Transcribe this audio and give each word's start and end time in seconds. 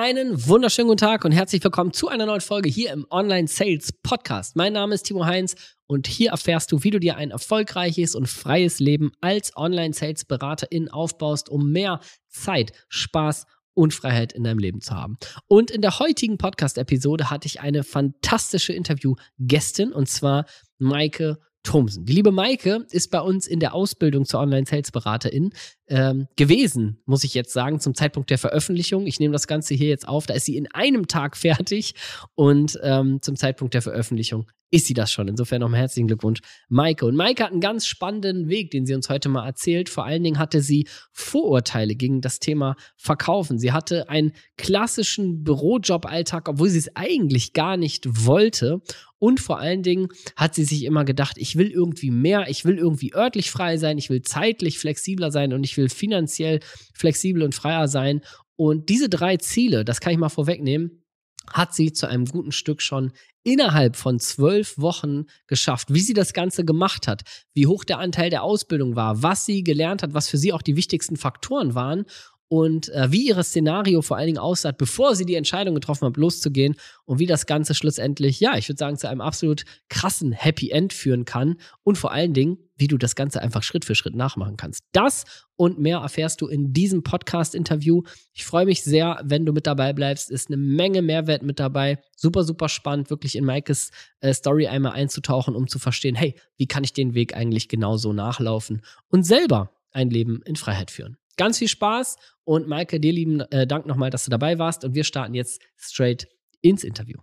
Einen 0.00 0.46
wunderschönen 0.46 0.86
guten 0.86 0.98
Tag 0.98 1.24
und 1.24 1.32
herzlich 1.32 1.64
willkommen 1.64 1.92
zu 1.92 2.06
einer 2.06 2.24
neuen 2.24 2.40
Folge 2.40 2.68
hier 2.68 2.92
im 2.92 3.04
Online 3.10 3.48
Sales 3.48 3.92
Podcast. 3.92 4.54
Mein 4.54 4.74
Name 4.74 4.94
ist 4.94 5.02
Timo 5.02 5.26
Heinz 5.26 5.56
und 5.88 6.06
hier 6.06 6.30
erfährst 6.30 6.70
du, 6.70 6.84
wie 6.84 6.92
du 6.92 7.00
dir 7.00 7.16
ein 7.16 7.32
erfolgreiches 7.32 8.14
und 8.14 8.28
freies 8.28 8.78
Leben 8.78 9.10
als 9.20 9.56
Online 9.56 9.92
Sales 9.92 10.24
Beraterin 10.24 10.88
aufbaust, 10.88 11.48
um 11.48 11.72
mehr 11.72 11.98
Zeit, 12.28 12.70
Spaß 12.88 13.46
und 13.74 13.92
Freiheit 13.92 14.32
in 14.32 14.44
deinem 14.44 14.60
Leben 14.60 14.80
zu 14.80 14.94
haben. 14.94 15.18
Und 15.48 15.72
in 15.72 15.82
der 15.82 15.98
heutigen 15.98 16.38
Podcast-Episode 16.38 17.28
hatte 17.28 17.46
ich 17.48 17.60
eine 17.60 17.82
fantastische 17.82 18.72
Interview-Gästin 18.74 19.92
und 19.92 20.08
zwar 20.08 20.46
Maike 20.78 21.40
Thomsen. 21.64 22.04
Die 22.04 22.12
liebe 22.12 22.30
Maike 22.30 22.86
ist 22.92 23.10
bei 23.10 23.20
uns 23.20 23.48
in 23.48 23.58
der 23.58 23.74
Ausbildung 23.74 24.26
zur 24.26 24.38
Online-Sales-Beraterin 24.38 25.50
ähm, 25.88 26.26
gewesen, 26.36 27.00
muss 27.06 27.24
ich 27.24 27.34
jetzt 27.34 27.52
sagen, 27.52 27.80
zum 27.80 27.94
Zeitpunkt 27.94 28.30
der 28.30 28.38
Veröffentlichung. 28.38 29.06
Ich 29.06 29.20
nehme 29.20 29.32
das 29.32 29.46
Ganze 29.46 29.74
hier 29.74 29.88
jetzt 29.88 30.06
auf. 30.06 30.26
Da 30.26 30.34
ist 30.34 30.44
sie 30.44 30.56
in 30.56 30.70
einem 30.72 31.06
Tag 31.08 31.36
fertig 31.36 31.94
und 32.34 32.78
ähm, 32.82 33.20
zum 33.22 33.36
Zeitpunkt 33.36 33.74
der 33.74 33.82
Veröffentlichung 33.82 34.46
ist 34.70 34.86
sie 34.86 34.94
das 34.94 35.10
schon. 35.10 35.28
Insofern 35.28 35.60
nochmal 35.60 35.80
herzlichen 35.80 36.08
Glückwunsch, 36.08 36.40
Maike. 36.68 37.06
Und 37.06 37.16
Maike 37.16 37.44
hat 37.44 37.52
einen 37.52 37.60
ganz 37.60 37.86
spannenden 37.86 38.48
Weg, 38.48 38.70
den 38.70 38.84
sie 38.84 38.94
uns 38.94 39.08
heute 39.08 39.28
mal 39.28 39.46
erzählt. 39.46 39.88
Vor 39.88 40.04
allen 40.04 40.22
Dingen 40.22 40.38
hatte 40.38 40.60
sie 40.60 40.86
Vorurteile 41.12 41.94
gegen 41.94 42.20
das 42.20 42.38
Thema 42.38 42.76
Verkaufen. 42.96 43.58
Sie 43.58 43.72
hatte 43.72 44.08
einen 44.08 44.32
klassischen 44.58 45.42
Bürojob-Alltag, 45.42 46.48
obwohl 46.48 46.68
sie 46.68 46.78
es 46.78 46.94
eigentlich 46.96 47.54
gar 47.54 47.76
nicht 47.76 48.26
wollte. 48.26 48.82
Und 49.18 49.40
vor 49.40 49.58
allen 49.58 49.82
Dingen 49.82 50.08
hat 50.36 50.54
sie 50.54 50.64
sich 50.64 50.84
immer 50.84 51.04
gedacht, 51.04 51.38
ich 51.38 51.56
will 51.56 51.70
irgendwie 51.70 52.10
mehr, 52.10 52.48
ich 52.48 52.64
will 52.64 52.78
irgendwie 52.78 53.14
örtlich 53.14 53.50
frei 53.50 53.76
sein, 53.76 53.98
ich 53.98 54.10
will 54.10 54.22
zeitlich 54.22 54.78
flexibler 54.78 55.32
sein 55.32 55.52
und 55.52 55.64
ich 55.64 55.76
will 55.78 55.88
finanziell 55.88 56.60
flexibel 56.92 57.42
und 57.42 57.54
freier 57.54 57.88
sein. 57.88 58.20
Und 58.56 58.90
diese 58.90 59.08
drei 59.08 59.38
Ziele, 59.38 59.86
das 59.86 60.00
kann 60.00 60.12
ich 60.12 60.18
mal 60.18 60.28
vorwegnehmen, 60.28 61.02
hat 61.50 61.74
sie 61.74 61.92
zu 61.92 62.06
einem 62.06 62.26
guten 62.26 62.52
Stück 62.52 62.82
schon 62.82 63.12
innerhalb 63.42 63.96
von 63.96 64.18
zwölf 64.18 64.76
Wochen 64.76 65.24
geschafft. 65.46 65.94
Wie 65.94 66.00
sie 66.00 66.12
das 66.12 66.34
Ganze 66.34 66.64
gemacht 66.64 67.08
hat, 67.08 67.22
wie 67.54 67.66
hoch 67.66 67.84
der 67.84 67.98
Anteil 67.98 68.28
der 68.28 68.42
Ausbildung 68.42 68.96
war, 68.96 69.22
was 69.22 69.46
sie 69.46 69.64
gelernt 69.64 70.02
hat, 70.02 70.12
was 70.12 70.28
für 70.28 70.36
sie 70.36 70.52
auch 70.52 70.60
die 70.60 70.76
wichtigsten 70.76 71.16
Faktoren 71.16 71.74
waren 71.74 72.04
und 72.48 72.88
äh, 72.90 73.12
wie 73.12 73.28
ihr 73.28 73.42
Szenario 73.42 74.02
vor 74.02 74.16
allen 74.16 74.26
Dingen 74.26 74.38
aussah, 74.38 74.72
bevor 74.72 75.14
sie 75.14 75.26
die 75.26 75.34
Entscheidung 75.34 75.74
getroffen 75.74 76.06
hat, 76.06 76.16
loszugehen 76.16 76.76
und 77.04 77.18
wie 77.18 77.26
das 77.26 77.46
Ganze 77.46 77.74
schlussendlich, 77.74 78.40
ja, 78.40 78.56
ich 78.56 78.68
würde 78.68 78.78
sagen, 78.78 78.98
zu 78.98 79.08
einem 79.08 79.20
absolut 79.20 79.64
krassen 79.88 80.32
Happy 80.32 80.70
End 80.70 80.92
führen 80.92 81.24
kann 81.24 81.56
und 81.84 81.98
vor 81.98 82.12
allen 82.12 82.34
Dingen, 82.34 82.58
wie 82.78 82.86
du 82.86 82.96
das 82.96 83.14
Ganze 83.14 83.42
einfach 83.42 83.62
Schritt 83.62 83.84
für 83.84 83.94
Schritt 83.94 84.14
nachmachen 84.14 84.56
kannst. 84.56 84.84
Das 84.92 85.24
und 85.56 85.78
mehr 85.78 85.98
erfährst 85.98 86.40
du 86.40 86.46
in 86.46 86.72
diesem 86.72 87.02
Podcast-Interview. 87.02 88.02
Ich 88.32 88.46
freue 88.46 88.64
mich 88.64 88.82
sehr, 88.82 89.20
wenn 89.24 89.44
du 89.44 89.52
mit 89.52 89.66
dabei 89.66 89.92
bleibst. 89.92 90.30
Ist 90.30 90.48
eine 90.48 90.56
Menge 90.56 91.02
Mehrwert 91.02 91.42
mit 91.42 91.60
dabei. 91.60 91.98
Super, 92.16 92.44
super 92.44 92.68
spannend, 92.68 93.10
wirklich 93.10 93.36
in 93.36 93.44
Maikes 93.44 93.90
äh, 94.20 94.32
Story 94.32 94.68
einmal 94.68 94.92
einzutauchen, 94.92 95.54
um 95.54 95.66
zu 95.66 95.78
verstehen, 95.78 96.14
hey, 96.14 96.34
wie 96.56 96.66
kann 96.66 96.84
ich 96.84 96.92
den 96.92 97.14
Weg 97.14 97.36
eigentlich 97.36 97.68
genauso 97.68 98.12
nachlaufen 98.12 98.82
und 99.08 99.24
selber 99.24 99.72
ein 99.90 100.10
Leben 100.10 100.40
in 100.44 100.56
Freiheit 100.56 100.90
führen. 100.90 101.16
Ganz 101.36 101.58
viel 101.58 101.68
Spaß 101.68 102.16
und 102.44 102.66
Maike, 102.66 103.00
dir 103.00 103.12
lieben 103.12 103.40
äh, 103.40 103.66
Dank 103.66 103.86
nochmal, 103.86 104.10
dass 104.10 104.24
du 104.24 104.30
dabei 104.30 104.58
warst 104.58 104.84
und 104.84 104.94
wir 104.94 105.04
starten 105.04 105.34
jetzt 105.34 105.60
straight 105.76 106.28
ins 106.60 106.84
Interview. 106.84 107.18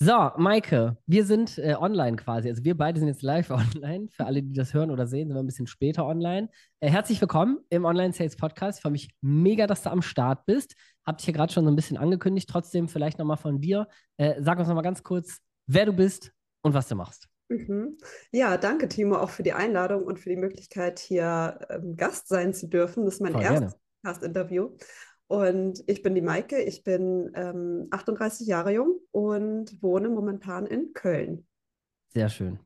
So, 0.00 0.30
Maike, 0.36 0.96
wir 1.06 1.24
sind 1.24 1.58
äh, 1.58 1.74
online 1.74 2.16
quasi. 2.16 2.48
Also 2.48 2.62
wir 2.62 2.76
beide 2.76 3.00
sind 3.00 3.08
jetzt 3.08 3.22
live 3.22 3.50
online. 3.50 4.06
Für 4.12 4.26
alle, 4.26 4.44
die 4.44 4.52
das 4.52 4.72
hören 4.72 4.92
oder 4.92 5.08
sehen, 5.08 5.26
sind 5.26 5.36
wir 5.36 5.42
ein 5.42 5.46
bisschen 5.46 5.66
später 5.66 6.06
online. 6.06 6.50
Äh, 6.78 6.88
herzlich 6.88 7.20
willkommen 7.20 7.58
im 7.68 7.84
Online 7.84 8.12
Sales 8.12 8.36
Podcast. 8.36 8.78
Ich 8.78 8.82
freue 8.82 8.92
mich 8.92 9.10
mega, 9.22 9.66
dass 9.66 9.82
du 9.82 9.90
am 9.90 10.00
Start 10.00 10.46
bist. 10.46 10.76
Hab 11.04 11.18
dich 11.18 11.24
hier 11.24 11.34
gerade 11.34 11.52
schon 11.52 11.64
so 11.64 11.70
ein 11.72 11.74
bisschen 11.74 11.96
angekündigt. 11.96 12.48
Trotzdem 12.48 12.86
vielleicht 12.86 13.18
nochmal 13.18 13.38
von 13.38 13.60
dir. 13.60 13.88
Äh, 14.18 14.40
sag 14.40 14.60
uns 14.60 14.68
nochmal 14.68 14.84
ganz 14.84 15.02
kurz, 15.02 15.40
wer 15.66 15.86
du 15.86 15.92
bist 15.92 16.32
und 16.62 16.74
was 16.74 16.86
du 16.86 16.94
machst. 16.94 17.28
Mhm. 17.48 17.98
Ja, 18.30 18.56
danke, 18.56 18.88
Timo, 18.88 19.16
auch 19.16 19.30
für 19.30 19.42
die 19.42 19.52
Einladung 19.52 20.04
und 20.04 20.20
für 20.20 20.28
die 20.28 20.36
Möglichkeit, 20.36 21.00
hier 21.00 21.58
ähm, 21.70 21.96
Gast 21.96 22.28
sein 22.28 22.54
zu 22.54 22.68
dürfen. 22.68 23.04
Das 23.04 23.14
ist 23.14 23.20
mein 23.20 23.32
Voll 23.32 23.42
erstes 23.42 23.74
Podcast-Interview. 24.04 24.76
Und 25.28 25.84
ich 25.86 26.02
bin 26.02 26.14
die 26.14 26.22
Maike, 26.22 26.60
ich 26.62 26.82
bin 26.82 27.30
ähm, 27.34 27.88
38 27.90 28.46
Jahre 28.46 28.72
jung 28.72 28.98
und 29.10 29.82
wohne 29.82 30.08
momentan 30.08 30.66
in 30.66 30.94
Köln. 30.94 31.46
Sehr 32.08 32.30
schön. 32.30 32.58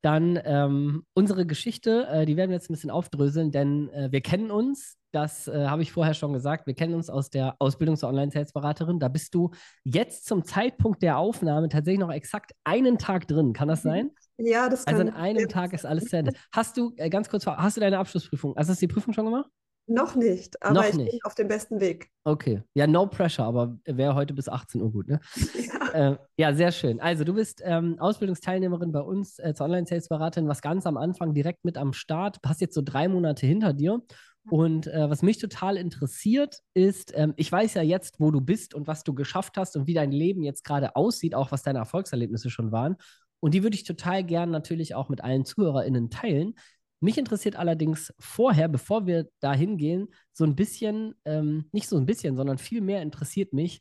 Dann 0.00 0.38
ähm, 0.44 1.04
unsere 1.14 1.46
Geschichte, 1.46 2.06
äh, 2.08 2.26
die 2.26 2.36
werden 2.36 2.50
wir 2.50 2.56
jetzt 2.56 2.70
ein 2.70 2.74
bisschen 2.74 2.90
aufdröseln, 2.90 3.50
denn 3.50 3.88
äh, 3.90 4.12
wir 4.12 4.20
kennen 4.20 4.52
uns. 4.52 4.96
Das 5.10 5.48
äh, 5.48 5.66
habe 5.66 5.82
ich 5.82 5.92
vorher 5.92 6.14
schon 6.14 6.32
gesagt. 6.32 6.66
Wir 6.66 6.74
kennen 6.74 6.94
uns 6.94 7.10
aus 7.10 7.30
der 7.30 7.56
Ausbildung 7.58 7.96
zur 7.96 8.10
Online-Sales-Beraterin. 8.10 9.00
Da 9.00 9.08
bist 9.08 9.34
du 9.34 9.50
jetzt 9.82 10.26
zum 10.26 10.44
Zeitpunkt 10.44 11.02
der 11.02 11.18
Aufnahme 11.18 11.68
tatsächlich 11.68 12.00
noch 12.00 12.12
exakt 12.12 12.52
einen 12.64 12.98
Tag 12.98 13.26
drin. 13.26 13.52
Kann 13.52 13.66
das 13.66 13.82
mhm. 13.82 13.88
sein? 13.88 14.10
Ja, 14.38 14.68
das 14.68 14.84
kann. 14.84 14.94
Also 14.94 15.08
in 15.08 15.14
einem 15.14 15.48
Tag 15.48 15.72
ist 15.72 15.86
alles 15.86 16.04
zu 16.04 16.18
Ende. 16.18 16.32
Hast 16.52 16.76
du, 16.76 16.92
äh, 16.98 17.08
ganz 17.08 17.28
kurz, 17.28 17.46
hast 17.46 17.76
du 17.76 17.80
deine 17.80 17.98
Abschlussprüfung, 17.98 18.56
also 18.56 18.70
hast 18.70 18.82
du 18.82 18.86
die 18.86 18.92
Prüfung 18.92 19.14
schon 19.14 19.24
gemacht? 19.24 19.50
Noch 19.88 20.16
nicht, 20.16 20.60
aber 20.62 20.74
Noch 20.74 20.84
ich 20.84 20.94
nicht. 20.94 21.10
bin 21.12 21.20
auf 21.22 21.34
dem 21.36 21.46
besten 21.46 21.80
Weg. 21.80 22.10
Okay. 22.24 22.62
Ja, 22.74 22.86
no 22.86 23.06
pressure, 23.06 23.44
aber 23.44 23.78
wäre 23.84 24.14
heute 24.16 24.34
bis 24.34 24.48
18 24.48 24.82
Uhr 24.82 24.90
gut, 24.90 25.06
ne? 25.06 25.20
Ja, 25.54 25.92
äh, 26.12 26.16
ja 26.36 26.54
sehr 26.54 26.72
schön. 26.72 27.00
Also, 27.00 27.22
du 27.22 27.34
bist 27.34 27.62
ähm, 27.64 27.96
Ausbildungsteilnehmerin 28.00 28.90
bei 28.90 29.00
uns 29.00 29.38
äh, 29.38 29.54
zur 29.54 29.66
Online-Sales-Beraterin, 29.66 30.48
was 30.48 30.60
ganz 30.60 30.86
am 30.86 30.96
Anfang 30.96 31.34
direkt 31.34 31.64
mit 31.64 31.78
am 31.78 31.92
Start. 31.92 32.38
Hast 32.44 32.60
jetzt 32.60 32.74
so 32.74 32.82
drei 32.82 33.06
Monate 33.06 33.46
hinter 33.46 33.72
dir. 33.72 34.02
Und 34.48 34.86
äh, 34.86 35.10
was 35.10 35.22
mich 35.22 35.38
total 35.38 35.76
interessiert, 35.76 36.60
ist, 36.72 37.12
ähm, 37.16 37.34
ich 37.36 37.50
weiß 37.50 37.74
ja 37.74 37.82
jetzt, 37.82 38.20
wo 38.20 38.30
du 38.30 38.40
bist 38.40 38.74
und 38.74 38.86
was 38.86 39.02
du 39.02 39.12
geschafft 39.12 39.56
hast 39.56 39.76
und 39.76 39.86
wie 39.86 39.94
dein 39.94 40.12
Leben 40.12 40.42
jetzt 40.42 40.64
gerade 40.64 40.94
aussieht, 40.94 41.34
auch 41.34 41.50
was 41.50 41.62
deine 41.62 41.80
Erfolgserlebnisse 41.80 42.50
schon 42.50 42.70
waren. 42.70 42.96
Und 43.40 43.54
die 43.54 43.62
würde 43.62 43.76
ich 43.76 43.84
total 43.84 44.24
gern 44.24 44.50
natürlich 44.50 44.94
auch 44.94 45.08
mit 45.08 45.22
allen 45.22 45.44
ZuhörerInnen 45.44 46.10
teilen. 46.10 46.54
Mich 47.00 47.18
interessiert 47.18 47.56
allerdings 47.56 48.12
vorher, 48.18 48.68
bevor 48.68 49.06
wir 49.06 49.28
da 49.40 49.52
hingehen, 49.52 50.08
so 50.32 50.44
ein 50.44 50.56
bisschen, 50.56 51.14
ähm, 51.24 51.68
nicht 51.72 51.88
so 51.88 51.96
ein 51.96 52.06
bisschen, 52.06 52.36
sondern 52.36 52.58
viel 52.58 52.80
mehr 52.80 53.02
interessiert 53.02 53.52
mich, 53.52 53.80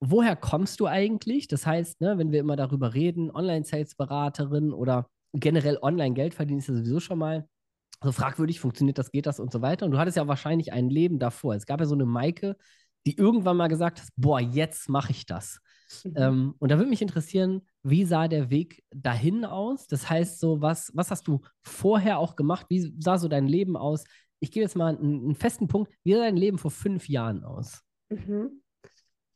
woher 0.00 0.36
kommst 0.36 0.80
du 0.80 0.86
eigentlich? 0.86 1.48
Das 1.48 1.66
heißt, 1.66 2.00
ne, 2.00 2.18
wenn 2.18 2.32
wir 2.32 2.40
immer 2.40 2.56
darüber 2.56 2.94
reden, 2.94 3.30
Online-Sales-Beraterin 3.30 4.72
oder 4.72 5.08
generell 5.32 5.78
Online-Geld 5.80 6.34
verdienen, 6.34 6.60
ist 6.60 6.68
ja 6.68 6.74
sowieso 6.74 7.00
schon 7.00 7.18
mal 7.18 7.48
so 8.02 8.12
fragwürdig, 8.12 8.60
funktioniert 8.60 8.98
das, 8.98 9.10
geht 9.10 9.26
das 9.26 9.40
und 9.40 9.52
so 9.52 9.60
weiter. 9.60 9.84
Und 9.84 9.92
du 9.92 9.98
hattest 9.98 10.16
ja 10.16 10.26
wahrscheinlich 10.26 10.72
ein 10.72 10.88
Leben 10.88 11.18
davor. 11.18 11.54
Es 11.54 11.66
gab 11.66 11.80
ja 11.80 11.86
so 11.86 11.94
eine 11.94 12.06
Maike, 12.06 12.56
die 13.06 13.16
irgendwann 13.16 13.56
mal 13.56 13.68
gesagt 13.68 14.00
hat, 14.00 14.08
boah, 14.16 14.40
jetzt 14.40 14.88
mache 14.88 15.10
ich 15.10 15.26
das. 15.26 15.60
Mhm. 16.04 16.12
Ähm, 16.16 16.54
und 16.58 16.70
da 16.70 16.78
würde 16.78 16.90
mich 16.90 17.02
interessieren, 17.02 17.62
wie 17.82 18.04
sah 18.04 18.28
der 18.28 18.50
Weg 18.50 18.82
dahin 18.90 19.44
aus? 19.44 19.86
Das 19.86 20.08
heißt, 20.08 20.40
so 20.40 20.60
was, 20.60 20.90
was 20.94 21.10
hast 21.10 21.26
du 21.28 21.40
vorher 21.62 22.18
auch 22.18 22.36
gemacht? 22.36 22.66
Wie 22.68 22.92
sah 22.98 23.18
so 23.18 23.28
dein 23.28 23.46
Leben 23.46 23.76
aus? 23.76 24.04
Ich 24.40 24.50
gebe 24.50 24.64
jetzt 24.64 24.76
mal 24.76 24.96
einen, 24.96 25.24
einen 25.24 25.34
festen 25.34 25.68
Punkt. 25.68 25.92
Wie 26.04 26.14
sah 26.14 26.20
dein 26.20 26.36
Leben 26.36 26.58
vor 26.58 26.70
fünf 26.70 27.08
Jahren 27.08 27.44
aus? 27.44 27.82
Mhm. 28.08 28.62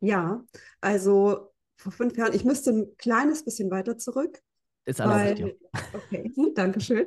Ja, 0.00 0.44
also 0.80 1.52
vor 1.76 1.92
fünf 1.92 2.16
Jahren, 2.16 2.34
ich 2.34 2.44
müsste 2.44 2.70
ein 2.70 2.96
kleines 2.98 3.44
bisschen 3.44 3.70
weiter 3.70 3.96
zurück. 3.96 4.42
Ist 4.86 5.00
alles 5.00 5.40
weil, 5.40 5.56
Okay, 5.94 6.32
danke 6.54 6.80
schön. 6.80 7.06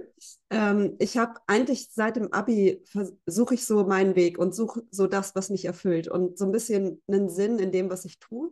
Ähm, 0.49 0.95
ich 0.99 1.17
habe 1.17 1.39
eigentlich 1.45 1.89
seit 1.91 2.15
dem 2.15 2.33
Abi 2.33 2.83
versuche 2.85 3.53
ich 3.53 3.65
so 3.65 3.85
meinen 3.85 4.15
Weg 4.15 4.39
und 4.39 4.55
suche 4.55 4.83
so 4.89 5.05
das, 5.07 5.35
was 5.35 5.49
mich 5.49 5.65
erfüllt 5.65 6.07
und 6.07 6.37
so 6.37 6.45
ein 6.45 6.51
bisschen 6.51 7.01
einen 7.07 7.29
Sinn 7.29 7.59
in 7.59 7.71
dem, 7.71 7.89
was 7.89 8.05
ich 8.05 8.19
tue. 8.19 8.51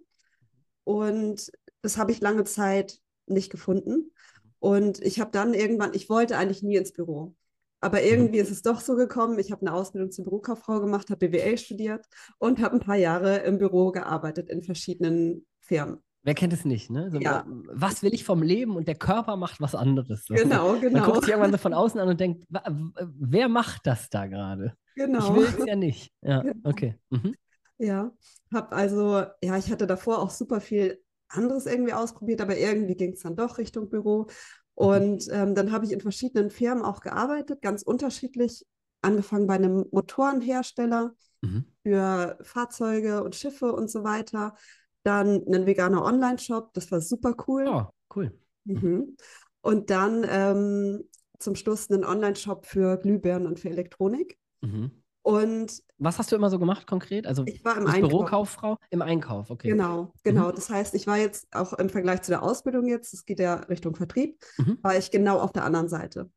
Und 0.84 1.52
das 1.85 1.97
habe 1.97 2.12
ich 2.12 2.19
lange 2.19 2.44
Zeit 2.44 3.00
nicht 3.28 3.51
gefunden. 3.51 4.12
Und 4.59 5.00
ich 5.01 5.19
habe 5.19 5.31
dann 5.31 5.53
irgendwann, 5.53 5.94
ich 5.94 6.09
wollte 6.09 6.38
eigentlich 6.38 6.63
nie 6.63 6.75
ins 6.75 6.91
Büro. 6.91 7.35
Aber 7.81 8.00
mhm. 8.00 8.06
irgendwie 8.06 8.40
ist 8.40 8.51
es 8.51 8.63
doch 8.63 8.81
so 8.81 8.96
gekommen. 8.96 9.38
Ich 9.38 9.51
habe 9.51 9.62
eine 9.62 9.73
Ausbildung 9.73 10.12
zur 10.12 10.25
Bürokauffrau 10.25 10.79
gemacht, 10.79 11.09
habe 11.09 11.29
BWL 11.29 11.57
studiert 11.57 12.06
und 12.40 12.59
habe 12.59 12.75
ein 12.75 12.79
paar 12.79 12.96
Jahre 12.96 13.38
im 13.38 13.57
Büro 13.59 13.91
gearbeitet 13.91 14.49
in 14.49 14.64
verschiedenen 14.64 15.46
Firmen. 15.59 15.99
Wer 16.23 16.34
kennt 16.34 16.53
es 16.53 16.66
nicht, 16.66 16.90
ne? 16.90 17.11
So, 17.11 17.20
ja. 17.20 17.46
Was 17.72 18.02
will 18.02 18.11
ich 18.16 18.23
vom 18.23 18.41
Leben 18.41 18.76
und 18.76 18.88
der 18.88 18.96
Körper 18.96 19.35
macht 19.35 19.61
was 19.61 19.76
anderes. 19.76 20.26
So. 20.26 20.34
Genau, 20.34 20.79
genau. 20.79 21.02
Man 21.02 21.11
guckt 21.11 21.22
sich 21.22 21.29
irgendwann 21.29 21.52
so 21.52 21.59
von 21.59 21.76
außen 21.76 21.99
an 21.99 22.08
und 22.08 22.20
denkt, 22.20 22.46
wer 22.49 23.47
macht 23.47 23.85
das 23.85 24.09
da 24.09 24.26
gerade? 24.26 24.73
Genau. 24.96 25.20
Ich 25.20 25.35
will 25.35 25.59
es 25.59 25.66
ja 25.67 25.76
nicht. 25.76 26.11
Ja, 26.22 26.41
genau. 26.41 26.55
okay. 26.64 26.96
Mhm. 27.11 27.35
Ja, 27.78 28.11
habe 28.52 28.72
also, 28.76 29.26
ja, 29.43 29.58
ich 29.58 29.70
hatte 29.72 29.85
davor 29.85 30.20
auch 30.20 30.31
super 30.31 30.61
viel 30.61 31.04
anderes 31.30 31.66
irgendwie 31.66 31.94
ausprobiert, 31.94 32.42
aber 32.42 32.58
irgendwie 32.58 32.96
ging 32.96 33.14
es 33.14 33.22
dann 33.22 33.36
doch 33.36 33.58
Richtung 33.58 33.90
Büro. 33.90 34.24
Mhm. 34.24 34.28
Und 34.76 35.28
ähm, 35.32 35.56
dann 35.56 35.72
habe 35.72 35.86
ich 35.86 35.92
in 35.92 36.02
verschiedenen 36.02 36.50
Firmen 36.50 36.84
auch 36.84 37.02
gearbeitet, 37.02 37.62
ganz 37.62 37.82
unterschiedlich. 37.84 38.66
Angefangen 39.02 39.46
bei 39.46 39.54
einem 39.54 39.86
Motorenhersteller 39.92 41.14
mhm. 41.42 41.66
für 41.84 42.40
Fahrzeuge 42.42 43.24
und 43.24 43.36
Schiffe 43.36 43.72
und 43.72 43.90
so 43.90 44.04
weiter. 44.04 44.56
Dann 45.04 45.46
einen 45.46 45.68
veganer 45.68 46.04
Online-Shop, 46.04 46.74
das 46.74 46.92
war 46.92 47.02
super 47.02 47.36
cool. 47.48 47.68
Oh, 47.68 47.86
cool. 48.16 48.38
Mhm. 48.64 49.16
Und 49.62 49.90
dann 49.92 50.26
ähm, 50.28 51.04
zum 51.38 51.56
Schluss 51.56 51.92
einen 51.92 52.04
Online-Shop 52.04 52.66
für 52.66 52.98
Glühbirnen 52.98 53.48
und 53.48 53.60
für 53.60 53.70
Elektronik. 53.70 54.40
Mhm. 54.62 55.04
Und 55.22 55.84
Was 55.97 56.20
hast 56.20 56.32
du 56.32 56.36
immer 56.36 56.50
so 56.50 56.59
gemacht 56.59 56.88
konkret? 56.88 57.26
Also 57.26 57.44
Ich 57.46 57.64
war 57.64 57.78
im 57.78 57.88
Einkauf. 57.88 58.09
Bürokauffrau? 58.12 58.78
Im 58.90 59.02
Einkauf, 59.02 59.50
okay. 59.50 59.70
Genau, 59.70 60.14
genau. 60.24 60.52
Das 60.52 60.70
heißt, 60.70 60.94
ich 60.94 61.08
war 61.08 61.18
jetzt 61.18 61.47
auch 61.56 61.74
im 61.74 61.90
Vergleich 61.90 62.22
zu 62.22 62.32
der 62.32 62.44
Ausbildung 62.44 62.88
jetzt, 62.88 63.14
es 63.14 63.26
geht 63.26 63.40
ja 63.40 63.56
Richtung 63.56 63.96
Vertrieb, 63.96 64.38
Mhm. 64.58 64.78
war 64.82 64.97
ich 64.97 65.09
genau 65.12 65.40
auf 65.40 65.53
der 65.53 65.64
anderen 65.64 65.88
Seite 65.88 66.30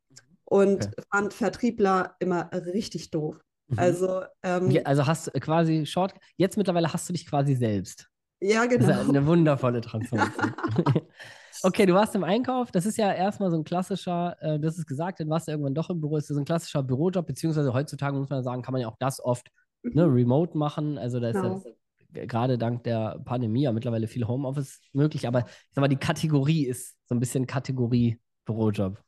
und 0.45 0.85
Okay. 0.85 1.03
fand 1.11 1.35
Vertriebler 1.35 2.15
immer 2.21 2.51
richtig 2.53 3.11
doof. 3.11 3.41
Mhm. 3.67 3.79
Also, 3.79 4.23
ähm, 4.45 4.71
Ja, 4.71 4.83
also 4.83 5.07
hast 5.07 5.27
du 5.27 5.31
quasi 5.41 5.87
Short, 5.87 6.15
jetzt 6.37 6.57
mittlerweile 6.57 6.93
hast 6.93 7.09
du 7.09 7.13
dich 7.13 7.27
quasi 7.27 7.55
selbst. 7.57 8.09
ja, 8.41 8.65
Das 8.67 8.75
ist 8.77 8.89
ja 8.89 8.97
genau. 8.99 9.09
eine 9.09 9.27
wundervolle 9.27 9.81
Transformation. 9.81 10.55
okay, 11.63 11.87
du 11.87 11.95
warst 11.95 12.15
im 12.15 12.25
Einkauf. 12.25 12.71
Das 12.71 12.87
ist 12.87 12.97
ja 12.99 13.13
erstmal 13.13 13.51
so 13.51 13.57
ein 13.57 13.65
klassischer, 13.65 14.37
äh, 14.41 14.59
das 14.61 14.79
ist 14.79 14.87
gesagt, 14.87 15.21
dann 15.21 15.29
warst 15.29 15.49
du 15.49 15.53
irgendwann 15.53 15.75
doch 15.75 15.91
im 15.91 16.01
Büro. 16.01 16.17
Das 16.17 16.25
ist 16.29 16.35
so 16.35 16.41
ein 16.41 16.45
klassischer 16.45 16.83
Bürojob, 16.83 17.27
beziehungsweise 17.27 17.73
heutzutage 17.73 18.17
muss 18.17 18.29
man 18.31 18.43
sagen, 18.45 18.63
kann 18.63 18.73
man 18.73 18.81
ja 18.83 18.89
auch 18.89 18.97
das 18.99 19.23
oft 19.25 19.49
ne, 19.83 20.05
remote 20.05 20.57
machen. 20.57 20.99
Also 20.99 21.21
da 21.21 21.29
ist 21.31 21.35
Genau. 21.37 21.63
ja 22.15 22.27
gerade 22.27 22.57
dank 22.59 22.85
der 22.85 23.21
Pandemie 23.25 23.63
ja 23.63 23.73
mittlerweile 23.73 24.07
viel 24.09 24.27
Homeoffice 24.27 24.81
möglich. 24.93 25.27
Aber 25.29 25.41
ich 25.41 25.47
sag 25.73 25.83
mal, 25.83 25.89
die 25.89 25.97
Kategorie 25.97 26.65
ist 26.67 26.97
so 27.07 27.15
ein 27.15 27.21
bisschen 27.21 27.47
Kategorie 27.47 28.19
Bürojob. 28.47 28.99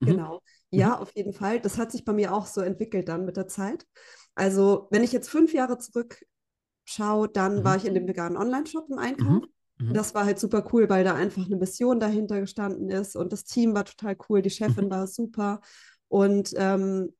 Mhm. 0.00 0.06
Genau. 0.06 0.40
Ja, 0.72 0.98
auf 0.98 1.14
jeden 1.16 1.32
Fall. 1.32 1.60
Das 1.60 1.78
hat 1.78 1.90
sich 1.92 2.04
bei 2.04 2.12
mir 2.12 2.32
auch 2.34 2.46
so 2.46 2.60
entwickelt 2.60 3.08
dann 3.08 3.24
mit 3.24 3.36
der 3.36 3.48
Zeit. 3.48 3.86
Also, 4.34 4.86
wenn 4.90 5.02
ich 5.02 5.12
jetzt 5.12 5.28
fünf 5.28 5.52
Jahre 5.52 5.78
zurückschaue, 5.78 7.28
dann 7.32 7.58
Mhm. 7.58 7.64
war 7.64 7.76
ich 7.76 7.84
in 7.84 7.94
dem 7.94 8.06
veganen 8.06 8.36
Online-Shop 8.36 8.86
im 8.90 8.98
Einkauf. 8.98 9.28
Mhm. 9.28 9.46
Das 9.92 10.14
war 10.14 10.24
halt 10.24 10.38
super 10.38 10.64
cool, 10.72 10.88
weil 10.88 11.04
da 11.04 11.14
einfach 11.14 11.46
eine 11.46 11.56
Mission 11.56 12.00
dahinter 12.00 12.40
gestanden 12.40 12.90
ist 12.90 13.16
und 13.16 13.32
das 13.32 13.44
Team 13.44 13.74
war 13.74 13.84
total 13.84 14.16
cool, 14.28 14.42
die 14.42 14.50
Chefin 14.50 14.86
Mhm. 14.86 14.90
war 14.90 15.06
super 15.06 15.60
und 16.08 16.52
ähm, 16.56 17.14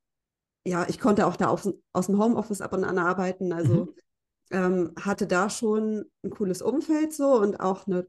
ja, 0.65 0.85
ich 0.87 0.99
konnte 0.99 1.25
auch 1.27 1.35
da 1.37 1.47
aus, 1.47 1.69
aus 1.93 2.05
dem 2.07 2.19
Homeoffice 2.19 2.61
ab 2.61 2.73
und 2.73 2.83
an 2.83 2.97
arbeiten, 2.99 3.51
also 3.53 3.85
Mhm. 3.85 3.93
ähm, 4.51 4.91
hatte 4.99 5.27
da 5.27 5.49
schon 5.49 6.05
ein 6.23 6.29
cooles 6.29 6.61
Umfeld 6.61 7.13
so 7.13 7.39
und 7.39 7.59
auch 7.59 7.87
eine 7.87 8.07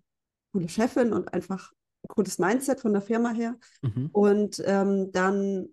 coole 0.53 0.69
Chefin 0.69 1.13
und 1.13 1.33
einfach 1.33 1.73
ein 2.05 2.09
cooles 2.09 2.39
Mindset 2.39 2.81
von 2.81 2.93
der 2.93 3.03
Firma 3.03 3.31
her. 3.31 3.57
Mhm. 3.83 4.11
Und 4.13 4.63
ähm, 4.67 5.13
dann 5.13 5.69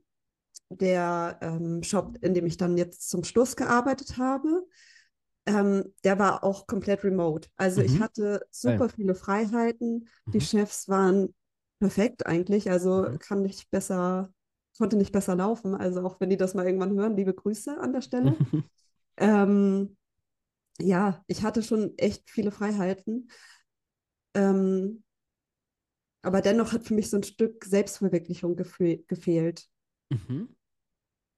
der 0.69 1.37
ähm, 1.41 1.83
Shop, 1.83 2.17
in 2.21 2.33
dem 2.33 2.45
ich 2.45 2.57
dann 2.57 2.77
jetzt 2.77 3.09
zum 3.09 3.23
Schluss 3.23 3.55
gearbeitet 3.55 4.17
habe, 4.17 4.65
ähm, 5.49 5.93
der 6.03 6.19
war 6.19 6.43
auch 6.43 6.67
komplett 6.67 7.03
remote. 7.03 7.49
Also 7.57 7.81
ich 7.81 7.99
Mhm. 7.99 8.01
hatte 8.01 8.45
super 8.51 8.89
viele 8.89 9.15
Freiheiten. 9.15 10.07
Die 10.33 10.41
Mhm. 10.41 10.47
Chefs 10.47 10.87
waren 10.89 11.33
perfekt 11.79 12.25
eigentlich. 12.27 12.69
Also 12.71 13.07
Mhm. 13.07 13.19
kann 13.19 13.41
nicht 13.41 13.69
besser, 13.71 14.31
konnte 14.77 14.97
nicht 14.97 15.11
besser 15.11 15.35
laufen. 15.35 15.75
Also 15.75 16.01
auch 16.05 16.19
wenn 16.19 16.29
die 16.29 16.37
das 16.37 16.53
mal 16.53 16.65
irgendwann 16.65 16.93
hören, 16.95 17.17
liebe 17.17 17.33
Grüße 17.33 17.79
an 17.79 17.93
der 17.93 18.01
Stelle. 18.01 18.39
Ähm, 19.17 19.97
ja, 20.79 21.23
ich 21.27 21.43
hatte 21.43 21.63
schon 21.63 21.97
echt 21.97 22.29
viele 22.29 22.51
Freiheiten. 22.51 23.29
Ähm, 24.33 25.03
aber 26.21 26.41
dennoch 26.41 26.71
hat 26.73 26.83
für 26.85 26.93
mich 26.93 27.09
so 27.09 27.17
ein 27.17 27.23
Stück 27.23 27.65
Selbstverwirklichung 27.65 28.55
gefe 28.55 28.99
gefehlt. 29.07 29.67
Mhm. 30.11 30.47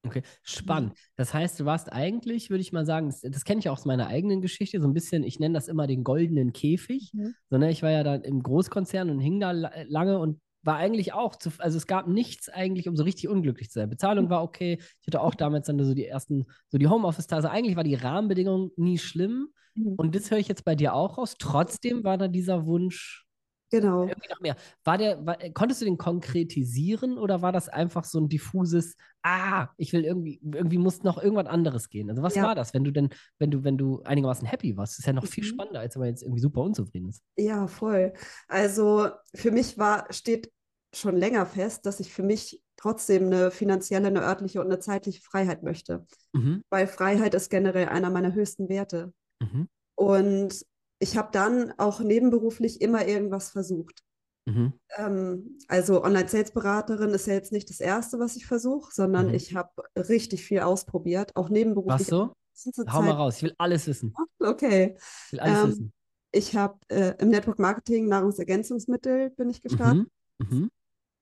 Okay, 0.04 0.24
spannend. 0.42 0.94
Das 1.16 1.34
heißt, 1.34 1.60
du 1.60 1.66
warst 1.66 1.92
eigentlich, 1.92 2.50
würde 2.50 2.62
ich 2.62 2.74
mal 2.74 2.86
sagen, 2.86 3.08
das, 3.08 3.22
das 3.22 3.46
kenne 3.46 3.60
ich 3.60 3.70
auch 3.70 3.78
aus 3.78 3.86
meiner 3.86 4.08
eigenen 4.08 4.42
Geschichte, 4.42 4.82
so 4.82 4.88
ein 4.88 4.94
bisschen, 4.94 5.24
ich 5.24 5.40
nenne 5.40 5.54
das 5.54 5.68
immer 5.68 5.86
den 5.86 6.04
goldenen 6.04 6.54
Käfig. 6.54 7.12
Mhm. 7.14 7.36
So, 7.50 7.58
ne, 7.58 7.70
ich 7.70 7.84
war 7.84 7.92
ja 7.92 8.04
da 8.04 8.16
im 8.16 8.42
Großkonzern 8.42 9.10
und 9.12 9.20
hing 9.20 9.40
da 9.40 9.52
la- 9.52 9.72
lange 9.88 10.18
und 10.18 10.42
war 10.64 10.78
eigentlich 10.78 11.14
auch, 11.14 11.36
zu, 11.36 11.52
also 11.60 11.78
es 11.78 11.88
gab 11.88 12.08
nichts 12.08 12.50
eigentlich, 12.50 12.88
um 12.88 12.96
so 12.96 13.04
richtig 13.04 13.30
unglücklich 13.30 13.70
zu 13.70 13.80
sein. 13.80 13.90
Bezahlung 13.90 14.30
war 14.30 14.44
okay. 14.44 14.80
Ich 15.02 15.08
hatte 15.08 15.22
auch 15.22 15.36
damals 15.36 15.68
dann 15.68 15.84
so 15.84 15.94
die 15.94 16.06
ersten, 16.06 16.46
so 16.70 16.78
die 16.78 16.88
Homeoffice-Tage. 16.88 17.38
Also 17.38 17.50
eigentlich 17.50 17.76
war 17.76 17.84
die 17.84 17.96
Rahmenbedingung 17.96 18.72
nie 18.78 18.98
schlimm. 18.98 19.50
Mhm. 19.76 19.96
Und 19.98 20.16
das 20.16 20.30
höre 20.32 20.38
ich 20.40 20.48
jetzt 20.48 20.66
bei 20.66 20.76
dir 20.76 20.94
auch 20.94 21.18
raus. 21.18 21.36
Trotzdem 21.38 22.04
war 22.04 22.18
da 22.18 22.28
dieser 22.28 22.66
Wunsch, 22.66 23.26
Genau. 23.72 24.04
irgendwie 24.08 24.30
noch 24.30 24.40
mehr. 24.42 24.56
War 24.84 24.98
der, 24.98 25.26
war, 25.26 25.38
konntest 25.54 25.82
du 25.82 25.86
den 25.86 25.98
konkretisieren 25.98 27.18
oder 27.18 27.42
war 27.42 27.52
das 27.52 27.70
einfach 27.70 28.04
so 28.04 28.20
ein 28.20 28.30
diffuses, 28.30 28.96
ah, 29.24 29.70
ich 29.78 29.94
will 29.94 30.04
irgendwie, 30.04 30.40
irgendwie 30.44 30.78
muss 30.78 31.04
noch 31.04 31.18
irgendwas 31.22 31.48
anderes 31.48 31.90
gehen? 31.90 32.10
Also 32.10 32.22
was 32.22 32.36
Ja. 32.36 32.44
war 32.44 32.56
das, 32.56 32.74
wenn 32.74 32.84
du 32.84 32.92
denn, 32.92 33.10
wenn 33.40 33.50
du, 33.52 33.64
wenn 33.64 33.78
du 33.78 34.02
einigermaßen 34.04 34.48
happy 34.48 34.76
warst? 34.78 34.94
Das 34.94 35.00
ist 35.00 35.06
ja 35.08 35.14
noch 35.14 35.26
viel 35.26 35.44
Mhm. 35.44 35.48
spannender, 35.48 35.80
als 35.80 35.96
wenn 35.96 36.02
man 36.02 36.10
jetzt 36.10 36.24
irgendwie 36.24 36.42
super 36.42 36.62
unzufrieden 36.62 37.10
ist. 37.10 37.24
Ja, 37.38 37.68
voll. 37.68 38.14
Also 38.48 39.10
für 39.34 39.52
mich 39.52 39.78
war, 39.78 40.06
steht 40.12 40.52
schon 40.94 41.16
länger 41.16 41.46
fest, 41.46 41.86
dass 41.86 42.02
ich 42.02 42.12
für 42.14 42.24
mich 42.24 42.62
trotzdem 42.76 43.28
eine 43.28 43.52
finanzielle, 43.52 44.08
eine 44.08 44.22
örtliche 44.24 44.60
und 44.60 44.66
eine 44.68 44.80
zeitliche 44.80 45.22
Freiheit 45.22 45.64
möchte. 45.64 46.06
Mhm. 46.34 46.64
Weil 46.70 46.88
Freiheit 46.88 47.34
ist 47.34 47.50
generell 47.50 47.88
einer 47.88 48.10
meiner 48.10 48.34
höchsten 48.34 48.68
Werte. 48.68 49.14
Mhm. 49.40 49.70
Und 49.96 50.66
ich 51.02 51.18
habe 51.18 51.30
dann 51.32 51.74
auch 51.78 52.00
nebenberuflich 52.00 52.82
immer 52.82 53.06
irgendwas 53.08 53.50
versucht. 53.50 54.04
Mhm. 54.46 54.74
Ähm, 54.98 55.58
also 55.68 56.04
Online-Sales-Beraterin 56.04 57.10
ist 57.12 57.28
ja 57.28 57.34
jetzt 57.34 57.52
nicht 57.52 57.70
das 57.70 57.80
Erste, 57.80 58.20
was 58.20 58.36
ich 58.36 58.46
versuche, 58.46 58.92
sondern 58.94 59.28
Mhm. 59.30 59.34
ich 59.34 59.56
habe 59.56 59.70
richtig 59.96 60.46
viel 60.46 60.60
ausprobiert, 60.62 61.36
auch 61.36 61.50
nebenberuflich. 61.50 62.00
Was 62.00 62.08
so? 62.08 62.34
Zur 62.54 62.92
Hau 62.94 63.02
mal 63.02 63.12
raus, 63.12 63.38
ich 63.38 63.44
will 63.44 63.56
alles 63.58 63.88
wissen. 63.88 64.14
Okay. 64.40 64.96
Ich 65.28 65.34
will 65.34 65.40
alles 65.40 65.64
Ähm, 65.64 65.70
wissen. 65.70 65.94
Ich 66.32 66.56
habe 66.56 66.78
äh, 66.90 67.14
im 67.20 67.30
Network 67.30 67.60
Marketing 67.60 68.08
Nahrungsergänzungsmittel 68.08 69.32
bin 69.32 69.50
ich 69.50 69.62
gestartet. 69.62 70.08
Mhm. 70.40 70.48
Mhm. 70.50 70.70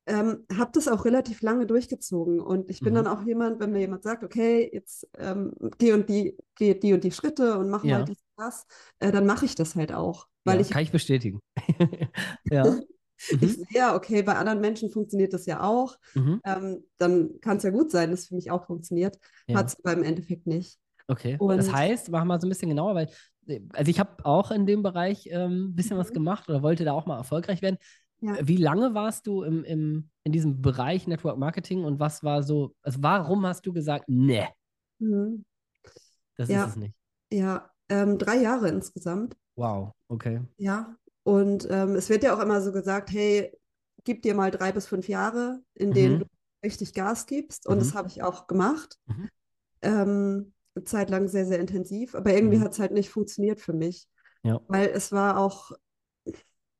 Ähm, 0.05 0.45
habe 0.57 0.71
das 0.73 0.87
auch 0.87 1.05
relativ 1.05 1.41
lange 1.41 1.67
durchgezogen 1.67 2.39
und 2.39 2.69
ich 2.71 2.79
bin 2.81 2.93
Mhm. 2.93 2.95
dann 2.97 3.07
auch 3.07 3.21
jemand, 3.23 3.59
wenn 3.59 3.71
mir 3.71 3.79
jemand 3.79 4.03
sagt, 4.03 4.23
okay, 4.23 4.67
jetzt 4.73 5.07
ähm, 5.17 5.53
geh 5.77 5.93
und 5.93 6.09
die, 6.09 6.35
geh 6.55 6.73
die 6.73 6.93
und 6.93 7.03
die 7.03 7.11
Schritte 7.11 7.57
und 7.59 7.69
mach 7.69 7.83
Ja. 7.83 7.99
mal 7.99 8.05
dies 8.05 8.17
das, 8.39 8.65
äh, 8.99 9.11
dann 9.11 9.25
mache 9.25 9.45
ich 9.45 9.55
das 9.55 9.75
halt 9.75 9.93
auch, 9.93 10.27
weil 10.45 10.55
ja, 10.55 10.61
ich, 10.61 10.69
kann 10.69 10.81
ich 10.83 10.91
bestätigen. 10.91 11.39
ja. 12.45 12.63
ich 13.29 13.41
Mhm. 13.41 13.47
sehe, 13.49 13.65
ja, 13.71 13.95
okay, 13.95 14.23
bei 14.23 14.35
anderen 14.35 14.61
Menschen 14.61 14.89
funktioniert 14.89 15.33
das 15.33 15.45
ja 15.45 15.61
auch, 15.61 15.97
Mhm. 16.15 16.39
ähm, 16.45 16.83
dann 16.97 17.39
kann 17.41 17.57
es 17.57 17.63
ja 17.63 17.69
gut 17.69 17.91
sein, 17.91 18.11
dass 18.11 18.21
es 18.21 18.27
für 18.29 18.35
mich 18.35 18.49
auch 18.49 18.65
funktioniert, 18.65 19.17
Ja. 19.47 19.57
hat 19.59 19.67
es 19.67 19.77
aber 19.83 19.93
im 19.93 20.03
Endeffekt 20.03 20.47
nicht. 20.47 20.79
Okay. 21.07 21.37
das 21.39 21.67
Und- 21.67 21.73
heißt, 21.75 22.09
machen 22.11 22.27
wir 22.27 22.33
mal 22.35 22.41
so 22.41 22.47
ein 22.47 22.49
bisschen 22.49 22.69
genauer, 22.69 22.95
weil, 22.95 23.09
äh, 23.47 23.59
also 23.73 23.89
ich 23.89 23.99
habe 23.99 24.23
auch 24.25 24.51
in 24.51 24.65
dem 24.65 24.83
Bereich 24.83 25.27
ähm, 25.31 25.69
ein 25.69 25.75
bisschen 25.75 25.97
was 25.97 26.09
Mhm. 26.11 26.13
gemacht 26.13 26.47
oder 26.49 26.61
wollte 26.63 26.85
da 26.85 26.93
auch 26.93 27.05
mal 27.07 27.17
erfolgreich 27.17 27.61
werden. 27.61 27.77
Ja. 28.21 28.35
Wie 28.47 28.57
lange 28.57 28.93
warst 28.93 29.27
du 29.27 29.43
im, 29.43 29.63
im, 29.63 30.09
in 30.23 30.31
diesem 30.31 30.61
Bereich 30.61 31.07
Network 31.07 31.37
Marketing 31.37 31.83
und 31.85 31.99
was 31.99 32.21
war 32.23 32.43
so, 32.43 32.75
also 32.83 32.99
warum 33.01 33.45
hast 33.45 33.65
du 33.65 33.73
gesagt, 33.73 34.05
nee, 34.07 34.47
Mhm. 34.99 35.43
das 36.37 36.47
Ja. 36.49 36.63
ist 36.65 36.71
es 36.71 36.75
nicht? 36.77 36.93
Ja, 37.31 37.69
ähm, 37.89 38.17
drei 38.17 38.37
Jahre 38.37 38.69
insgesamt. 38.69 39.35
Wow, 39.55 39.91
okay. 40.09 40.41
Ja, 40.57 40.95
und 41.23 41.67
ähm, 41.69 41.95
es 41.95 42.09
wird 42.09 42.23
ja 42.23 42.35
auch 42.35 42.39
immer 42.39 42.61
so 42.61 42.71
gesagt, 42.71 43.11
hey, 43.11 43.51
gib 44.03 44.21
dir 44.21 44.33
mal 44.35 44.51
drei 44.51 44.71
bis 44.71 44.87
fünf 44.87 45.07
Jahre, 45.07 45.61
in 45.73 45.93
denen 45.93 46.15
Mhm. 46.15 46.19
du 46.19 46.25
richtig 46.63 46.93
Gas 46.93 47.25
gibst. 47.25 47.67
Und 47.67 47.79
das 47.79 47.93
Mhm. 47.93 47.97
habe 47.97 48.07
ich 48.07 48.23
auch 48.23 48.47
gemacht. 48.47 48.97
Mhm. 49.07 49.29
Ähm, 49.81 50.53
eine 50.75 50.85
Zeit 50.85 51.09
lang 51.09 51.27
sehr, 51.27 51.45
sehr 51.45 51.59
intensiv. 51.59 52.15
Aber 52.15 52.33
irgendwie 52.33 52.57
Mhm. 52.57 52.63
hat 52.63 52.73
es 52.73 52.79
halt 52.79 52.91
nicht 52.91 53.09
funktioniert 53.09 53.59
für 53.59 53.73
mich. 53.73 54.07
Ja. 54.43 54.59
Weil 54.67 54.87
es 54.89 55.11
war 55.11 55.37
auch, 55.37 55.71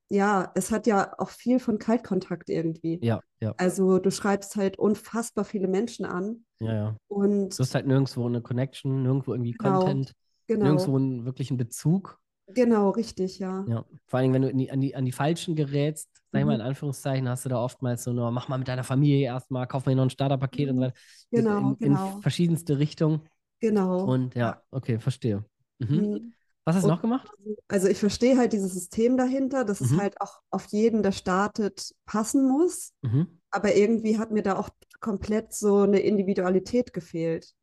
ja, 0.09 0.51
es 0.55 0.71
hat 0.71 0.87
ja 0.87 1.13
auch 1.19 1.29
viel 1.29 1.59
von 1.59 1.77
Kaltkontakt 1.77 2.49
irgendwie. 2.49 2.99
Ja, 3.01 3.21
ja, 3.41 3.53
Also 3.57 3.99
du 3.99 4.11
schreibst 4.11 4.55
halt 4.55 4.79
unfassbar 4.79 5.45
viele 5.45 5.67
Menschen 5.67 6.05
an. 6.05 6.45
ja, 6.59 6.73
ja. 6.73 6.97
Und 7.07 7.57
Du 7.57 7.63
hast 7.63 7.75
halt 7.75 7.85
nirgendwo 7.87 8.25
eine 8.25 8.41
Connection, 8.41 9.03
nirgendwo 9.03 9.33
irgendwie 9.33 9.51
Genau, 9.53 9.79
Content, 9.79 10.13
genau, 10.49 10.65
nirgendwo 10.65 10.97
einen 10.97 11.25
wirklichen 11.25 11.57
Bezug. 11.57 12.19
genau, 12.53 12.89
richtig, 12.91 13.39
ja. 13.39 13.65
Ja. 13.67 13.85
Vor 14.07 14.19
allen 14.19 14.31
Dingen, 14.31 14.33
wenn 14.33 14.41
du 14.41 14.49
in 14.49 14.57
die, 14.57 14.71
an, 14.71 14.81
die, 14.81 14.95
an 14.95 15.05
die 15.05 15.11
Falschen 15.11 15.55
gerätst, 15.55 16.09
sag 16.31 16.39
ich 16.41 16.45
mal 16.45 16.53
in 16.55 16.61
Mhm. 16.61 16.67
Anführungszeichen, 16.67 17.27
hast 17.29 17.45
du 17.45 17.49
da 17.49 17.63
oftmals 17.63 18.03
so 18.03 18.13
nur, 18.13 18.31
mach 18.31 18.47
mal 18.47 18.57
mit 18.57 18.67
deiner 18.67 18.83
Familie 18.83 19.25
erstmal, 19.25 19.67
kauf 19.67 19.85
hier 19.85 19.95
noch 19.95 20.03
ein 20.03 20.09
Starterpaket 20.09 20.69
und 20.69 20.75
so 20.75 20.81
Mhm. 20.81 20.85
weiter. 20.85 20.95
Genau, 21.31 21.57
in, 21.59 21.65
in 21.75 21.77
genau, 21.79 22.19
verschiedenste 22.21 22.79
Richtungen. 22.79 23.21
genau. 23.59 24.03
Und 24.05 24.35
ja, 24.35 24.61
okay, 24.71 24.99
verstehe. 24.99 25.45
Mhm. 25.79 25.95
Mhm. 25.95 26.33
Was 26.65 26.75
hast 26.75 26.83
du 26.83 26.89
noch 26.89 27.01
gemacht? 27.01 27.27
Also 27.67 27.87
ich 27.87 27.97
verstehe 27.97 28.37
halt 28.37 28.53
dieses 28.53 28.73
System 28.73 29.17
dahinter, 29.17 29.65
dass 29.65 29.81
es 29.81 29.91
Mhm. 29.91 29.97
halt 30.01 30.21
auch 30.21 30.39
auf 30.51 30.65
jeden, 30.67 31.01
der 31.03 31.11
startet, 31.11 31.95
passen 32.05 32.47
muss. 32.47 32.93
Mhm. 33.01 33.39
Aber 33.51 33.75
irgendwie 33.75 34.19
hat 34.19 34.31
mir 34.31 34.43
da 34.43 34.57
auch 34.57 34.69
komplett 34.99 35.53
so 35.53 35.79
eine 35.81 35.99
Individualität 35.99 36.93
gefehlt. 36.93 37.53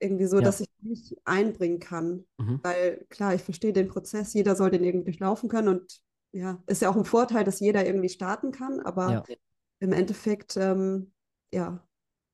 Irgendwie 0.00 0.26
so, 0.26 0.38
Ja. 0.38 0.42
dass 0.44 0.60
ich 0.60 0.68
mich 0.80 1.16
einbringen 1.24 1.78
kann. 1.78 2.24
Mhm. 2.38 2.60
Weil 2.62 3.04
klar, 3.10 3.34
ich 3.34 3.42
verstehe 3.42 3.72
den 3.72 3.88
Prozess, 3.88 4.32
jeder 4.34 4.56
soll 4.56 4.70
den 4.70 4.82
irgendwie 4.82 5.04
durchlaufen 5.06 5.48
können. 5.48 5.68
Und 5.68 6.00
ja, 6.32 6.62
ist 6.66 6.82
ja 6.82 6.90
auch 6.90 6.96
ein 6.96 7.04
Vorteil, 7.04 7.44
dass 7.44 7.60
jeder 7.60 7.86
irgendwie 7.86 8.08
starten 8.08 8.50
kann. 8.52 8.80
Aber 8.80 9.10
Ja. 9.12 9.24
im 9.80 9.92
Endeffekt, 9.92 10.56
ähm, 10.56 11.12
ja, 11.52 11.86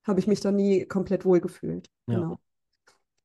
habe 0.06 0.20
ich 0.20 0.26
mich 0.28 0.40
da 0.40 0.52
nie 0.52 0.86
komplett 0.86 1.24
wohl 1.24 1.40
gefühlt. 1.40 1.90
Ja. 2.08 2.14
Genau. 2.16 2.38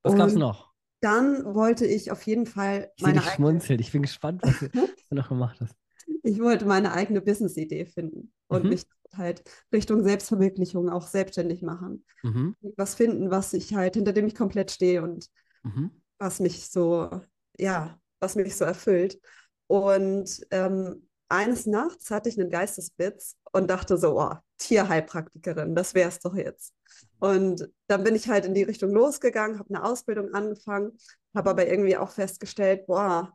Was 0.04 0.16
gab's 0.16 0.34
Und 0.34 0.40
noch? 0.40 0.72
Dann 1.02 1.56
wollte 1.56 1.86
ich 1.86 2.12
auf 2.12 2.24
jeden 2.24 2.46
Fall 2.46 2.92
Ich 2.96 3.04
meine 3.04 3.20
dich 3.20 3.24
eigene 3.24 3.36
schmunzeln. 3.36 3.80
Ich 3.80 3.92
bin 3.92 4.02
gespannt, 4.02 4.42
was 4.44 4.60
du 4.60 4.70
noch 5.12 5.30
gemacht 5.30 5.60
hast. 5.62 5.76
Ich 6.24 6.40
wollte 6.40 6.66
meine 6.66 6.94
eigene 6.94 7.22
Business-Idee 7.22 7.86
finden 7.86 8.32
und 8.48 8.64
Mhm. 8.64 8.70
mich 8.70 8.84
halt 9.14 9.44
Richtung 9.74 10.04
Selbstverwirklichung 10.04 10.90
auch 10.90 11.08
selbstständig 11.08 11.62
machen. 11.62 12.06
Mhm. 12.24 12.56
Was 12.78 12.96
finden, 12.96 13.30
was 13.32 13.54
ich 13.54 13.74
halt, 13.76 13.96
hinter 13.96 14.14
dem 14.14 14.28
ich 14.28 14.36
komplett 14.36 14.72
stehe. 14.72 15.02
Und 15.02 15.28
mhm. 15.64 15.92
was 16.18 16.40
mich 16.40 16.70
so, 16.70 17.10
ja, 17.58 18.00
was 18.20 18.36
mich 18.36 18.56
so 18.56 18.66
erfüllt. 18.66 19.20
Und 19.68 20.46
ähm, 20.52 21.08
eines 21.30 21.66
Nachts 21.66 22.12
hatte 22.12 22.30
ich 22.30 22.40
einen 22.40 22.50
Geistesblitz 22.50 23.38
und 23.54 23.70
dachte 23.70 23.98
so, 23.98 24.20
oh, 24.20 24.36
Tierheilpraktikerin, 24.58 25.76
das 25.76 25.94
wäre 25.94 26.10
es 26.10 26.20
doch 26.20 26.36
jetzt. 26.36 26.74
Und 27.20 27.70
dann 27.88 28.04
bin 28.04 28.16
ich 28.16 28.30
halt 28.30 28.46
in 28.46 28.54
die 28.54 28.64
Richtung 28.64 28.92
losgegangen, 28.92 29.60
habe 29.60 29.74
eine 29.74 29.84
Ausbildung 29.84 30.34
angefangen, 30.34 30.98
habe 31.34 31.50
aber 31.50 31.68
irgendwie 31.68 31.98
auch 31.98 32.12
festgestellt, 32.12 32.86
boah, 32.86 33.34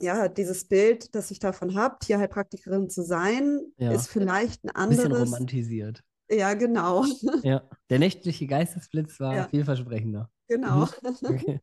ja, 0.00 0.28
dieses 0.28 0.66
Bild, 0.66 1.14
das 1.14 1.30
ich 1.30 1.38
davon 1.38 1.74
habe, 1.74 1.96
Tierheilpraktikerin 2.00 2.90
zu 2.90 3.02
sein, 3.02 3.60
ja. 3.76 3.92
ist 3.92 4.08
vielleicht 4.08 4.64
ein 4.64 4.70
anderes. 4.70 5.08
Bisschen 5.08 5.24
romantisiert. 5.24 6.02
Ja, 6.30 6.54
genau. 6.54 7.04
Ja, 7.42 7.62
der 7.90 7.98
nächtliche 7.98 8.46
Geistesblitz 8.46 9.18
war 9.20 9.34
ja. 9.34 9.48
vielversprechender. 9.48 10.30
Genau. 10.48 10.86
Mhm. 11.02 11.16
Okay. 11.22 11.60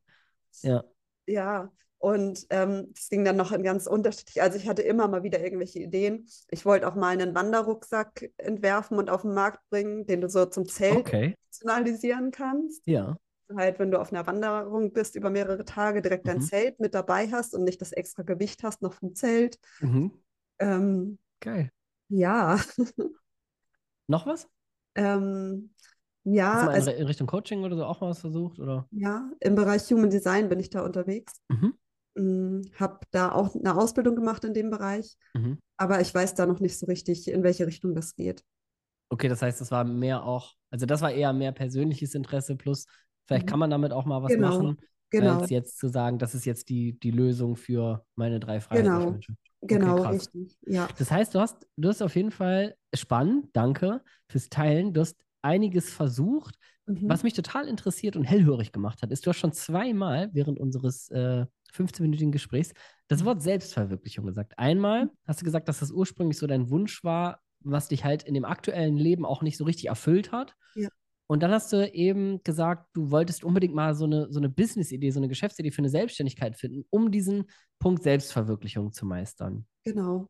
Ja. 0.62 0.84
Ja, 1.28 1.72
und 1.98 2.46
ähm, 2.52 2.92
das 2.94 3.10
ging 3.10 3.26
dann 3.26 3.36
noch 3.36 3.52
in 3.52 3.64
ganz 3.64 3.88
unterschiedlich. 3.88 4.42
Also 4.42 4.58
ich 4.58 4.68
hatte 4.68 4.84
immer 4.84 5.08
mal 5.08 5.24
wieder 5.24 5.44
irgendwelche 5.44 5.80
Ideen. 5.80 6.28
Ich 6.52 6.66
wollte 6.66 6.88
auch 6.88 6.96
mal 6.96 7.10
einen 7.10 7.34
Wanderrucksack 7.34 8.30
entwerfen 8.38 9.00
und 9.00 9.10
auf 9.10 9.24
den 9.24 9.34
Markt 9.34 9.68
bringen, 9.70 10.06
den 10.06 10.22
du 10.22 10.30
so 10.30 10.46
zum 10.46 10.68
Zelt 10.68 10.98
okay. 10.98 11.36
personalisieren 11.50 12.30
kannst. 12.30 12.86
Ja. 12.86 13.18
Halt, 13.56 13.80
wenn 13.80 13.92
du 13.92 14.00
auf 14.00 14.12
einer 14.12 14.26
Wanderung 14.26 14.94
bist 14.94 15.16
über 15.16 15.30
mehrere 15.30 15.66
Tage, 15.66 16.02
direkt 16.02 16.28
dein 16.28 16.38
mhm. 16.38 16.42
Zelt 16.42 16.80
mit 16.80 16.94
dabei 16.94 17.30
hast 17.32 17.54
und 17.54 17.64
nicht 17.64 17.82
das 17.82 17.92
extra 17.92 18.24
Gewicht 18.24 18.64
hast 18.64 18.82
noch 18.82 18.94
vom 18.94 19.14
Zelt. 19.14 19.60
Mhm. 19.82 20.12
Ähm, 20.60 21.20
Geil. 21.40 21.72
Ja. 22.10 22.60
noch 24.08 24.26
was? 24.26 24.48
Ähm, 24.96 25.74
ja. 26.24 26.54
Hast 26.54 26.62
du 26.62 26.66
mal 26.66 26.74
also, 26.74 26.92
in 26.92 27.08
Richtung 27.08 27.28
Coaching 27.28 27.64
oder 27.64 27.76
so 27.76 27.86
auch 27.86 28.02
mal 28.02 28.10
was 28.10 28.20
versucht? 28.20 28.60
Oder? 28.60 28.88
Ja, 28.92 29.30
im 29.40 29.56
Bereich 29.56 29.84
Human 29.92 30.10
Design 30.10 30.50
bin 30.50 30.60
ich 30.60 30.70
da 30.70 30.84
unterwegs. 30.84 31.34
Mhm. 31.50 31.76
Hm, 32.18 32.62
habe 32.80 33.00
da 33.12 33.32
auch 33.32 33.56
eine 33.56 33.76
Ausbildung 33.76 34.16
gemacht 34.16 34.46
in 34.46 34.54
dem 34.54 34.70
Bereich, 34.70 35.18
mhm. 35.34 35.60
aber 35.76 36.00
ich 36.00 36.16
weiß 36.16 36.34
da 36.34 36.46
noch 36.46 36.62
nicht 36.62 36.80
so 36.80 36.86
richtig, 36.86 37.28
in 37.28 37.44
welche 37.44 37.68
Richtung 37.68 37.94
das 37.94 38.16
geht. 38.16 38.44
Okay, 39.10 39.28
das 39.28 39.42
heißt, 39.42 39.60
das 39.60 39.70
war 39.70 39.84
mehr 39.84 40.24
auch, 40.24 40.54
also 40.72 40.86
das 40.86 41.02
war 41.02 41.12
eher 41.12 41.34
mehr 41.34 41.52
persönliches 41.52 42.16
Interesse 42.16 42.56
plus, 42.56 42.86
vielleicht 43.26 43.46
mhm. 43.46 43.50
kann 43.50 43.60
man 43.60 43.70
damit 43.70 43.92
auch 43.92 44.06
mal 44.06 44.22
was 44.24 44.32
genau. 44.32 44.50
machen, 44.50 44.78
genau. 45.10 45.40
als 45.40 45.50
jetzt 45.50 45.78
zu 45.78 45.88
sagen, 45.88 46.18
das 46.18 46.36
ist 46.36 46.46
jetzt 46.46 46.70
die, 46.70 47.00
die 47.00 47.12
Lösung 47.12 47.56
für 47.56 48.06
meine 48.16 48.40
drei 48.40 48.60
Freiheiten. 48.60 49.22
Genau, 49.62 49.96
genau 49.96 50.10
richtig. 50.10 50.58
Ja. 50.66 50.88
Das 50.98 51.12
heißt, 51.12 51.36
du 51.36 51.40
hast, 51.40 51.68
du 51.78 51.90
hast 51.90 52.02
auf 52.02 52.16
jeden 52.16 52.32
Fall 52.32 52.76
spannend, 52.94 53.50
danke 53.54 54.02
fürs 54.28 54.50
Teilen. 54.50 54.94
Du 54.94 55.02
hast 55.02 55.18
einiges 55.42 55.94
versucht. 55.94 56.56
Mhm. 56.88 57.10
Was 57.10 57.24
mich 57.24 57.34
total 57.34 57.68
interessiert 57.68 58.16
und 58.16 58.24
hellhörig 58.24 58.72
gemacht 58.72 59.02
hat, 59.02 59.12
ist, 59.12 59.26
du 59.26 59.30
hast 59.30 59.38
schon 59.38 59.54
zweimal 59.54 60.30
während 60.34 60.60
unseres 60.60 61.10
äh, 61.10 61.46
15-minütigen 61.74 62.32
Gesprächs 62.32 62.74
das 63.08 63.26
Wort 63.26 63.42
Selbstverwirklichung 63.42 64.26
gesagt. 64.26 64.54
Einmal 64.58 65.10
hast 65.28 65.42
du 65.42 65.46
gesagt, 65.46 65.68
dass 65.68 65.80
das 65.80 65.92
ursprünglich 65.92 66.38
so 66.38 66.48
dein 66.48 66.70
Wunsch 66.70 67.04
war, 67.04 67.40
was 67.60 67.88
dich 67.88 68.04
halt 68.04 68.24
in 68.24 68.34
dem 68.34 68.46
aktuellen 68.46 68.98
Leben 68.98 69.26
auch 69.26 69.42
nicht 69.42 69.58
so 69.58 69.66
richtig 69.66 69.88
erfüllt 69.88 70.32
hat. 70.32 70.56
Ja. 70.76 70.90
Und 71.28 71.42
dann 71.42 71.52
hast 71.52 71.74
du 71.74 71.92
eben 71.92 72.44
gesagt, 72.44 72.88
du 72.94 73.10
wolltest 73.10 73.44
unbedingt 73.44 73.74
mal 73.74 73.96
so 73.96 74.06
eine, 74.06 74.32
so 74.32 74.40
eine 74.40 74.50
Business-Idee, 74.50 75.10
so 75.10 75.20
eine 75.20 75.28
Geschäftsidee 75.28 75.72
für 75.72 75.80
eine 75.80 75.90
Selbstständigkeit 75.90 76.56
finden, 76.56 76.86
um 76.92 77.12
diesen 77.12 77.46
Punkt 77.80 78.04
Selbstverwirklichung 78.04 78.94
zu 78.94 79.06
meistern. 79.06 79.66
Genau. 79.84 80.30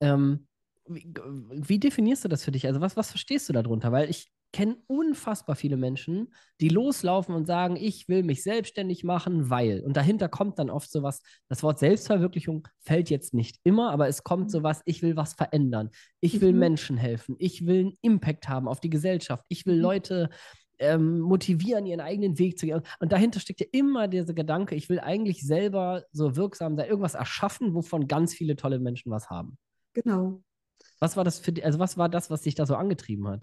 Ähm, 0.00 0.46
wie, 0.86 1.12
wie, 1.50 1.78
definierst 1.78 2.24
du 2.24 2.28
das 2.28 2.44
für 2.44 2.52
dich? 2.52 2.66
Also, 2.66 2.80
was, 2.80 2.96
was 2.96 3.10
verstehst 3.10 3.48
du 3.48 3.52
darunter? 3.52 3.92
Weil 3.92 4.10
ich 4.10 4.30
kenne 4.56 4.78
unfassbar 4.86 5.54
viele 5.54 5.76
Menschen, 5.76 6.32
die 6.62 6.70
loslaufen 6.70 7.34
und 7.34 7.44
sagen, 7.44 7.76
ich 7.76 8.08
will 8.08 8.22
mich 8.22 8.42
selbstständig 8.42 9.04
machen, 9.04 9.50
weil. 9.50 9.82
Und 9.82 9.98
dahinter 9.98 10.30
kommt 10.30 10.58
dann 10.58 10.70
oft 10.70 10.90
sowas, 10.90 11.20
das 11.50 11.62
Wort 11.62 11.78
Selbstverwirklichung 11.78 12.66
fällt 12.78 13.10
jetzt 13.10 13.34
nicht 13.34 13.60
immer, 13.64 13.90
aber 13.90 14.08
es 14.08 14.24
kommt 14.24 14.50
sowas, 14.50 14.80
ich 14.86 15.02
will 15.02 15.14
was 15.14 15.34
verändern. 15.34 15.90
Ich 16.20 16.40
will 16.40 16.54
mhm. 16.54 16.58
Menschen 16.58 16.96
helfen. 16.96 17.36
Ich 17.38 17.66
will 17.66 17.80
einen 17.80 17.98
Impact 18.00 18.48
haben 18.48 18.66
auf 18.66 18.80
die 18.80 18.88
Gesellschaft. 18.88 19.44
Ich 19.48 19.66
will 19.66 19.76
mhm. 19.76 19.82
Leute 19.82 20.30
ähm, 20.78 21.20
motivieren, 21.20 21.84
ihren 21.84 22.00
eigenen 22.00 22.38
Weg 22.38 22.58
zu 22.58 22.64
gehen. 22.64 22.80
Und 22.98 23.12
dahinter 23.12 23.40
steckt 23.40 23.60
ja 23.60 23.66
immer 23.72 24.08
dieser 24.08 24.32
Gedanke, 24.32 24.74
ich 24.74 24.88
will 24.88 25.00
eigentlich 25.00 25.46
selber 25.46 26.04
so 26.12 26.34
wirksam 26.34 26.78
sein, 26.78 26.88
irgendwas 26.88 27.14
erschaffen, 27.14 27.74
wovon 27.74 28.08
ganz 28.08 28.32
viele 28.32 28.56
tolle 28.56 28.78
Menschen 28.78 29.12
was 29.12 29.28
haben. 29.28 29.58
Genau. 29.92 30.42
Was 30.98 31.14
war 31.14 31.24
das 31.24 31.40
für 31.40 31.52
die, 31.52 31.62
also 31.62 31.78
was 31.78 31.98
war 31.98 32.08
das, 32.08 32.30
was 32.30 32.40
dich 32.40 32.54
da 32.54 32.64
so 32.64 32.74
angetrieben 32.74 33.28
hat? 33.28 33.42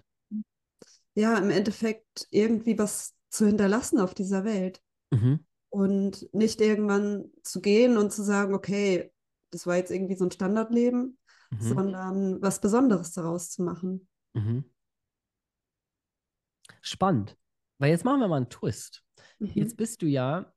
Ja, 1.16 1.38
im 1.38 1.50
Endeffekt 1.50 2.28
irgendwie 2.32 2.78
was 2.78 3.16
zu 3.30 3.46
hinterlassen 3.46 4.00
auf 4.00 4.14
dieser 4.14 4.44
Welt. 4.44 4.82
Mhm. 5.12 5.46
Und 5.70 6.34
nicht 6.34 6.62
irgendwann 6.62 7.32
zu 7.42 7.60
gehen 7.60 7.98
und 7.98 8.12
zu 8.12 8.22
sagen, 8.24 8.54
okay, 8.54 9.12
das 9.52 9.66
war 9.66 9.76
jetzt 9.76 9.92
irgendwie 9.92 10.16
so 10.16 10.26
ein 10.26 10.32
Standardleben, 10.32 11.18
mhm. 11.50 11.60
sondern 11.60 12.42
was 12.42 12.62
Besonderes 12.62 13.12
daraus 13.12 13.50
zu 13.50 13.64
machen. 13.64 14.08
Mhm. 14.34 14.66
Spannend. 16.82 17.38
Weil 17.80 17.92
jetzt 17.92 18.06
machen 18.06 18.20
wir 18.20 18.28
mal 18.28 18.38
einen 18.38 18.50
Twist. 18.50 19.04
Mhm. 19.40 19.52
Jetzt 19.54 19.78
bist 19.78 20.02
du 20.02 20.06
ja 20.06 20.54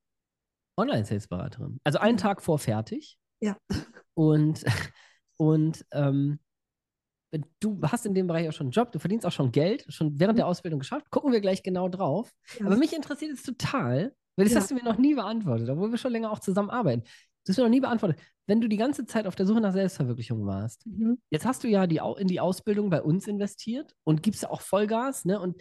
Online-Sales-Beraterin. 0.77 1.81
Also 1.85 1.99
einen 1.99 2.19
Tag 2.19 2.43
vor 2.43 2.59
fertig. 2.59 3.19
Ja. 3.41 3.57
Und, 4.15 4.65
und 5.37 5.87
ähm, 5.93 6.41
du 7.61 7.81
hast 7.83 8.07
in 8.07 8.15
dem 8.15 8.27
Bereich 8.27 8.49
auch 8.49 8.53
schon 8.53 8.67
einen 8.67 8.73
Job, 8.73 8.93
du 8.93 8.99
verdienst 8.99 9.27
auch 9.27 9.33
schon 9.33 9.53
Geld, 9.53 9.85
schon 9.89 10.19
während 10.19 10.39
der. 10.39 10.47
Ausbildung 10.47 10.79
geschafft. 10.79 11.11
Gucken 11.11 11.33
wir 11.33 11.41
gleich 11.41 11.63
genau 11.63 11.89
drauf. 11.89 12.33
Ja. 12.59 12.67
Aber 12.67 12.77
mich 12.77 12.95
interessiert 12.95 13.33
es 13.33 13.43
total, 13.43 14.15
weil 14.37 14.45
das 14.45 14.55
ja. 14.55 14.61
hast 14.61 14.71
du 14.71 14.75
mir 14.75 14.85
noch 14.85 14.99
nie 14.99 15.15
beantwortet, 15.15 15.69
obwohl 15.69 15.91
wir 15.91 15.99
schon 15.99 16.13
länger 16.13 16.31
auch 16.31 16.39
zusammenarbeiten. 16.39 17.03
Das 17.03 17.51
hast 17.51 17.59
du 17.59 17.63
mir 17.63 17.69
noch 17.69 17.75
nie 17.75 17.81
beantwortet. 17.81 18.21
Wenn 18.47 18.61
du 18.61 18.69
die 18.69 18.77
ganze 18.77 19.07
Zeit 19.07 19.27
auf 19.27 19.35
der 19.35 19.47
Suche 19.47 19.61
nach 19.61 19.73
Selbstverwirklichung 19.73 20.47
warst, 20.47 20.87
mhm. 20.87 21.19
jetzt 21.31 21.45
hast 21.45 21.65
du 21.65 21.69
ja 21.69 21.87
die, 21.87 22.01
in 22.19 22.29
die 22.29 22.41
Ausbildung 22.41 22.91
bei 22.91 23.03
uns 23.03 23.27
investiert 23.27 23.95
und 24.05 24.23
gibst 24.23 24.43
ja 24.43 24.51
auch 24.51 24.61
Vollgas, 24.61 25.25
ne? 25.25 25.41
Und 25.41 25.61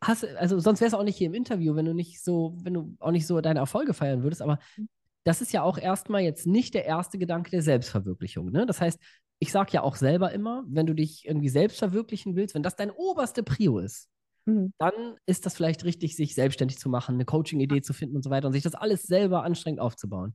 hast, 0.00 0.24
also 0.36 0.58
sonst 0.58 0.80
wärst 0.80 0.94
du 0.94 0.98
auch 0.98 1.04
nicht 1.04 1.18
hier 1.18 1.26
im 1.26 1.34
Interview, 1.34 1.74
wenn 1.74 1.84
du 1.84 1.94
nicht 1.94 2.22
so, 2.22 2.56
wenn 2.62 2.74
du 2.74 2.96
auch 3.00 3.10
nicht 3.10 3.26
so 3.26 3.40
deine 3.40 3.60
Erfolge 3.60 3.92
feiern 3.92 4.22
würdest, 4.22 4.40
aber 4.40 4.58
mhm. 4.76 4.88
das 5.24 5.42
ist 5.42 5.52
ja 5.52 5.62
auch 5.62 5.78
erstmal 5.78 6.22
jetzt 6.22 6.46
nicht 6.46 6.74
der 6.74 6.86
erste 6.86 7.18
Gedanke 7.18 7.50
der 7.50 7.62
Selbstverwirklichung. 7.62 8.50
Ne? 8.50 8.66
Das 8.66 8.80
heißt, 8.80 8.98
ich 9.44 9.52
sage 9.52 9.72
ja 9.72 9.82
auch 9.82 9.96
selber 9.96 10.32
immer, 10.32 10.64
wenn 10.66 10.86
du 10.86 10.94
dich 10.94 11.26
irgendwie 11.26 11.50
selbst 11.50 11.78
verwirklichen 11.78 12.34
willst, 12.34 12.54
wenn 12.54 12.62
das 12.62 12.76
deine 12.76 12.94
oberste 12.94 13.42
Prio 13.42 13.78
ist, 13.78 14.08
mhm. 14.46 14.72
dann 14.78 14.94
ist 15.26 15.44
das 15.44 15.54
vielleicht 15.54 15.84
richtig, 15.84 16.16
sich 16.16 16.34
selbstständig 16.34 16.78
zu 16.78 16.88
machen, 16.88 17.16
eine 17.16 17.26
Coaching-Idee 17.26 17.82
zu 17.82 17.92
finden 17.92 18.16
und 18.16 18.22
so 18.22 18.30
weiter 18.30 18.46
und 18.46 18.54
sich 18.54 18.62
das 18.62 18.74
alles 18.74 19.02
selber 19.02 19.44
anstrengend 19.44 19.80
aufzubauen. 19.80 20.34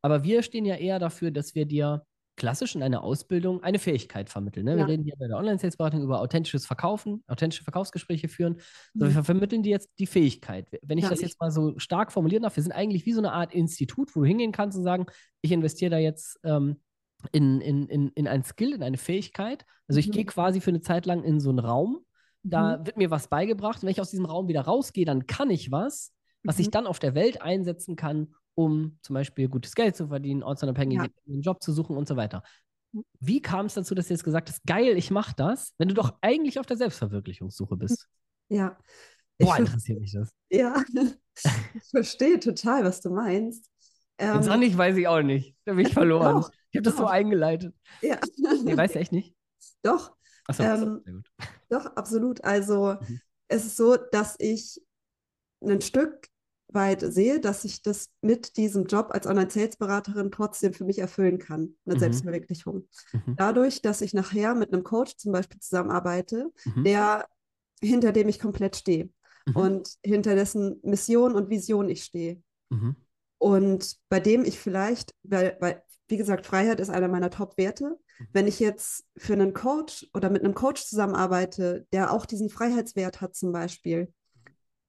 Aber 0.00 0.24
wir 0.24 0.42
stehen 0.42 0.64
ja 0.64 0.76
eher 0.76 0.98
dafür, 0.98 1.30
dass 1.30 1.54
wir 1.54 1.66
dir 1.66 2.06
klassisch 2.36 2.74
in 2.74 2.82
einer 2.82 3.04
Ausbildung 3.04 3.62
eine 3.62 3.78
Fähigkeit 3.78 4.30
vermitteln. 4.30 4.64
Ne? 4.64 4.70
Ja. 4.70 4.76
Wir 4.78 4.88
reden 4.88 5.04
hier 5.04 5.16
bei 5.18 5.26
der 5.26 5.36
Online-Sales-Beratung 5.36 6.02
über 6.02 6.20
authentisches 6.20 6.64
Verkaufen, 6.64 7.22
authentische 7.26 7.64
Verkaufsgespräche 7.64 8.28
führen. 8.28 8.60
Mhm. 8.94 9.14
wir 9.14 9.24
vermitteln 9.24 9.62
dir 9.62 9.72
jetzt 9.72 9.90
die 9.98 10.06
Fähigkeit. 10.06 10.70
Wenn 10.80 10.96
ich 10.96 11.04
ja, 11.04 11.10
das 11.10 11.20
jetzt 11.20 11.38
mal 11.38 11.50
so 11.50 11.78
stark 11.78 12.12
formulieren 12.12 12.44
darf, 12.44 12.56
wir 12.56 12.62
sind 12.62 12.72
eigentlich 12.72 13.04
wie 13.04 13.12
so 13.12 13.20
eine 13.20 13.32
Art 13.32 13.52
Institut, 13.52 14.16
wo 14.16 14.20
du 14.20 14.26
hingehen 14.26 14.52
kannst 14.52 14.78
und 14.78 14.84
sagen, 14.84 15.04
ich 15.42 15.52
investiere 15.52 15.90
da 15.90 15.98
jetzt 15.98 16.38
ähm, 16.44 16.76
in, 17.32 17.60
in, 17.60 17.88
in, 17.88 18.08
in 18.08 18.28
ein 18.28 18.44
Skill, 18.44 18.72
in 18.72 18.82
eine 18.82 18.98
Fähigkeit. 18.98 19.64
Also 19.88 19.98
ich 20.00 20.08
mhm. 20.08 20.12
gehe 20.12 20.24
quasi 20.24 20.60
für 20.60 20.70
eine 20.70 20.80
Zeit 20.80 21.06
lang 21.06 21.24
in 21.24 21.40
so 21.40 21.50
einen 21.50 21.58
Raum, 21.58 22.04
da 22.42 22.78
mhm. 22.78 22.86
wird 22.86 22.96
mir 22.96 23.10
was 23.10 23.28
beigebracht. 23.28 23.78
Und 23.78 23.82
wenn 23.84 23.90
ich 23.90 24.00
aus 24.00 24.10
diesem 24.10 24.26
Raum 24.26 24.48
wieder 24.48 24.62
rausgehe, 24.62 25.04
dann 25.04 25.26
kann 25.26 25.50
ich 25.50 25.70
was, 25.70 26.12
was 26.42 26.56
mhm. 26.58 26.62
ich 26.62 26.70
dann 26.70 26.86
auf 26.86 26.98
der 26.98 27.14
Welt 27.14 27.42
einsetzen 27.42 27.96
kann, 27.96 28.34
um 28.54 28.98
zum 29.02 29.14
Beispiel 29.14 29.48
gutes 29.48 29.74
Geld 29.74 29.96
zu 29.96 30.08
verdienen, 30.08 30.42
ortsunabhängig 30.42 30.98
ja. 30.98 31.06
einen 31.26 31.42
Job 31.42 31.62
zu 31.62 31.72
suchen 31.72 31.96
und 31.96 32.08
so 32.08 32.16
weiter. 32.16 32.42
Wie 33.20 33.42
kam 33.42 33.66
es 33.66 33.74
dazu, 33.74 33.94
dass 33.94 34.08
du 34.08 34.14
jetzt 34.14 34.24
gesagt 34.24 34.48
hast, 34.48 34.64
geil, 34.64 34.96
ich 34.96 35.10
mache 35.10 35.34
das, 35.36 35.74
wenn 35.78 35.88
du 35.88 35.94
doch 35.94 36.16
eigentlich 36.22 36.58
auf 36.58 36.66
der 36.66 36.76
Selbstverwirklichungssuche 36.76 37.76
bist? 37.76 38.08
Ja. 38.48 38.78
Boah, 39.38 39.58
interessiert 39.58 40.00
mich 40.00 40.12
das. 40.12 40.30
Ja, 40.50 40.82
ich 41.74 41.90
verstehe 41.90 42.40
total, 42.40 42.84
was 42.84 43.00
du 43.00 43.10
meinst. 43.10 43.70
Ähm, 44.18 44.36
Jetzt 44.36 44.56
nicht, 44.58 44.76
weiß 44.76 44.96
ich 44.96 45.06
auch 45.06 45.22
nicht. 45.22 45.56
Da 45.64 45.74
bin 45.74 45.86
ich 45.86 45.94
verloren. 45.94 46.36
Doch, 46.36 46.50
ich 46.70 46.78
habe 46.78 46.82
das 46.82 46.96
so 46.96 47.06
eingeleitet. 47.06 47.74
Ja. 48.02 48.18
Nee, 48.64 48.76
weißt 48.76 48.94
du 48.94 48.98
echt 48.98 49.12
nicht? 49.12 49.34
Doch. 49.82 50.16
Achso, 50.46 50.62
ähm, 50.62 51.02
sehr 51.04 51.14
gut. 51.14 51.28
Doch, 51.68 51.86
absolut. 51.96 52.44
Also 52.44 52.96
mhm. 53.00 53.20
es 53.48 53.64
ist 53.66 53.76
so, 53.76 53.96
dass 53.96 54.36
ich 54.38 54.80
ein 55.62 55.80
Stück 55.80 56.28
weit 56.70 57.00
sehe, 57.00 57.40
dass 57.40 57.64
ich 57.64 57.82
das 57.82 58.10
mit 58.20 58.56
diesem 58.56 58.84
Job 58.84 59.08
als 59.10 59.26
Online-Sales-Beraterin 59.26 60.30
trotzdem 60.30 60.74
für 60.74 60.84
mich 60.84 60.98
erfüllen 60.98 61.38
kann, 61.38 61.76
eine 61.86 61.94
mhm. 61.94 62.00
Selbstverwirklichung. 62.00 62.88
Mhm. 63.12 63.36
Dadurch, 63.36 63.80
dass 63.80 64.00
ich 64.00 64.12
nachher 64.12 64.54
mit 64.54 64.72
einem 64.72 64.84
Coach 64.84 65.16
zum 65.16 65.32
Beispiel 65.32 65.60
zusammenarbeite, 65.60 66.50
mhm. 66.64 66.84
der 66.84 67.26
hinter 67.80 68.12
dem 68.12 68.28
ich 68.28 68.38
komplett 68.38 68.76
stehe 68.76 69.08
mhm. 69.46 69.56
und 69.56 69.94
hinter 70.04 70.34
dessen 70.34 70.80
Mission 70.82 71.34
und 71.34 71.48
Vision 71.48 71.88
ich 71.88 72.04
stehe. 72.04 72.42
Und 73.38 73.96
bei 74.08 74.20
dem 74.20 74.44
ich 74.44 74.58
vielleicht, 74.58 75.14
weil, 75.22 75.56
weil 75.60 75.82
wie 76.08 76.16
gesagt, 76.16 76.46
Freiheit 76.46 76.80
ist 76.80 76.90
einer 76.90 77.08
meiner 77.08 77.30
Top-Werte. 77.30 77.98
Mhm. 78.18 78.26
Wenn 78.32 78.46
ich 78.46 78.60
jetzt 78.60 79.04
für 79.16 79.34
einen 79.34 79.52
Coach 79.54 80.08
oder 80.14 80.30
mit 80.30 80.42
einem 80.42 80.54
Coach 80.54 80.84
zusammenarbeite, 80.84 81.86
der 81.92 82.12
auch 82.12 82.26
diesen 82.26 82.50
Freiheitswert 82.50 83.20
hat 83.20 83.36
zum 83.36 83.52
Beispiel, 83.52 84.12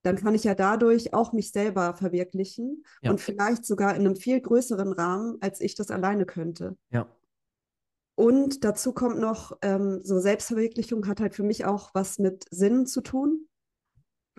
dann 0.01 0.15
kann 0.15 0.33
ich 0.33 0.45
ja 0.45 0.55
dadurch 0.55 1.13
auch 1.13 1.33
mich 1.33 1.51
selber 1.51 1.93
verwirklichen 1.93 2.85
Ja. 3.01 3.11
und 3.11 3.19
vielleicht 3.19 3.65
sogar 3.65 3.95
in 3.95 4.05
einem 4.05 4.15
viel 4.15 4.39
größeren 4.39 4.93
Rahmen, 4.93 5.37
als 5.41 5.59
ich 5.59 5.75
das 5.75 5.91
alleine 5.91 6.25
könnte. 6.25 6.77
Ja. 6.89 7.13
Und 8.15 8.63
dazu 8.63 8.93
kommt 8.93 9.19
noch, 9.19 9.57
ähm, 9.61 10.01
so 10.03 10.19
Selbstverwirklichung 10.19 11.07
hat 11.07 11.19
halt 11.19 11.35
für 11.35 11.43
mich 11.43 11.65
auch 11.65 11.91
was 11.93 12.17
mit 12.17 12.45
Sinn 12.49 12.85
zu 12.85 13.01
tun. 13.01 13.47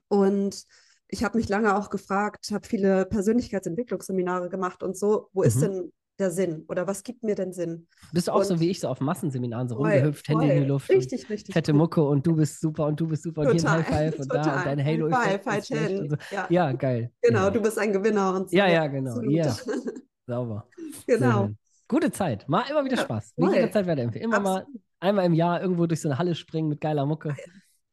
Und 0.08 0.64
ich 1.10 1.24
habe 1.24 1.38
mich 1.38 1.48
lange 1.48 1.76
auch 1.76 1.90
gefragt, 1.90 2.50
habe 2.52 2.66
viele 2.66 3.04
Persönlichkeitsentwicklungsseminare 3.06 4.48
gemacht 4.48 4.82
und 4.82 4.96
so, 4.96 5.28
wo 5.32 5.42
ist 5.42 5.56
Mhm. 5.56 5.60
denn 5.60 5.92
der 6.18 6.30
Sinn 6.30 6.64
oder 6.68 6.86
was 6.86 7.02
gibt 7.02 7.22
mir 7.22 7.34
denn 7.34 7.52
Sinn? 7.52 7.86
Bist 8.12 8.28
du 8.28 8.32
auch 8.32 8.42
so 8.42 8.54
Und- 8.54 8.60
wie 8.60 8.68
ich, 8.70 8.80
so 8.80 8.88
auf 8.88 9.00
Massenseminaren 9.00 9.68
so 9.68 9.76
Voll, 9.76 9.90
rumgehüpft, 9.90 10.28
Hände 10.28 10.44
in 10.44 10.50
die 10.50 10.58
voll. 10.58 10.66
Luft, 10.68 10.90
Richtig, 10.90 11.30
richtig. 11.30 11.54
fette 11.54 11.72
gut. 11.72 11.78
Mucke 11.78 12.02
und 12.02 12.26
du 12.26 12.36
bist 12.36 12.60
super 12.60 12.86
und 12.86 13.00
du 13.00 13.06
bist 13.06 13.22
super 13.22 13.40
und 13.42 13.52
hier 13.52 13.70
ein 13.70 13.82
Total, 13.84 13.84
High 13.84 14.10
Five 14.14 14.20
und 14.20 14.32
da 14.32 14.36
und 14.38 14.44
total. 14.44 14.64
dein 14.64 14.84
halo 14.84 15.10
High 15.16 15.42
Five, 15.42 15.70
ist 15.70 16.10
so. 16.10 16.16
Ja, 16.30 16.46
Ja, 16.50 16.72
geil. 16.72 17.10
genau, 17.22 17.44
Ja. 17.44 17.50
du 17.50 17.60
bist 17.62 17.78
ein 17.78 17.92
Gewinner 17.92 18.34
und 18.34 18.50
so. 18.50 18.56
Ja, 18.56 18.68
ja, 18.68 18.86
genau. 18.86 19.20
Ja. 19.22 19.56
Sauber. 20.26 20.66
Genau. 21.06 21.44
schön. 21.46 21.58
Gute 21.88 22.12
Zeit. 22.12 22.48
Mal 22.48 22.64
immer 22.70 22.84
wieder 22.84 22.96
Ja, 22.96 23.02
Spaß. 23.02 23.32
Voll. 23.36 23.54
jederzeit 23.54 23.86
weiterempfehlen. 23.86 24.24
Immer 24.28 24.38
mal 24.40 24.58
Absolut. 24.60 24.80
einmal 25.00 25.24
im 25.26 25.34
Jahr 25.34 25.60
irgendwo 25.60 25.86
durch 25.86 26.00
so 26.02 26.08
eine 26.08 26.18
Halle 26.18 26.34
springen 26.36 26.68
mit 26.68 26.80
geiler 26.80 27.04
Mucke. 27.06 27.34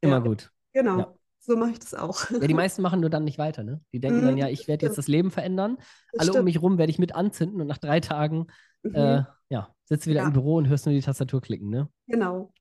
Immer 0.02 0.18
Ja. 0.18 0.20
gut. 0.20 0.52
Genau, 0.74 1.00
Ja. 1.00 1.14
So 1.48 1.58
mache 1.58 1.72
ich 1.72 1.80
das 1.80 1.94
auch. 1.96 2.30
Ja, 2.40 2.48
die 2.48 2.54
meisten 2.54 2.82
machen 2.84 3.00
nur 3.00 3.10
dann 3.10 3.24
nicht 3.24 3.38
weiter, 3.40 3.64
ne? 3.64 3.82
Die 3.94 4.00
denken 4.00 4.22
Mhm, 4.22 4.26
dann, 4.26 4.38
ja, 4.38 4.48
ich 4.50 4.68
werde 4.68 4.86
jetzt 4.86 4.98
das 4.98 5.08
Leben 5.08 5.32
verändern. 5.32 5.78
Das 6.12 6.22
Alle 6.22 6.34
um 6.34 6.36
stimmt. 6.36 6.46
mich 6.46 6.62
rum 6.62 6.78
werde 6.78 6.92
ich 6.92 7.00
mit 7.00 7.16
anzünden 7.16 7.62
und 7.62 7.68
nach 7.68 7.80
drei 7.80 8.00
Tagen, 8.00 8.48
Mhm, 8.84 8.94
äh, 8.94 9.22
ja, 9.50 9.76
sitzt 9.86 10.06
du 10.06 10.10
wieder 10.12 10.22
Ja. 10.22 10.28
im 10.28 10.34
Büro 10.34 10.56
und 10.58 10.68
hörst 10.68 10.86
nur 10.86 10.94
die 10.94 11.02
Tastatur 11.02 11.42
klicken, 11.42 11.70
ne? 11.70 11.90
genau. 12.08 12.54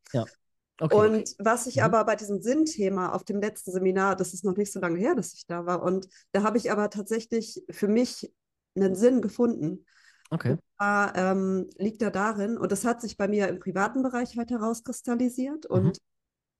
Okay. 0.80 0.96
Und 0.96 1.34
was 1.38 1.66
ich 1.66 1.76
Mhm. 1.76 1.82
aber 1.84 2.04
bei 2.04 2.16
diesem 2.16 2.42
Sinnthema 2.42 3.12
auf 3.12 3.24
dem 3.24 3.40
letzten 3.40 3.72
Seminar, 3.72 4.16
das 4.16 4.34
ist 4.34 4.44
noch 4.44 4.56
nicht 4.56 4.72
so 4.72 4.80
lange 4.80 4.98
her, 4.98 5.14
dass 5.14 5.32
ich 5.34 5.46
da 5.46 5.66
war, 5.66 5.82
und 5.82 6.08
da 6.32 6.42
habe 6.42 6.58
ich 6.58 6.70
aber 6.70 6.90
tatsächlich 6.90 7.62
für 7.70 7.88
mich 7.88 8.32
einen 8.76 8.94
Sinn 8.94 9.22
gefunden. 9.22 9.84
okay. 10.30 10.56
Zwar, 10.76 11.16
ähm, 11.16 11.70
liegt 11.78 12.02
er 12.02 12.10
darin, 12.10 12.58
und 12.58 12.72
das 12.72 12.84
hat 12.84 13.00
sich 13.00 13.16
bei 13.16 13.28
mir 13.28 13.48
im 13.48 13.60
privaten 13.60 14.02
Bereich 14.02 14.36
halt 14.36 14.50
herauskristallisiert, 14.50 15.68
Mhm. 15.70 15.70
und 15.70 15.98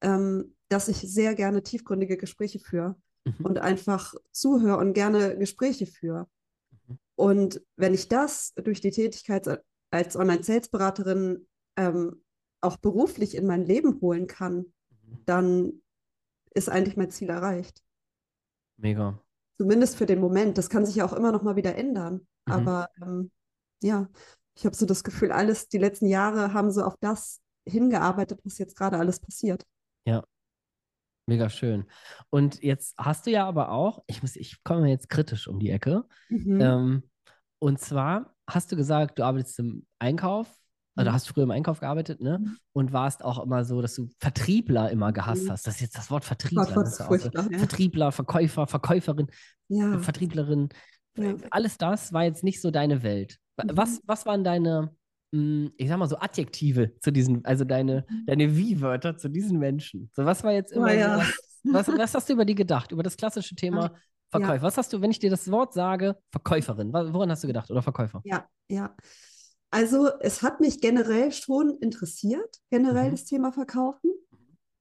ähm, 0.03 0.56
dass 0.69 0.89
ich 0.89 0.99
sehr 0.99 1.35
gerne 1.35 1.63
tiefgründige 1.63 2.17
Gespräche 2.17 2.59
führe 2.59 2.97
Mhm. 3.25 3.45
und 3.45 3.59
einfach 3.59 4.15
zuhöre 4.33 4.77
und 4.79 4.93
gerne 4.93 5.37
Gespräche 5.37 5.87
führe. 5.87 6.29
Mhm. 6.87 6.99
Und 7.17 7.63
wenn 7.77 7.93
ich 7.95 8.09
das 8.09 8.53
durch 8.55 8.81
die 8.81 8.91
Tätigkeit 8.93 9.63
als- 9.91 10.17
Online-Sales-Beraterin 10.17 11.47
ähm, 11.77 12.23
auch 12.61 12.77
beruflich 12.77 13.35
in 13.37 13.47
mein 13.47 13.65
Leben 13.65 14.01
holen 14.01 14.27
kann, 14.27 14.57
Mhm. 14.57 15.23
dann 15.27 15.83
ist 16.55 16.69
eigentlich 16.69 16.97
mein 16.97 17.11
Ziel 17.11 17.29
erreicht. 17.31 17.83
Mega. 18.79 19.21
Zumindest 19.59 19.97
für 19.97 20.07
den 20.07 20.21
Moment. 20.21 20.57
Das 20.59 20.69
kann 20.71 20.85
sich 20.87 20.97
ja 20.97 21.05
auch 21.05 21.13
immer 21.13 21.33
noch 21.33 21.43
mal 21.43 21.57
wieder 21.57 21.75
ändern. 21.77 22.27
Mhm. 22.47 22.53
Aber 22.53 22.89
ähm, 23.03 23.31
ja, 23.83 24.09
ich 24.55 24.65
habe 24.65 24.75
so 24.77 24.87
das 24.87 25.05
Gefühl, 25.05 25.33
alles, 25.33 25.69
die 25.69 25.79
letzten 25.79 26.07
Jahre 26.07 26.53
haben 26.53 26.71
so 26.71 26.83
auf 26.83 26.97
das 27.01 27.41
hingearbeitet, 27.69 28.41
was 28.45 28.59
jetzt 28.59 28.77
gerade 28.77 28.99
alles 28.99 29.21
passiert. 29.21 29.67
Mega 31.27 31.51
schön. 31.51 31.85
Und 32.31 32.63
jetzt 32.63 32.95
hast 32.99 33.27
du 33.27 33.31
ja 33.31 33.47
aber 33.47 33.71
auch, 33.73 34.03
ich 34.07 34.23
muss, 34.23 34.37
ich 34.37 34.63
komme 34.63 34.89
jetzt 34.89 35.09
kritisch 35.09 35.49
um 35.49 35.59
die 35.59 35.71
Ecke. 35.71 36.05
Mhm. 36.29 36.61
Ähm, 36.61 37.03
und 37.59 37.81
zwar 37.81 38.35
hast 38.49 38.71
du 38.71 38.77
gesagt, 38.77 39.19
du 39.19 39.25
arbeitest 39.25 39.59
im 39.59 39.87
Einkauf, 39.99 40.47
also 40.95 41.11
Mhm. 41.11 41.15
hast 41.15 41.29
früher 41.29 41.43
im 41.45 41.51
Einkauf 41.51 41.81
gearbeitet, 41.81 42.21
ne? 42.21 42.39
Mhm. 42.39 42.57
Und 42.73 42.93
warst 42.93 43.25
auch 43.25 43.43
immer 43.43 43.65
so, 43.65 43.83
dass 43.83 43.95
du 43.95 44.09
Vertriebler 44.21 44.91
immer 44.91 45.13
gehasst 45.13 45.45
Mhm. 45.47 45.51
hast. 45.51 45.67
Das 45.67 45.75
ist 45.77 45.81
jetzt 45.81 45.99
das 45.99 46.11
Wort 46.11 46.25
Vertriebler. 46.25 46.65
Das 46.65 47.01
auch 47.01 47.11
so. 47.17 47.29
ja. 47.29 47.43
Vertriebler, 47.59 48.13
Verkäufer, 48.13 48.67
Verkäuferin, 48.69 49.27
Ja, 49.69 49.99
Vertrieblerin. 49.99 50.69
ja. 51.19 51.35
Alles 51.51 51.77
das 51.77 52.13
war 52.13 52.23
jetzt 52.23 52.45
nicht 52.45 52.61
so 52.61 52.71
deine 52.71 53.03
Welt. 53.03 53.39
Mhm. 53.61 53.71
Was, 53.77 54.01
was 54.05 54.27
waren 54.27 54.45
deine, 54.45 54.95
ich 55.77 55.89
sag 55.89 55.99
mal 55.99 56.09
so 56.09 56.19
Adjektive 56.19 56.93
zu 57.01 57.11
diesen, 57.13 57.45
also 57.45 57.65
deine, 57.65 58.05
Mhm. 58.09 58.27
deine 58.27 58.57
Wie-Wörter 58.57 59.17
zu 59.17 59.29
diesen 59.29 59.59
Menschen? 59.59 60.11
So, 60.15 60.25
was 60.25 60.43
war 60.45 60.53
jetzt 60.53 60.73
immer 60.73 60.87
Oh, 60.87 60.95
ja. 60.95 61.21
so, 61.65 61.73
was, 61.73 61.89
was 61.89 62.15
hast 62.15 62.29
du 62.29 62.33
über 62.35 62.45
die 62.45 62.55
gedacht? 62.55 62.93
Über 62.93 63.03
das 63.03 63.17
klassische 63.17 63.55
Thema 63.55 63.93
Verkäufer. 64.31 64.63
Was 64.63 64.77
hast 64.77 64.93
du, 64.93 65.01
wenn 65.01 65.11
ich 65.11 65.19
dir 65.21 65.31
das 65.31 65.51
Wort 65.51 65.73
sage, 65.73 66.17
Verkäuferin? 66.31 66.93
Woran 66.93 67.31
hast 67.31 67.43
du 67.45 67.47
gedacht? 67.47 67.71
Oder 67.71 67.83
Verkäufer? 67.83 68.21
Ja, 68.25 68.47
ja. 68.69 68.95
Also 69.71 70.09
es 70.21 70.43
hat 70.43 70.61
mich 70.61 70.81
generell 70.81 71.33
schon 71.33 71.77
interessiert, 71.81 72.57
generell 72.71 73.09
Mhm. 73.09 73.11
das 73.13 73.25
Thema 73.25 73.53
Verkaufen. 73.53 74.11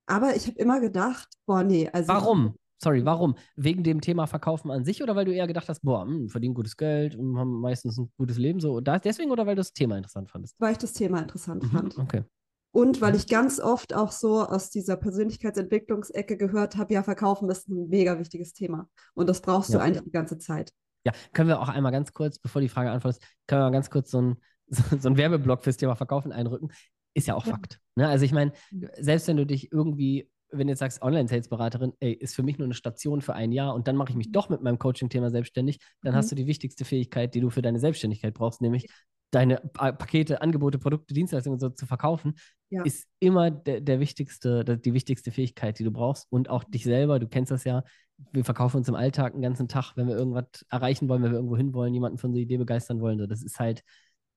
Aber 0.07 0.35
ich 0.35 0.47
habe 0.47 0.57
immer 0.59 0.79
gedacht, 0.79 1.27
boah, 1.45 1.63
nee, 1.63 1.89
also 1.91 2.09
Warum? 2.13 2.55
Sorry, 2.77 3.05
warum? 3.05 3.35
Wegen 3.55 3.83
dem 3.83 4.01
Thema 4.01 4.27
Verkaufen 4.27 4.69
an 4.71 4.83
sich 4.83 5.01
oder 5.01 5.15
weil 5.15 5.25
du 5.25 5.33
eher 5.33 5.47
gedacht 5.47 5.69
hast, 5.69 5.81
boah, 5.81 6.05
mh, 6.05 6.29
verdienen 6.29 6.53
gutes 6.53 6.75
Geld 6.77 7.15
und 7.15 7.37
haben 7.37 7.59
meistens 7.61 7.97
ein 7.97 8.11
gutes 8.17 8.37
Leben 8.37 8.59
so? 8.59 8.79
Deswegen 8.81 9.31
oder 9.31 9.45
weil 9.45 9.55
du 9.55 9.61
das 9.61 9.73
Thema 9.73 9.97
interessant 9.97 10.29
fandest? 10.29 10.55
weil 10.59 10.73
ich 10.73 10.77
das 10.77 10.93
Thema 10.93 11.19
interessant 11.21 11.63
Mhm, 11.63 11.67
fand. 11.69 11.97
Okay. 11.97 12.23
Und 12.71 12.99
weil 12.99 13.15
ich 13.15 13.27
ganz 13.27 13.61
oft 13.61 13.93
auch 13.93 14.11
so 14.11 14.41
aus 14.41 14.69
dieser 14.69 14.97
Persönlichkeitsentwicklungsecke 14.97 16.35
gehört 16.35 16.75
habe, 16.75 16.93
ja, 16.93 17.03
Verkaufen 17.03 17.49
ist 17.49 17.69
ein 17.69 17.87
mega 17.87 18.19
wichtiges 18.19 18.51
Thema. 18.51 18.89
Und 19.13 19.29
das 19.29 19.41
brauchst 19.41 19.69
du 19.69 19.75
Ja. 19.77 19.79
eigentlich 19.83 20.03
die 20.03 20.11
ganze 20.11 20.37
Zeit. 20.37 20.73
Ja, 21.05 21.13
können 21.33 21.47
wir 21.47 21.61
auch 21.61 21.69
einmal 21.69 21.93
ganz 21.93 22.11
kurz, 22.13 22.37
bevor 22.39 22.61
die 22.61 22.67
Frage 22.67 22.91
antwortet, 22.91 23.21
können 23.47 23.61
wir 23.61 23.65
mal 23.65 23.71
ganz 23.71 23.89
kurz 23.89 24.11
so 24.11 24.17
einen 24.17 24.35
so 24.99 25.07
einen 25.07 25.17
Werbeblock 25.17 25.63
fürs 25.63 25.77
Thema 25.77 25.95
Verkaufen 25.95 26.31
einrücken? 26.33 26.69
Ist 27.13 27.27
ja 27.27 27.35
auch 27.35 27.45
Ja. 27.45 27.53
Fakt. 27.53 27.79
Ne? 27.95 28.09
Also 28.09 28.25
ich 28.25 28.33
meine, 28.33 28.51
Mhm. 28.71 28.89
selbst 28.99 29.27
wenn 29.29 29.37
du 29.37 29.45
dich 29.45 29.71
irgendwie, 29.71 30.29
wenn 30.51 30.67
du 30.67 30.71
jetzt 30.71 30.79
sagst, 30.79 31.01
Online-Sales-Beraterin, 31.01 31.93
ey, 31.99 32.13
ist 32.13 32.35
für 32.35 32.43
mich 32.43 32.57
nur 32.57 32.65
eine 32.65 32.73
Station 32.73 33.21
für 33.21 33.33
ein 33.33 33.51
Jahr 33.51 33.73
und 33.73 33.87
dann 33.87 33.95
mache 33.95 34.11
ich 34.11 34.15
mich 34.15 34.31
doch 34.31 34.49
mit 34.49 34.61
meinem 34.61 34.79
Coaching-Thema 34.79 35.29
selbstständig, 35.29 35.79
dann 36.01 36.13
Mhm. 36.13 36.17
hast 36.17 36.31
du 36.31 36.35
die 36.35 36.47
wichtigste 36.47 36.85
Fähigkeit, 36.85 37.33
die 37.33 37.41
du 37.41 37.49
für 37.49 37.61
deine 37.61 37.79
Selbstständigkeit 37.79 38.33
brauchst, 38.33 38.61
nämlich 38.61 38.87
deine 39.31 39.57
Pa- 39.57 39.91
Pakete, 39.91 40.41
Angebote, 40.41 40.79
Produkte, 40.79 41.13
Dienstleistungen 41.13 41.59
so 41.59 41.69
zu 41.69 41.85
verkaufen, 41.85 42.35
Ja. 42.69 42.83
ist 42.83 43.05
immer 43.19 43.51
der, 43.51 43.81
der 43.81 43.99
wichtigste, 43.99 44.63
der, 44.63 44.77
die 44.77 44.93
wichtigste 44.93 45.31
Fähigkeit, 45.31 45.77
die 45.79 45.83
du 45.83 45.91
brauchst. 45.91 46.27
Und 46.29 46.49
auch 46.49 46.63
dich 46.63 46.83
selber, 46.83 47.19
du 47.19 47.27
kennst 47.27 47.51
das 47.51 47.63
ja, 47.65 47.83
wir 48.31 48.45
verkaufen 48.45 48.77
uns 48.77 48.87
im 48.87 48.95
Alltag 48.95 49.33
einen 49.33 49.41
ganzen 49.41 49.67
Tag, 49.67 49.97
wenn 49.97 50.07
wir 50.07 50.15
irgendwas 50.15 50.45
erreichen 50.69 51.09
wollen, 51.09 51.21
wenn 51.23 51.31
wir 51.31 51.37
irgendwo 51.37 51.57
hin 51.57 51.73
wollen, 51.73 51.93
jemanden 51.93 52.17
von 52.17 52.29
unserer 52.29 52.43
Idee 52.43 52.57
begeistern 52.57 53.01
wollen. 53.01 53.19
So, 53.19 53.27
das 53.27 53.43
ist 53.43 53.59
halt, 53.59 53.83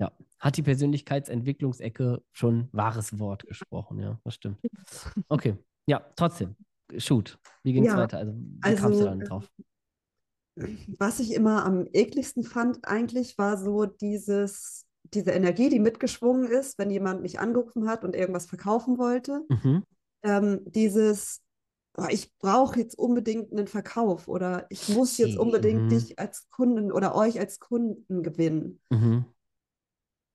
ja, 0.01 0.11
hat 0.41 0.57
die 0.57 0.63
Persönlichkeitsentwicklungsecke 0.63 2.23
schon 2.33 2.69
wahres 2.73 3.19
Wort 3.19 3.47
gesprochen, 3.47 4.01
ja, 4.01 4.19
das 4.25 4.35
stimmt. 4.35 4.59
Okay, 5.29 5.57
ja, 5.89 6.05
trotzdem, 6.17 6.55
shoot. 6.99 7.39
Wie 7.63 7.73
ging 7.73 7.85
es 7.85 7.93
Ja, 7.93 7.99
weiter? 7.99 8.19
Also, 8.19 8.33
wie 8.35 8.59
also, 8.61 8.83
kamst 8.83 9.01
du 9.01 9.05
dann 9.05 9.21
äh, 9.21 9.25
drauf? 9.25 9.51
Was 10.99 11.19
ich 11.19 11.33
immer 11.33 11.65
am 11.65 11.87
ekligsten 11.93 12.45
fand 12.45 12.87
eigentlich, 12.87 13.39
war 13.39 13.57
so 13.57 13.87
dieses, 13.87 14.87
diese 15.15 15.31
Energie, 15.31 15.71
die 15.71 15.79
mitgeschwungen 15.79 16.47
ist, 16.51 16.79
wenn 16.79 16.91
jemand 16.91 17.23
mich 17.23 17.41
angerufen 17.41 17.89
hat 17.89 18.05
und 18.05 18.15
irgendwas 18.15 18.47
verkaufen 18.47 18.99
wollte. 18.99 19.45
Mhm. 19.49 19.85
Ähm, 20.23 20.61
dieses, 20.67 21.41
oh, 21.97 22.07
ich 22.11 22.37
brauche 22.39 22.81
jetzt 22.81 22.99
unbedingt 22.99 23.53
einen 23.53 23.67
Verkauf 23.67 24.29
oder 24.29 24.67
ich 24.69 24.89
muss 24.91 25.17
jetzt 25.17 25.39
unbedingt 25.39 25.85
mhm. 25.85 25.89
dich 25.89 26.19
als 26.19 26.51
Kunden 26.51 26.93
oder 26.93 27.15
euch 27.15 27.39
als 27.41 27.61
Kunden 27.61 28.23
gewinnen. 28.23 28.81
Mhm. 28.91 29.25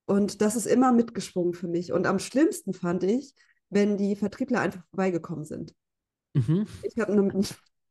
Und 0.06 0.40
das 0.40 0.56
ist 0.56 0.66
immer 0.66 0.90
mitgeschwungen 0.90 1.54
für 1.54 1.68
mich. 1.68 1.92
Und 1.92 2.06
am 2.06 2.18
schlimmsten 2.18 2.74
fand 2.74 3.04
ich, 3.04 3.34
wenn 3.74 3.96
die 3.96 4.16
Vertriebler 4.16 4.60
einfach 4.60 4.82
vorbeigekommen 4.90 5.44
sind. 5.44 5.74
Mhm. 6.34 6.66
Ich 6.82 6.98
habe 6.98 7.14
ne, 7.14 7.44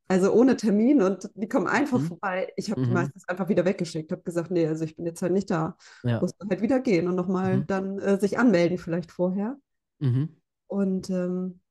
also 0.08 0.34
ohne 0.34 0.58
Termin 0.58 1.02
und 1.02 1.30
die 1.36 1.48
kommen 1.48 1.68
einfach 1.68 2.00
Mhm. 2.00 2.08
vorbei. 2.08 2.52
Ich 2.58 2.70
habe 2.72 2.82
die 2.82 2.88
Mhm. 2.88 2.94
meistens 2.94 3.28
einfach 3.28 3.50
wieder 3.50 3.66
weggeschickt, 3.66 4.12
habe 4.12 4.22
gesagt, 4.24 4.52
nee, 4.52 4.68
also 4.68 4.84
ich 4.84 4.96
bin 4.96 5.06
jetzt 5.06 5.22
halt 5.22 5.34
nicht 5.34 5.50
da. 5.50 5.78
Ja. 6.04 6.20
Muss 6.20 6.34
halt 6.50 6.62
wieder 6.62 6.80
gehen 6.80 7.08
und 7.08 7.16
nochmal 7.16 7.60
Mhm. 7.60 7.68
dann 7.68 8.00
äh, 8.00 8.20
sich 8.20 8.38
anmelden 8.38 8.78
vielleicht 8.78 9.12
vorher. 9.12 9.58
Mhm. 10.00 10.30
Und 10.68 11.10
ähm, 11.10 11.62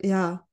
ja, 0.00 0.46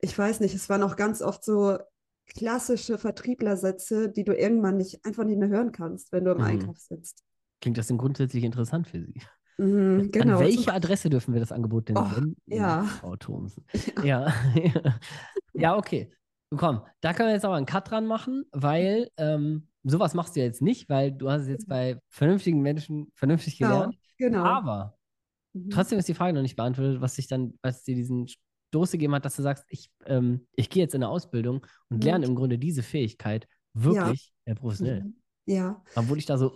ich 0.00 0.16
weiß 0.16 0.40
nicht, 0.40 0.54
es 0.54 0.68
waren 0.68 0.82
auch 0.82 0.96
ganz 0.96 1.22
oft 1.22 1.44
so 1.44 1.78
klassische 2.26 2.98
Vertrieblersätze, 2.98 4.08
die 4.10 4.24
du 4.24 4.34
irgendwann 4.34 4.76
nicht 4.76 5.04
einfach 5.04 5.24
nicht 5.24 5.38
mehr 5.38 5.48
hören 5.48 5.72
kannst, 5.72 6.12
wenn 6.12 6.24
du 6.24 6.30
im 6.32 6.38
Mhm. 6.38 6.44
Einkauf 6.44 6.78
sitzt. 6.78 7.22
Klingt 7.60 7.78
das 7.78 7.86
denn 7.88 7.98
grundsätzlich 7.98 8.44
interessant 8.44 8.88
für 8.88 9.00
Sie? 9.00 9.14
Mhm, 9.58 10.10
genau. 10.10 10.38
An 10.38 10.44
welche 10.44 10.72
Adresse 10.72 11.10
dürfen 11.10 11.34
wir 11.34 11.40
das 11.40 11.52
Angebot 11.52 11.88
denn 11.88 11.96
Oh, 11.96 12.04
senden, 12.04 12.36
ja. 12.46 12.82
Frau 12.84 13.16
Thomsen? 13.16 13.64
Ja. 14.04 14.32
ja, 15.54 15.76
okay. 15.76 16.12
Komm, 16.56 16.82
da 17.00 17.12
können 17.12 17.28
wir 17.30 17.34
jetzt 17.34 17.44
aber 17.44 17.56
einen 17.56 17.66
Cut 17.66 17.90
dran 17.90 18.06
machen, 18.06 18.44
weil 18.52 19.08
ähm, 19.16 19.68
sowas 19.82 20.14
machst 20.14 20.36
du 20.36 20.40
jetzt 20.40 20.62
nicht, 20.62 20.88
weil 20.88 21.10
du 21.10 21.30
hast 21.30 21.42
es 21.42 21.48
jetzt 21.48 21.68
bei 21.68 21.98
vernünftigen 22.08 22.60
Menschen 22.60 23.10
vernünftig 23.14 23.58
Genau, 23.58 23.72
gelernt. 23.74 23.96
genau. 24.18 24.44
Aber 24.44 24.96
Mhm. 25.52 25.70
trotzdem 25.70 25.98
ist 26.00 26.08
die 26.08 26.14
Frage 26.14 26.32
noch 26.32 26.42
nicht 26.42 26.56
beantwortet, 26.56 27.00
was 27.00 27.14
sich 27.14 27.28
dann, 27.28 27.54
was 27.62 27.84
dir 27.84 27.94
diesen 27.94 28.26
Stoß 28.70 28.90
gegeben 28.90 29.14
hat, 29.14 29.24
dass 29.24 29.36
du 29.36 29.42
sagst, 29.42 29.64
ich, 29.68 29.88
ähm, 30.06 30.46
ich 30.56 30.68
gehe 30.68 30.82
jetzt 30.82 30.94
in 30.96 31.02
eine 31.02 31.10
Ausbildung 31.10 31.64
und 31.90 31.98
Mhm. 31.98 32.02
lerne 32.02 32.26
im 32.26 32.34
Grunde 32.34 32.58
diese 32.58 32.82
Fähigkeit 32.82 33.46
wirklich 33.72 34.32
äh, 34.46 34.54
professionell. 34.56 35.04
Mhm. 35.04 35.14
Ja, 35.46 35.82
Obwohl 35.94 36.18
ich 36.18 36.26
da 36.26 36.38
so 36.38 36.52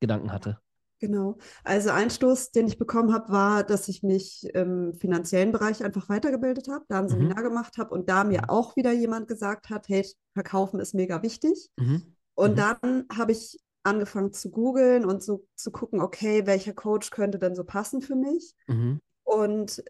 Gedanken 0.00 0.32
hatte. 0.32 0.58
Genau. 0.98 1.36
Also 1.62 1.90
ein 1.90 2.08
Stoß, 2.08 2.52
den 2.52 2.66
ich 2.68 2.78
bekommen 2.78 3.12
habe, 3.12 3.30
war, 3.30 3.64
dass 3.64 3.88
ich 3.88 4.02
mich 4.02 4.44
im 4.54 4.94
finanziellen 4.94 5.52
Bereich 5.52 5.84
einfach 5.84 6.08
weitergebildet 6.08 6.68
habe, 6.68 6.84
da 6.88 6.98
ein 7.00 7.04
Mhm. 7.04 7.10
Seminar 7.10 7.42
gemacht 7.42 7.76
habe 7.76 7.94
und 7.94 8.08
da 8.08 8.24
mir 8.24 8.40
Mhm. 8.42 8.50
auch 8.50 8.76
wieder 8.76 8.92
jemand 8.92 9.28
gesagt 9.28 9.68
hat, 9.68 9.88
hey, 9.88 10.06
verkaufen 10.32 10.80
ist 10.80 10.94
mega 10.94 11.22
wichtig. 11.22 11.70
Mhm. 11.76 12.14
Und 12.34 12.52
Mhm. 12.52 12.56
dann 12.56 13.04
habe 13.14 13.32
ich 13.32 13.58
angefangen 13.82 14.32
zu 14.32 14.50
googeln 14.50 15.04
und 15.04 15.22
so 15.22 15.46
zu 15.54 15.70
gucken, 15.70 16.00
okay, 16.00 16.46
welcher 16.46 16.72
Coach 16.72 17.10
könnte 17.10 17.38
denn 17.38 17.54
so 17.54 17.64
passen 17.64 18.00
für 18.00 18.16
mich? 18.16 18.54
Mhm. 18.68 18.98
Und 19.24 19.82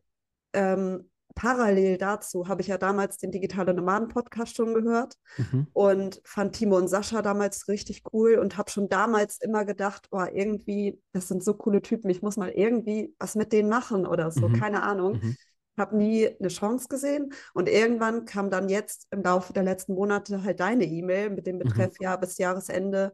ähm, 0.53 1.11
parallel 1.37 1.99
dazu 1.99 2.49
habe 2.49 2.63
ich 2.63 2.67
ja 2.69 2.79
damals 2.79 3.19
den 3.19 3.31
Digitale 3.31 3.73
Nomaden 3.75 4.09
Podcast 4.09 4.57
schon 4.57 4.75
gehört 4.75 5.15
Mhm. 5.39 5.69
und 5.73 6.21
fand 6.25 6.57
Timo 6.57 6.77
und 6.79 6.89
Sascha 6.89 7.23
damals 7.23 7.69
richtig 7.69 8.03
cool 8.13 8.39
und 8.39 8.57
habe 8.57 8.71
schon 8.71 8.89
damals 8.89 9.39
immer 9.41 9.65
gedacht, 9.65 10.09
oh, 10.11 10.25
irgendwie, 10.33 11.01
das 11.13 11.29
sind 11.29 11.45
so 11.45 11.55
coole 11.55 11.83
Typen, 11.83 12.11
ich 12.11 12.23
muss 12.23 12.37
mal 12.37 12.51
irgendwie 12.51 13.15
was 13.21 13.37
mit 13.37 13.53
denen 13.53 13.69
machen 13.69 14.07
oder 14.07 14.33
so, 14.33 14.49
Mhm. 14.49 14.53
keine 14.55 14.83
Ahnung. 14.83 15.21
Mhm. 15.23 15.37
Habe 15.79 15.97
nie 15.99 16.27
eine 16.27 16.49
Chance 16.49 16.89
gesehen 16.89 17.35
und 17.53 17.69
irgendwann 17.69 18.25
kam 18.25 18.49
dann 18.51 18.71
jetzt 18.71 19.07
im 19.11 19.23
Laufe 19.23 19.53
der 19.53 19.63
letzten 19.63 19.95
Monate 19.95 20.43
halt 20.43 20.59
deine 20.59 20.85
E-Mail 20.87 21.29
mit 21.31 21.47
dem 21.47 21.57
Mhm. 21.57 21.61
Betreff, 21.65 21.93
ja, 22.01 22.17
bis 22.17 22.39
Jahresende 22.39 23.13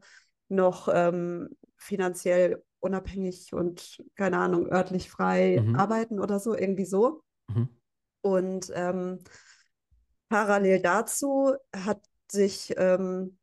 noch 0.49 0.89
ähm, 0.93 1.49
finanziell 1.77 2.63
unabhängig 2.79 3.53
und 3.53 3.99
keine 4.15 4.39
Ahnung, 4.39 4.71
örtlich 4.71 5.11
frei 5.11 5.61
Mhm. 5.61 5.75
arbeiten 5.75 6.21
oder 6.21 6.39
so, 6.39 6.55
irgendwie 6.57 6.85
so. 6.85 7.23
Und 8.23 8.71
ähm, 8.75 9.19
parallel 10.29 10.81
dazu 10.81 11.55
hat 11.75 12.01
sich, 12.31 12.73
ähm, 12.77 13.39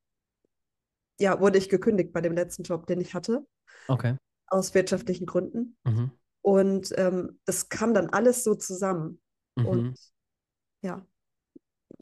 ja, 1.20 1.40
wurde 1.40 1.58
ich 1.58 1.70
gekündigt 1.70 2.14
bei 2.14 2.22
dem 2.22 2.34
letzten 2.34 2.64
Job, 2.64 2.88
den 2.88 3.02
ich 3.02 3.14
hatte, 3.14 3.46
Okay. 3.88 4.16
aus 4.48 4.74
wirtschaftlichen 4.74 5.26
Gründen. 5.26 5.78
Mhm. 5.84 6.12
Und 6.42 6.94
ähm, 6.98 7.40
das 7.46 7.70
kam 7.70 7.94
dann 7.94 8.10
alles 8.10 8.44
so 8.44 8.56
zusammen. 8.56 9.20
Mhm. 9.56 9.66
Und 9.66 10.00
ja, 10.82 11.06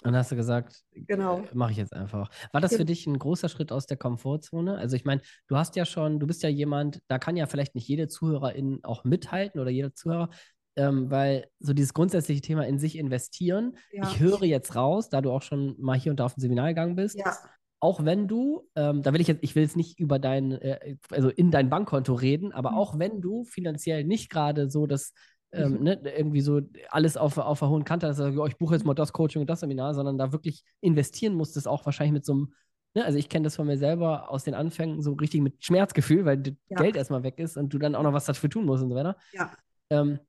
Und 0.04 0.16
hast 0.16 0.32
du 0.32 0.36
gesagt, 0.36 0.84
Genau. 0.94 1.44
mache 1.54 1.72
ich 1.72 1.78
jetzt 1.78 1.94
einfach. 1.94 2.30
War 2.52 2.62
das 2.62 2.76
für 2.76 2.86
dich 2.86 3.08
ein 3.08 3.18
großer 3.18 3.50
Schritt 3.50 3.72
aus 3.72 3.88
der 3.88 3.98
Komfortzone? 3.98 4.78
Also 4.78 4.96
ich 4.96 5.06
meine, 5.06 5.22
du 5.48 5.58
hast 5.58 5.76
ja 5.76 5.86
schon, 5.86 6.20
du 6.20 6.28
bist 6.28 6.44
ja 6.44 6.50
jemand, 6.50 7.02
da 7.08 7.18
kann 7.18 7.36
ja 7.36 7.48
vielleicht 7.48 7.74
nicht 7.76 7.88
jede 7.88 8.08
Zuhörerin 8.08 8.80
auch 8.84 9.04
mithalten 9.04 9.60
oder 9.60 9.72
jeder 9.72 9.94
Zuhörer, 9.94 10.30
ähm, 10.78 11.12
weil 11.12 11.48
so 11.60 11.74
dieses 11.74 11.94
grundsätzliche 11.94 12.42
Thema 12.42 12.66
in 12.66 12.80
sich 12.80 12.98
investieren, 12.98 13.78
ja, 13.92 14.04
ich 14.04 14.20
höre 14.20 14.44
jetzt 14.44 14.76
raus, 14.76 15.10
da 15.10 15.22
du 15.22 15.32
auch 15.32 15.42
schon 15.42 15.76
mal 15.80 15.98
hier 15.98 16.12
und 16.12 16.20
da 16.20 16.26
auf 16.26 16.38
ein 16.38 16.42
Seminar 16.42 16.70
gegangen 16.70 16.96
bist, 16.96 17.18
ja, 17.18 17.38
auch 17.80 18.04
wenn 18.06 18.28
du, 18.28 18.68
ähm, 18.76 19.04
da 19.04 19.14
will 19.14 19.22
ich 19.22 19.28
jetzt, 19.28 19.44
ich 19.44 19.56
will 19.56 19.64
jetzt 19.64 19.76
nicht 19.76 20.00
über 20.00 20.18
dein, 20.20 20.54
äh, 20.54 20.96
also 21.12 21.30
in 21.30 21.52
dein 21.52 21.70
Bankkonto 21.70 22.14
reden, 22.14 22.52
aber 22.52 22.72
Mhm. 22.72 22.78
auch 22.78 22.98
wenn 23.00 23.22
du 23.22 23.44
finanziell 23.44 24.04
nicht 24.04 24.30
gerade 24.32 24.70
so 24.72 24.88
das, 24.88 25.14
ähm, 25.52 25.74
Mhm. 25.74 25.84
ne, 25.84 26.02
irgendwie 26.18 26.42
so 26.42 26.62
alles 26.90 27.18
auf, 27.18 27.38
auf 27.38 27.60
der 27.60 27.70
hohen 27.70 27.84
Kante 27.84 28.08
hast, 28.08 28.20
also, 28.20 28.46
ich 28.48 28.58
buche 28.58 28.76
jetzt 28.76 28.84
mal 28.86 28.94
das 28.96 29.14
Coaching 29.14 29.42
und 29.42 29.50
das 29.50 29.60
Seminar, 29.62 29.94
sondern 29.94 30.18
da 30.18 30.32
wirklich 30.32 30.64
investieren 30.82 31.36
musstest, 31.36 31.68
auch 31.68 31.86
wahrscheinlich 31.86 32.14
mit 32.14 32.26
so 32.26 32.34
einem, 32.34 32.54
ne, 32.96 33.06
also 33.06 33.18
ich 33.20 33.30
kenne 33.30 33.44
das 33.44 33.56
von 33.56 33.68
mir 33.68 33.78
selber 33.78 34.30
aus 34.32 34.44
den 34.44 34.56
Anfängen 34.56 35.02
so 35.04 35.14
richtig 35.14 35.42
mit 35.42 35.64
Schmerzgefühl, 35.64 36.26
weil 36.26 36.38
das 36.40 36.54
Ja. 36.70 36.78
Geld 36.78 36.96
erstmal 36.96 37.24
weg 37.24 37.40
ist 37.40 37.58
und 37.58 37.70
du 37.74 37.78
dann 37.78 37.96
auch 37.96 38.04
noch 38.04 38.14
was 38.14 38.26
dafür 38.26 38.50
tun 38.50 38.66
musst 38.66 38.84
und 38.84 38.90
so 38.90 38.96
weiter. 38.96 39.18
ja, 39.32 39.52
Ähm, 39.92 40.20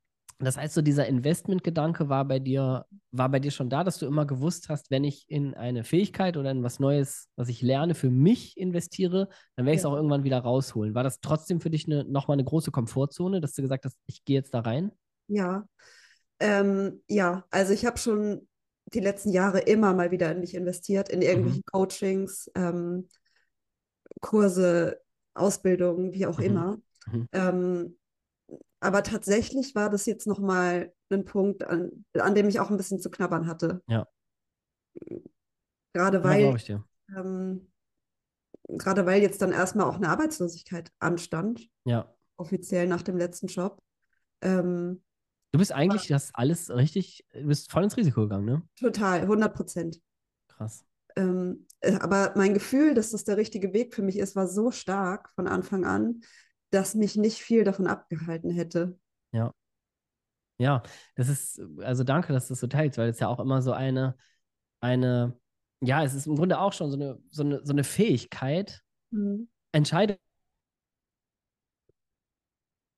das 0.46 0.56
heißt, 0.56 0.74
so 0.74 0.82
dieser 0.82 1.06
Investmentgedanke 1.06 2.08
war 2.08 2.24
bei 2.24 2.38
dir, 2.38 2.86
war 3.10 3.28
bei 3.28 3.40
dir 3.40 3.50
schon 3.50 3.68
da, 3.70 3.82
dass 3.82 3.98
du 3.98 4.06
immer 4.06 4.24
gewusst 4.26 4.68
hast, 4.68 4.90
wenn 4.90 5.02
ich 5.04 5.24
in 5.28 5.54
eine 5.54 5.82
Fähigkeit 5.84 6.36
oder 6.36 6.50
in 6.52 6.62
was 6.62 6.78
Neues, 6.78 7.28
was 7.36 7.48
ich 7.48 7.60
lerne, 7.62 7.94
für 7.94 8.10
mich 8.10 8.56
investiere, 8.56 9.28
dann 9.56 9.66
werde 9.66 9.74
ich 9.74 9.80
es 9.80 9.84
Ja. 9.84 9.90
auch 9.90 9.96
irgendwann 9.96 10.24
wieder 10.24 10.38
rausholen. 10.38 10.94
War 10.94 11.02
das 11.02 11.20
trotzdem 11.20 11.60
für 11.60 11.70
dich 11.70 11.86
eine, 11.86 12.04
nochmal 12.04 12.36
eine 12.36 12.44
große 12.44 12.70
Komfortzone, 12.70 13.40
dass 13.40 13.54
du 13.54 13.62
gesagt 13.62 13.84
hast, 13.84 13.96
ich 14.06 14.24
gehe 14.24 14.36
jetzt 14.36 14.54
da 14.54 14.60
rein? 14.60 14.92
ja. 15.28 15.66
Ähm, 16.40 17.02
ja, 17.08 17.44
also 17.50 17.72
ich 17.72 17.86
habe 17.86 17.98
schon 17.98 18.48
die 18.94 19.00
letzten 19.00 19.30
Jahre 19.30 19.60
immer 19.60 19.94
mal 19.94 20.10
wieder 20.10 20.30
in 20.32 20.40
mich 20.40 20.54
investiert, 20.54 21.08
in 21.08 21.22
irgendwelchen 21.22 21.64
Coachings, 21.66 22.50
ähm, 22.54 23.08
Kurse, 24.20 25.00
Ausbildungen, 25.34 26.12
wie 26.12 26.26
auch 26.26 26.38
Mhm. 26.38 26.44
immer. 26.44 26.78
Mhm. 27.12 27.28
Ähm, 27.32 27.98
aber 28.80 29.02
tatsächlich 29.02 29.74
war 29.74 29.90
das 29.90 30.06
jetzt 30.06 30.26
nochmal 30.26 30.92
ein 31.10 31.24
Punkt, 31.24 31.64
an, 31.64 32.04
an 32.14 32.34
dem 32.34 32.48
ich 32.48 32.60
auch 32.60 32.70
ein 32.70 32.76
bisschen 32.76 33.00
zu 33.00 33.10
knabbern 33.10 33.46
hatte. 33.46 33.82
Ja. 33.88 34.06
Gerade 35.92 36.18
Ja, 36.18 36.24
weil, 36.24 36.56
dir. 36.58 36.84
ähm, 37.16 37.70
gerade 38.68 39.06
weil 39.06 39.22
jetzt 39.22 39.40
dann 39.42 39.52
erstmal 39.52 39.86
auch 39.86 39.96
eine 39.96 40.08
Arbeitslosigkeit 40.08 40.92
anstand, 40.98 41.68
Ja. 41.84 42.14
offiziell 42.36 42.86
nach 42.86 43.02
dem 43.02 43.16
letzten 43.16 43.46
Job. 43.46 43.82
Ähm, 44.42 45.02
Du 45.52 45.58
bist 45.58 45.72
eigentlich, 45.72 46.08
das 46.08 46.34
alles 46.34 46.68
richtig, 46.70 47.26
du 47.32 47.46
bist 47.46 47.70
voll 47.70 47.82
ins 47.84 47.96
Risiko 47.96 48.20
gegangen, 48.22 48.44
ne? 48.44 48.62
total, 48.78 49.22
100 49.22 49.54
Prozent. 49.54 50.00
Krass. 50.48 50.84
Ähm, 51.16 51.66
äh, 51.80 51.94
aber 51.94 52.34
mein 52.36 52.52
Gefühl, 52.52 52.92
dass 52.92 53.10
das 53.12 53.24
der 53.24 53.38
richtige 53.38 53.72
Weg 53.72 53.94
für 53.94 54.02
mich 54.02 54.18
ist, 54.18 54.36
war 54.36 54.46
so 54.46 54.70
stark 54.70 55.30
von 55.34 55.48
Anfang 55.48 55.86
an, 55.86 56.20
dass 56.70 56.94
mich 56.94 57.16
nicht 57.16 57.38
viel 57.38 57.64
davon 57.64 57.86
abgehalten 57.86 58.50
hätte. 58.50 58.98
Ja, 60.58 60.82
das 61.14 61.28
ist, 61.28 61.60
also 61.78 62.02
danke, 62.02 62.32
dass 62.32 62.48
du 62.48 62.52
das 62.52 62.60
so 62.60 62.66
teilst, 62.66 62.98
weil 62.98 63.08
es 63.08 63.20
ja 63.20 63.28
auch 63.28 63.38
immer 63.38 63.62
so 63.62 63.72
eine, 63.72 64.16
eine, 64.80 65.38
ja, 65.80 66.02
es 66.02 66.14
ist 66.14 66.26
im 66.26 66.34
Grunde 66.34 66.58
auch 66.58 66.72
schon 66.72 66.90
so 66.90 66.96
eine, 66.96 67.18
so 67.30 67.44
eine, 67.44 67.64
so 67.64 67.72
eine 67.72 67.84
Fähigkeit, 67.84 68.82
Mhm. 69.10 69.48
entscheide 69.72 70.18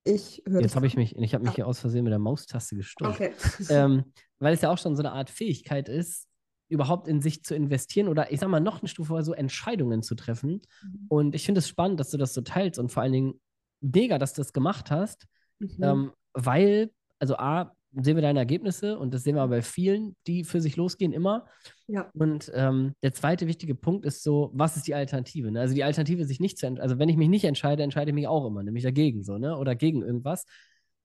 Ich 0.02 0.42
höre 0.44 0.60
Jetzt 0.60 0.74
habe 0.74 0.88
ich 0.88 0.96
mich, 0.96 1.14
ich 1.14 1.34
habe 1.34 1.44
mich 1.44 1.54
hier 1.54 1.68
aus 1.68 1.78
Versehen 1.78 2.02
mit 2.02 2.10
der 2.10 2.18
Maustaste 2.18 2.74
gesteuert. 2.74 3.14
Okay. 3.14 3.32
Ähm, 3.70 4.12
weil 4.40 4.54
es 4.54 4.62
ja 4.62 4.72
auch 4.72 4.78
schon 4.78 4.96
so 4.96 5.02
eine 5.02 5.12
Art 5.12 5.30
Fähigkeit 5.30 5.88
ist, 5.88 6.26
überhaupt 6.68 7.06
in 7.06 7.20
sich 7.20 7.44
zu 7.44 7.54
investieren 7.54 8.08
oder 8.08 8.32
ich 8.32 8.40
sag 8.40 8.48
mal 8.48 8.58
noch 8.58 8.80
eine 8.80 8.88
Stufe 8.88 9.22
so 9.22 9.34
Entscheidungen 9.34 10.02
zu 10.02 10.16
treffen. 10.16 10.62
Mhm. 10.82 11.06
Und 11.08 11.34
ich 11.36 11.44
finde 11.44 11.60
es 11.60 11.68
spannend, 11.68 12.00
dass 12.00 12.10
du 12.10 12.16
das 12.16 12.34
so 12.34 12.40
teilst 12.40 12.80
und 12.80 12.90
vor 12.90 13.04
allen 13.04 13.12
Dingen 13.12 13.40
mega, 13.80 14.18
dass 14.18 14.32
du 14.34 14.40
das 14.40 14.52
gemacht 14.52 14.90
hast, 14.90 15.26
Mhm. 15.60 15.82
ähm, 15.82 16.12
weil, 16.32 16.90
also 17.18 17.36
A, 17.36 17.74
sehen 17.92 18.16
wir 18.16 18.22
deine 18.22 18.38
Ergebnisse 18.38 18.98
und 18.98 19.12
das 19.12 19.24
sehen 19.24 19.34
wir 19.34 19.46
bei 19.48 19.62
vielen, 19.62 20.14
die 20.26 20.44
für 20.44 20.60
sich 20.60 20.76
losgehen, 20.76 21.12
immer. 21.12 21.46
Ja. 21.88 22.08
Und 22.14 22.50
ähm, 22.54 22.94
der 23.02 23.12
zweite 23.12 23.46
wichtige 23.46 23.74
Punkt 23.74 24.04
ist 24.06 24.22
so, 24.22 24.50
was 24.54 24.76
ist 24.76 24.86
die 24.86 24.94
Alternative? 24.94 25.50
Ne? 25.50 25.60
Also 25.60 25.74
die 25.74 25.82
Alternative, 25.82 26.24
sich 26.24 26.40
nicht 26.40 26.56
zu 26.56 26.66
entscheiden. 26.66 26.82
Also 26.82 26.98
wenn 26.98 27.08
ich 27.08 27.16
mich 27.16 27.28
nicht 27.28 27.44
entscheide, 27.44 27.82
entscheide 27.82 28.10
ich 28.10 28.14
mich 28.14 28.28
auch 28.28 28.46
immer, 28.46 28.62
nämlich 28.62 28.84
dagegen 28.84 29.24
so, 29.24 29.38
ne? 29.38 29.56
Oder 29.56 29.74
gegen 29.74 30.02
irgendwas. 30.02 30.44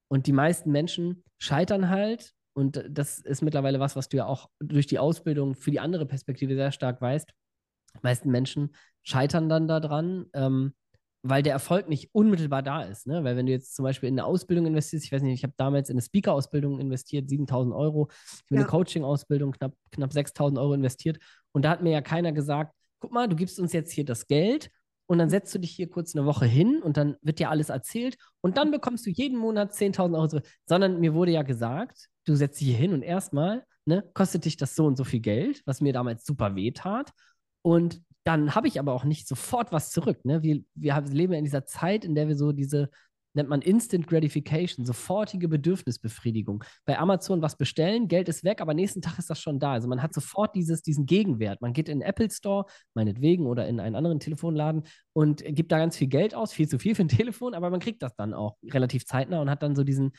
Und 0.07 0.27
die 0.27 0.31
meisten 0.31 0.71
Menschen 0.71 1.23
scheitern 1.39 1.89
halt. 1.89 2.33
Und 2.53 2.85
das 2.87 3.17
ist 3.19 3.41
mittlerweile 3.41 3.79
was, 3.79 3.95
was 3.95 4.07
du 4.07 4.17
ja 4.17 4.27
auch 4.27 4.49
durch 4.59 4.85
die 4.85 4.99
Ausbildung 4.99 5.55
für 5.55 5.71
die 5.71 5.79
andere 5.79 6.05
Perspektive 6.05 6.55
sehr 6.55 6.71
stark 6.71 7.01
weißt. 7.01 7.29
Die 7.95 7.99
meisten 8.03 8.29
Menschen 8.29 8.75
scheitern 9.01 9.49
dann 9.49 9.67
daran, 9.67 10.27
ähm, 10.33 10.73
weil 11.27 11.41
der 11.41 11.53
Erfolg 11.53 11.89
nicht 11.89 12.09
unmittelbar 12.13 12.61
da 12.61 12.83
ist. 12.83 13.07
Ne? 13.07 13.23
Weil 13.23 13.35
wenn 13.35 13.47
du 13.47 13.51
jetzt 13.51 13.75
zum 13.75 13.83
Beispiel 13.83 14.09
in 14.09 14.19
eine 14.19 14.25
Ausbildung 14.27 14.67
investierst, 14.67 15.05
ich 15.05 15.11
weiß 15.11 15.23
nicht, 15.23 15.33
ich 15.33 15.43
habe 15.43 15.53
damals 15.57 15.89
in 15.89 15.95
eine 15.95 16.03
Speaker-Ausbildung 16.03 16.79
investiert, 16.79 17.27
7000 17.27 17.73
Euro, 17.73 18.09
ich 18.11 18.31
habe 18.51 18.55
Ja. 18.55 18.59
eine 18.59 18.67
Coaching-Ausbildung 18.67 19.51
knapp, 19.53 19.73
knapp 19.91 20.13
6000 20.13 20.59
Euro 20.59 20.73
investiert. 20.75 21.17
Und 21.51 21.65
da 21.65 21.71
hat 21.71 21.81
mir 21.81 21.91
ja 21.91 22.01
keiner 22.01 22.31
gesagt, 22.31 22.75
guck 22.99 23.11
mal, 23.11 23.27
du 23.27 23.35
gibst 23.35 23.59
uns 23.59 23.73
jetzt 23.73 23.91
hier 23.91 24.05
das 24.05 24.27
Geld 24.27 24.69
und 25.07 25.17
dann 25.17 25.29
setzt 25.31 25.53
du 25.55 25.59
dich 25.59 25.71
hier 25.71 25.89
kurz 25.89 26.15
eine 26.15 26.25
Woche 26.27 26.45
hin 26.45 26.81
und 26.83 26.95
dann 26.95 27.15
wird 27.23 27.39
dir 27.39 27.49
alles 27.49 27.69
erzählt 27.69 28.17
und 28.41 28.57
dann 28.57 28.69
bekommst 28.69 29.05
du 29.07 29.09
jeden 29.09 29.37
Monat 29.39 29.73
10.000 29.73 30.15
Euro 30.15 30.27
zurück. 30.27 30.47
Sondern 30.67 30.99
mir 30.99 31.15
wurde 31.15 31.31
ja 31.31 31.41
gesagt, 31.41 32.07
du 32.25 32.35
setzt 32.35 32.61
dich 32.61 32.67
hier 32.67 32.77
hin 32.77 32.93
und 32.93 33.01
erstmal 33.01 33.63
ne, 33.85 34.03
kostet 34.13 34.45
dich 34.45 34.57
das 34.57 34.75
so 34.75 34.85
und 34.85 34.95
so 34.95 35.03
viel 35.03 35.21
Geld, 35.21 35.63
was 35.65 35.81
mir 35.81 35.91
damals 35.93 36.23
super 36.23 36.55
weh 36.55 36.69
tat. 36.71 37.11
Und 37.63 38.01
dann 38.25 38.55
habe 38.55 38.67
ich 38.67 38.79
aber 38.79 38.93
auch 38.93 39.03
nicht 39.03 39.27
sofort 39.27 39.71
was 39.71 39.91
zurück. 39.91 40.25
Ne? 40.25 40.41
Wir, 40.41 40.63
wir 40.73 40.99
leben 41.01 41.33
in 41.33 41.43
dieser 41.43 41.65
Zeit, 41.65 42.03
in 42.03 42.15
der 42.15 42.27
wir 42.27 42.35
so 42.35 42.51
diese, 42.51 42.89
nennt 43.35 43.49
man 43.49 43.61
Instant 43.61 44.07
Gratification, 44.07 44.83
sofortige 44.83 45.47
Bedürfnisbefriedigung. 45.47 46.63
Bei 46.85 46.97
Amazon 46.97 47.43
was 47.43 47.55
bestellen, 47.55 48.07
Geld 48.07 48.27
ist 48.27 48.43
weg, 48.43 48.61
aber 48.61 48.73
nächsten 48.73 49.01
Tag 49.01 49.19
ist 49.19 49.29
das 49.29 49.39
schon 49.39 49.59
da. 49.59 49.73
Also 49.73 49.87
man 49.87 50.01
hat 50.01 50.13
sofort 50.13 50.55
dieses, 50.55 50.81
diesen 50.81 51.05
Gegenwert. 51.05 51.61
Man 51.61 51.73
geht 51.73 51.87
in 51.87 51.99
den 51.99 52.07
Apple 52.07 52.31
Store, 52.31 52.65
meinetwegen, 52.95 53.45
oder 53.45 53.67
in 53.67 53.79
einen 53.79 53.95
anderen 53.95 54.19
Telefonladen 54.19 54.83
und 55.13 55.43
gibt 55.45 55.71
da 55.71 55.77
ganz 55.77 55.95
viel 55.95 56.07
Geld 56.07 56.33
aus, 56.33 56.51
viel 56.51 56.67
zu 56.67 56.79
viel 56.79 56.95
für 56.95 57.03
ein 57.03 57.07
Telefon, 57.09 57.53
aber 57.53 57.69
man 57.69 57.79
kriegt 57.79 58.01
das 58.01 58.15
dann 58.15 58.33
auch 58.33 58.57
relativ 58.63 59.05
zeitnah 59.05 59.39
und 59.39 59.51
hat 59.51 59.61
dann 59.61 59.75
so 59.75 59.83
diesen 59.83 60.13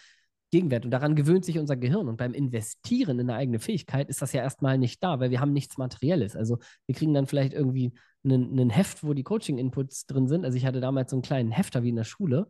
Gegenwert. 0.51 0.85
Und 0.85 0.91
daran 0.91 1.17
gewöhnt 1.17 1.45
sich 1.45 1.59
unser 1.59 1.77
Gehirn. 1.77 2.09
Und 2.09 2.17
beim 2.17 2.35
Investieren 2.35 3.19
in 3.19 3.29
eine 3.29 3.39
eigene 3.39 3.59
Fähigkeit 3.59 4.09
ist 4.09 4.23
das 4.23 4.33
ja 4.33 4.43
erstmal 4.43 4.79
nicht 4.79 5.03
da, 5.03 5.21
weil 5.21 5.31
wir 5.31 5.41
haben 5.41 5.53
nichts 5.53 5.79
Materielles. 5.79 6.37
Also 6.37 6.59
wir 6.87 6.95
kriegen 6.95 7.15
dann 7.15 7.27
vielleicht 7.27 7.53
irgendwie 7.53 7.93
einen 8.25 8.71
Heft, 8.71 9.05
wo 9.05 9.15
die 9.15 9.23
Coaching-Inputs 9.23 10.07
drin 10.07 10.29
sind. 10.29 10.45
Also 10.45 10.57
ich 10.57 10.67
hatte 10.67 10.81
damals 10.81 11.11
so 11.11 11.17
einen 11.17 11.23
kleinen 11.23 11.51
Hefter 11.51 11.83
wie 11.83 11.91
in 11.91 11.97
der 11.97 12.05
Schule. 12.05 12.49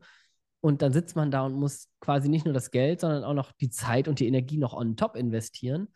Und 0.61 0.83
dann 0.83 0.93
sitzt 0.93 1.17
man 1.17 1.31
da 1.31 1.45
und 1.45 1.55
muss 1.55 1.89
quasi 2.01 2.29
nicht 2.29 2.45
nur 2.45 2.55
das 2.55 2.71
Geld, 2.71 3.01
sondern 3.01 3.25
auch 3.25 3.35
noch 3.35 3.53
die 3.53 3.71
Zeit 3.71 4.09
und 4.09 4.21
die 4.21 4.27
Energie 4.27 4.59
noch 4.59 4.73
on 4.73 4.97
top 4.97 5.17
investieren, 5.17 5.89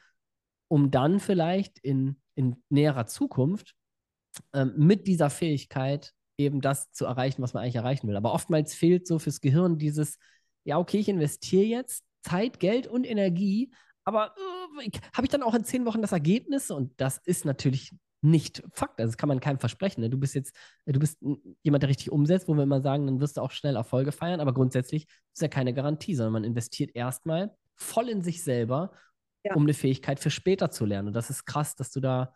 um 0.68 0.90
dann 0.90 1.18
vielleicht 1.18 1.78
in, 1.78 2.20
in 2.34 2.62
näherer 2.68 3.06
Zukunft 3.06 3.74
ähm, 4.52 4.72
mit 4.76 5.06
dieser 5.06 5.30
Fähigkeit 5.30 6.12
eben 6.38 6.60
das 6.60 6.92
zu 6.92 7.04
erreichen, 7.04 7.42
was 7.42 7.52
man 7.52 7.62
eigentlich 7.62 7.76
erreichen 7.76 8.08
will. 8.08 8.16
Aber 8.16 8.32
oftmals 8.32 8.74
fehlt 8.74 9.06
so 9.06 9.18
fürs 9.18 9.40
Gehirn 9.40 9.78
dieses, 9.78 10.18
ja, 10.64 10.78
okay, 10.78 10.98
ich 10.98 11.08
investiere 11.08 11.64
jetzt 11.64 12.04
Zeit, 12.22 12.60
Geld 12.60 12.86
und 12.86 13.04
Energie, 13.04 13.72
aber 14.04 14.34
äh, 14.36 14.90
habe 15.12 15.26
ich 15.26 15.30
dann 15.30 15.42
auch 15.42 15.54
in 15.54 15.64
zehn 15.64 15.84
Wochen 15.84 16.02
das 16.02 16.12
Ergebnis? 16.12 16.70
Und 16.70 16.92
das 17.00 17.18
ist 17.18 17.44
natürlich 17.44 17.92
nicht 18.22 18.62
Fakt. 18.72 19.00
Also 19.00 19.12
das 19.12 19.16
kann 19.16 19.28
man 19.28 19.40
keinem 19.40 19.58
versprechen. 19.58 20.02
Ne? 20.02 20.10
Du 20.10 20.18
bist 20.18 20.34
jetzt, 20.34 20.54
du 20.86 20.98
bist 20.98 21.18
jemand, 21.62 21.82
der 21.82 21.88
richtig 21.88 22.10
umsetzt, 22.10 22.48
wo 22.48 22.54
wir 22.54 22.62
immer 22.62 22.82
sagen, 22.82 23.06
dann 23.06 23.20
wirst 23.20 23.36
du 23.36 23.40
auch 23.40 23.50
schnell 23.50 23.76
Erfolge 23.76 24.12
feiern, 24.12 24.40
aber 24.40 24.52
grundsätzlich 24.52 25.06
ist 25.32 25.40
ja 25.40 25.48
keine 25.48 25.72
Garantie, 25.72 26.14
sondern 26.14 26.34
man 26.34 26.44
investiert 26.44 26.94
erstmal 26.94 27.54
voll 27.76 28.08
in 28.08 28.22
sich 28.22 28.42
selber, 28.42 28.92
ja. 29.42 29.54
um 29.54 29.62
eine 29.62 29.74
Fähigkeit 29.74 30.20
für 30.20 30.30
später 30.30 30.70
zu 30.70 30.84
lernen. 30.84 31.08
Und 31.08 31.14
das 31.14 31.30
ist 31.30 31.46
krass, 31.46 31.76
dass 31.76 31.90
du 31.90 32.00
da, 32.00 32.34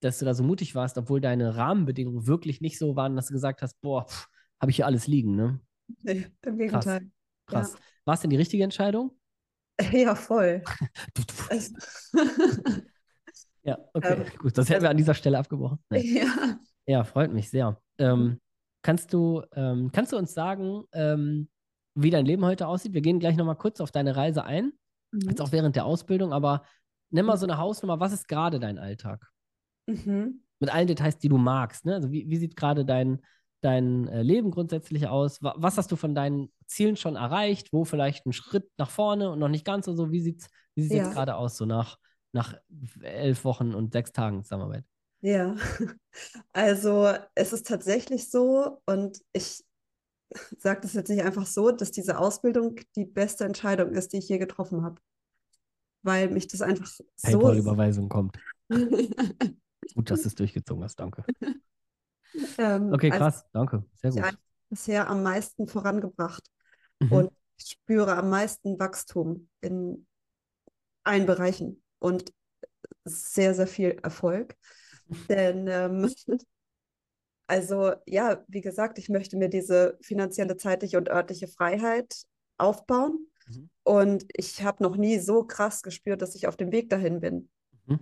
dass 0.00 0.18
du 0.18 0.24
da 0.24 0.32
so 0.32 0.42
mutig 0.42 0.74
warst, 0.74 0.96
obwohl 0.96 1.20
deine 1.20 1.56
Rahmenbedingungen 1.56 2.26
wirklich 2.26 2.60
nicht 2.60 2.78
so 2.78 2.96
waren, 2.96 3.14
dass 3.14 3.26
du 3.26 3.34
gesagt 3.34 3.60
hast, 3.60 3.78
boah, 3.82 4.06
habe 4.58 4.70
ich 4.70 4.76
hier 4.76 4.86
alles 4.86 5.06
liegen, 5.06 5.36
ne? 5.36 5.60
Nee, 6.02 6.26
im 6.42 6.56
Gegenteil. 6.56 7.00
Krass. 7.00 7.10
Krass. 7.46 7.72
Ja. 7.72 7.78
War 8.04 8.14
es 8.14 8.20
denn 8.20 8.30
die 8.30 8.36
richtige 8.36 8.64
Entscheidung? 8.64 9.16
Ja, 9.92 10.14
voll. 10.14 10.62
Ja, 13.66 13.78
okay, 13.94 14.22
ähm, 14.22 14.38
gut. 14.38 14.56
Das 14.56 14.70
hätten 14.70 14.82
wir 14.82 14.90
an 14.90 14.96
dieser 14.96 15.14
Stelle 15.14 15.38
abgebrochen. 15.38 15.80
Ja. 15.90 16.56
Ja, 16.86 17.02
freut 17.02 17.32
mich 17.32 17.50
sehr. 17.50 17.82
Ähm, 17.98 18.40
kannst, 18.82 19.12
du, 19.12 19.42
ähm, 19.56 19.90
kannst 19.92 20.12
du 20.12 20.16
uns 20.16 20.32
sagen, 20.34 20.84
ähm, 20.92 21.48
wie 21.96 22.10
dein 22.10 22.26
Leben 22.26 22.44
heute 22.44 22.68
aussieht? 22.68 22.92
Wir 22.92 23.00
gehen 23.00 23.18
gleich 23.18 23.36
nochmal 23.36 23.56
kurz 23.56 23.80
auf 23.80 23.90
deine 23.90 24.14
Reise 24.14 24.44
ein, 24.44 24.72
mhm. 25.10 25.30
jetzt 25.30 25.40
auch 25.40 25.50
während 25.50 25.74
der 25.74 25.84
Ausbildung, 25.84 26.32
aber 26.32 26.62
nimm 27.10 27.26
mal 27.26 27.34
mhm. 27.34 27.40
so 27.40 27.46
eine 27.46 27.58
Hausnummer. 27.58 27.98
Was 27.98 28.12
ist 28.12 28.28
gerade 28.28 28.60
dein 28.60 28.78
Alltag? 28.78 29.32
Mhm. 29.86 30.42
Mit 30.60 30.72
allen 30.72 30.86
Details, 30.86 31.18
die 31.18 31.28
du 31.28 31.36
magst. 31.36 31.86
Ne? 31.86 31.94
Also, 31.94 32.12
wie, 32.12 32.30
wie 32.30 32.36
sieht 32.36 32.54
gerade 32.54 32.84
dein, 32.84 33.20
dein 33.66 34.08
äh, 34.08 34.22
Leben 34.22 34.50
grundsätzlich 34.50 35.08
aus? 35.08 35.42
Was 35.42 35.76
hast 35.76 35.92
du 35.92 35.96
von 35.96 36.14
deinen 36.14 36.52
Zielen 36.66 36.96
schon 36.96 37.16
erreicht? 37.16 37.72
Wo 37.72 37.84
vielleicht 37.84 38.26
ein 38.26 38.32
Schritt 38.32 38.70
nach 38.78 38.90
vorne 38.90 39.30
und 39.30 39.38
noch 39.38 39.48
nicht 39.48 39.64
ganz 39.64 39.86
so? 39.86 39.94
so? 39.94 40.10
Wie 40.10 40.20
sieht 40.20 40.42
es 40.42 40.48
wie 40.74 40.88
ja. 40.88 41.04
jetzt 41.04 41.12
gerade 41.12 41.36
aus, 41.36 41.56
so 41.56 41.66
nach 41.66 41.98
nach 42.32 42.54
elf 43.02 43.44
Wochen 43.44 43.74
und 43.74 43.92
sechs 43.92 44.12
Tagen 44.12 44.44
Zusammenarbeit? 44.44 44.84
Ja, 45.20 45.56
also 46.52 47.12
es 47.34 47.52
ist 47.52 47.66
tatsächlich 47.66 48.30
so 48.30 48.80
und 48.86 49.20
ich 49.32 49.64
sage 50.58 50.80
das 50.82 50.94
jetzt 50.94 51.08
nicht 51.08 51.24
einfach 51.24 51.46
so, 51.46 51.70
dass 51.70 51.90
diese 51.90 52.18
Ausbildung 52.18 52.76
die 52.94 53.06
beste 53.06 53.44
Entscheidung 53.44 53.92
ist, 53.92 54.12
die 54.12 54.18
ich 54.18 54.28
je 54.28 54.38
getroffen 54.38 54.82
habe. 54.82 55.00
Weil 56.02 56.30
mich 56.30 56.46
das 56.46 56.62
einfach 56.62 56.86
so. 56.86 57.04
PayPal-Überweisung 57.22 58.08
kommt. 58.08 58.38
gut, 58.70 60.10
dass 60.10 60.22
du 60.22 60.28
es 60.28 60.34
durchgezogen 60.34 60.84
hast, 60.84 60.96
danke. 60.96 61.24
Ähm, 62.58 62.92
okay, 62.92 63.10
also 63.10 63.24
krass, 63.24 63.34
also, 63.34 63.48
danke, 63.52 63.84
sehr 63.94 64.10
gut. 64.10 64.24
Ich 64.24 64.38
bisher 64.68 65.08
am 65.08 65.22
meisten 65.22 65.66
vorangebracht 65.66 66.50
mhm. 67.00 67.12
und 67.12 67.32
ich 67.58 67.70
spüre 67.70 68.16
am 68.16 68.30
meisten 68.30 68.78
Wachstum 68.78 69.48
in 69.60 70.06
allen 71.04 71.26
Bereichen 71.26 71.82
und 71.98 72.32
sehr, 73.04 73.54
sehr 73.54 73.66
viel 73.66 73.98
Erfolg. 74.02 74.56
Denn, 75.28 75.66
ähm, 75.68 76.12
also 77.46 77.94
ja, 78.06 78.44
wie 78.48 78.60
gesagt, 78.60 78.98
ich 78.98 79.08
möchte 79.08 79.36
mir 79.36 79.48
diese 79.48 79.96
finanzielle, 80.02 80.56
zeitliche 80.56 80.98
und 80.98 81.08
örtliche 81.08 81.48
Freiheit 81.48 82.24
aufbauen. 82.58 83.26
Mhm. 83.46 83.70
Und 83.84 84.24
ich 84.34 84.62
habe 84.64 84.82
noch 84.82 84.96
nie 84.96 85.18
so 85.18 85.44
krass 85.44 85.82
gespürt, 85.82 86.22
dass 86.22 86.34
ich 86.34 86.48
auf 86.48 86.56
dem 86.56 86.72
Weg 86.72 86.90
dahin 86.90 87.20
bin. 87.20 87.48
Mhm. 87.86 88.00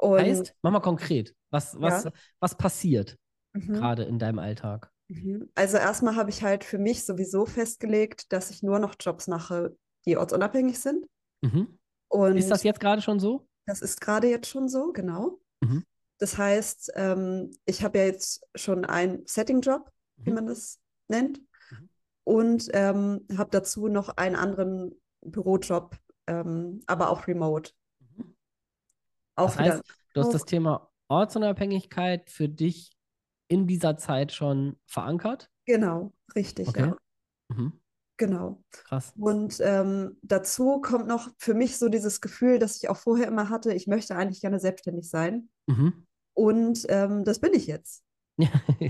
Heißt, 0.00 0.54
mach 0.62 0.70
mal 0.70 0.80
konkret, 0.80 1.34
was, 1.50 1.78
was, 1.80 2.04
ja. 2.04 2.12
was 2.38 2.56
passiert 2.56 3.18
mhm. 3.56 3.74
gerade 3.74 4.04
in 4.04 4.18
deinem 4.18 4.38
Alltag? 4.38 4.90
Mhm. 5.08 5.48
Also 5.54 5.76
erstmal 5.76 6.16
habe 6.16 6.30
ich 6.30 6.42
halt 6.42 6.64
für 6.64 6.78
mich 6.78 7.04
sowieso 7.04 7.46
festgelegt, 7.46 8.32
dass 8.32 8.50
ich 8.50 8.62
nur 8.62 8.78
noch 8.78 8.94
Jobs 8.98 9.28
mache, 9.28 9.76
die 10.04 10.16
ortsunabhängig 10.16 10.78
sind. 10.78 11.06
Mhm. 11.42 11.78
Und 12.08 12.36
ist 12.36 12.50
das 12.50 12.62
jetzt 12.62 12.80
gerade 12.80 13.02
schon 13.02 13.20
so? 13.20 13.48
Das 13.66 13.82
ist 13.82 14.00
gerade 14.00 14.28
jetzt 14.28 14.48
schon 14.48 14.68
so, 14.68 14.92
genau. 14.92 15.40
Mhm. 15.60 15.84
Das 16.18 16.38
heißt, 16.38 16.92
ähm, 16.94 17.50
ich 17.66 17.84
habe 17.84 17.98
ja 17.98 18.04
jetzt 18.04 18.46
schon 18.54 18.84
einen 18.84 19.26
Setting-Job, 19.26 19.90
wie 20.16 20.30
mhm. 20.30 20.36
man 20.36 20.46
das 20.46 20.80
nennt, 21.08 21.40
mhm. 21.70 21.88
und 22.24 22.68
ähm, 22.72 23.26
habe 23.36 23.50
dazu 23.50 23.88
noch 23.88 24.16
einen 24.16 24.36
anderen 24.36 24.92
Bürojob, 25.22 25.96
ähm, 26.26 26.80
aber 26.86 27.10
auch 27.10 27.26
remote. 27.26 27.72
Auch 29.34 29.54
das 29.54 29.58
heißt, 29.58 29.82
du 30.14 30.20
hast 30.20 30.32
das 30.32 30.44
Thema 30.44 30.90
Ortsunabhängigkeit 31.08 32.30
für 32.30 32.48
dich 32.48 32.95
in 33.48 33.66
dieser 33.66 33.96
Zeit 33.96 34.32
schon 34.32 34.76
verankert? 34.86 35.50
Genau, 35.66 36.12
richtig, 36.34 36.68
okay. 36.68 36.80
ja. 36.80 36.96
Mhm. 37.48 37.80
Genau. 38.18 38.62
Krass. 38.70 39.12
Und 39.18 39.60
ähm, 39.60 40.16
dazu 40.22 40.80
kommt 40.80 41.06
noch 41.06 41.28
für 41.38 41.54
mich 41.54 41.76
so 41.76 41.88
dieses 41.88 42.20
Gefühl, 42.20 42.58
das 42.58 42.76
ich 42.76 42.88
auch 42.88 42.96
vorher 42.96 43.28
immer 43.28 43.50
hatte, 43.50 43.74
ich 43.74 43.86
möchte 43.86 44.16
eigentlich 44.16 44.40
gerne 44.40 44.58
selbstständig 44.58 45.10
sein. 45.10 45.50
Mhm. 45.66 46.06
Und 46.34 46.86
ähm, 46.88 47.24
das 47.24 47.40
bin 47.40 47.52
ich 47.52 47.66
jetzt. 47.66 48.02
ja. 48.38 48.48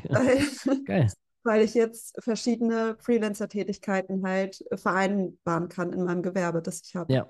Weil, 0.08 0.84
Geil. 0.84 1.12
weil 1.44 1.62
ich 1.62 1.74
jetzt 1.74 2.22
verschiedene 2.22 2.96
Freelancer-Tätigkeiten 3.00 4.22
halt 4.24 4.64
vereinbaren 4.74 5.68
kann 5.68 5.92
in 5.92 6.04
meinem 6.04 6.22
Gewerbe, 6.22 6.62
das 6.62 6.82
ich 6.82 6.94
habe. 6.94 7.12
Ja, 7.12 7.28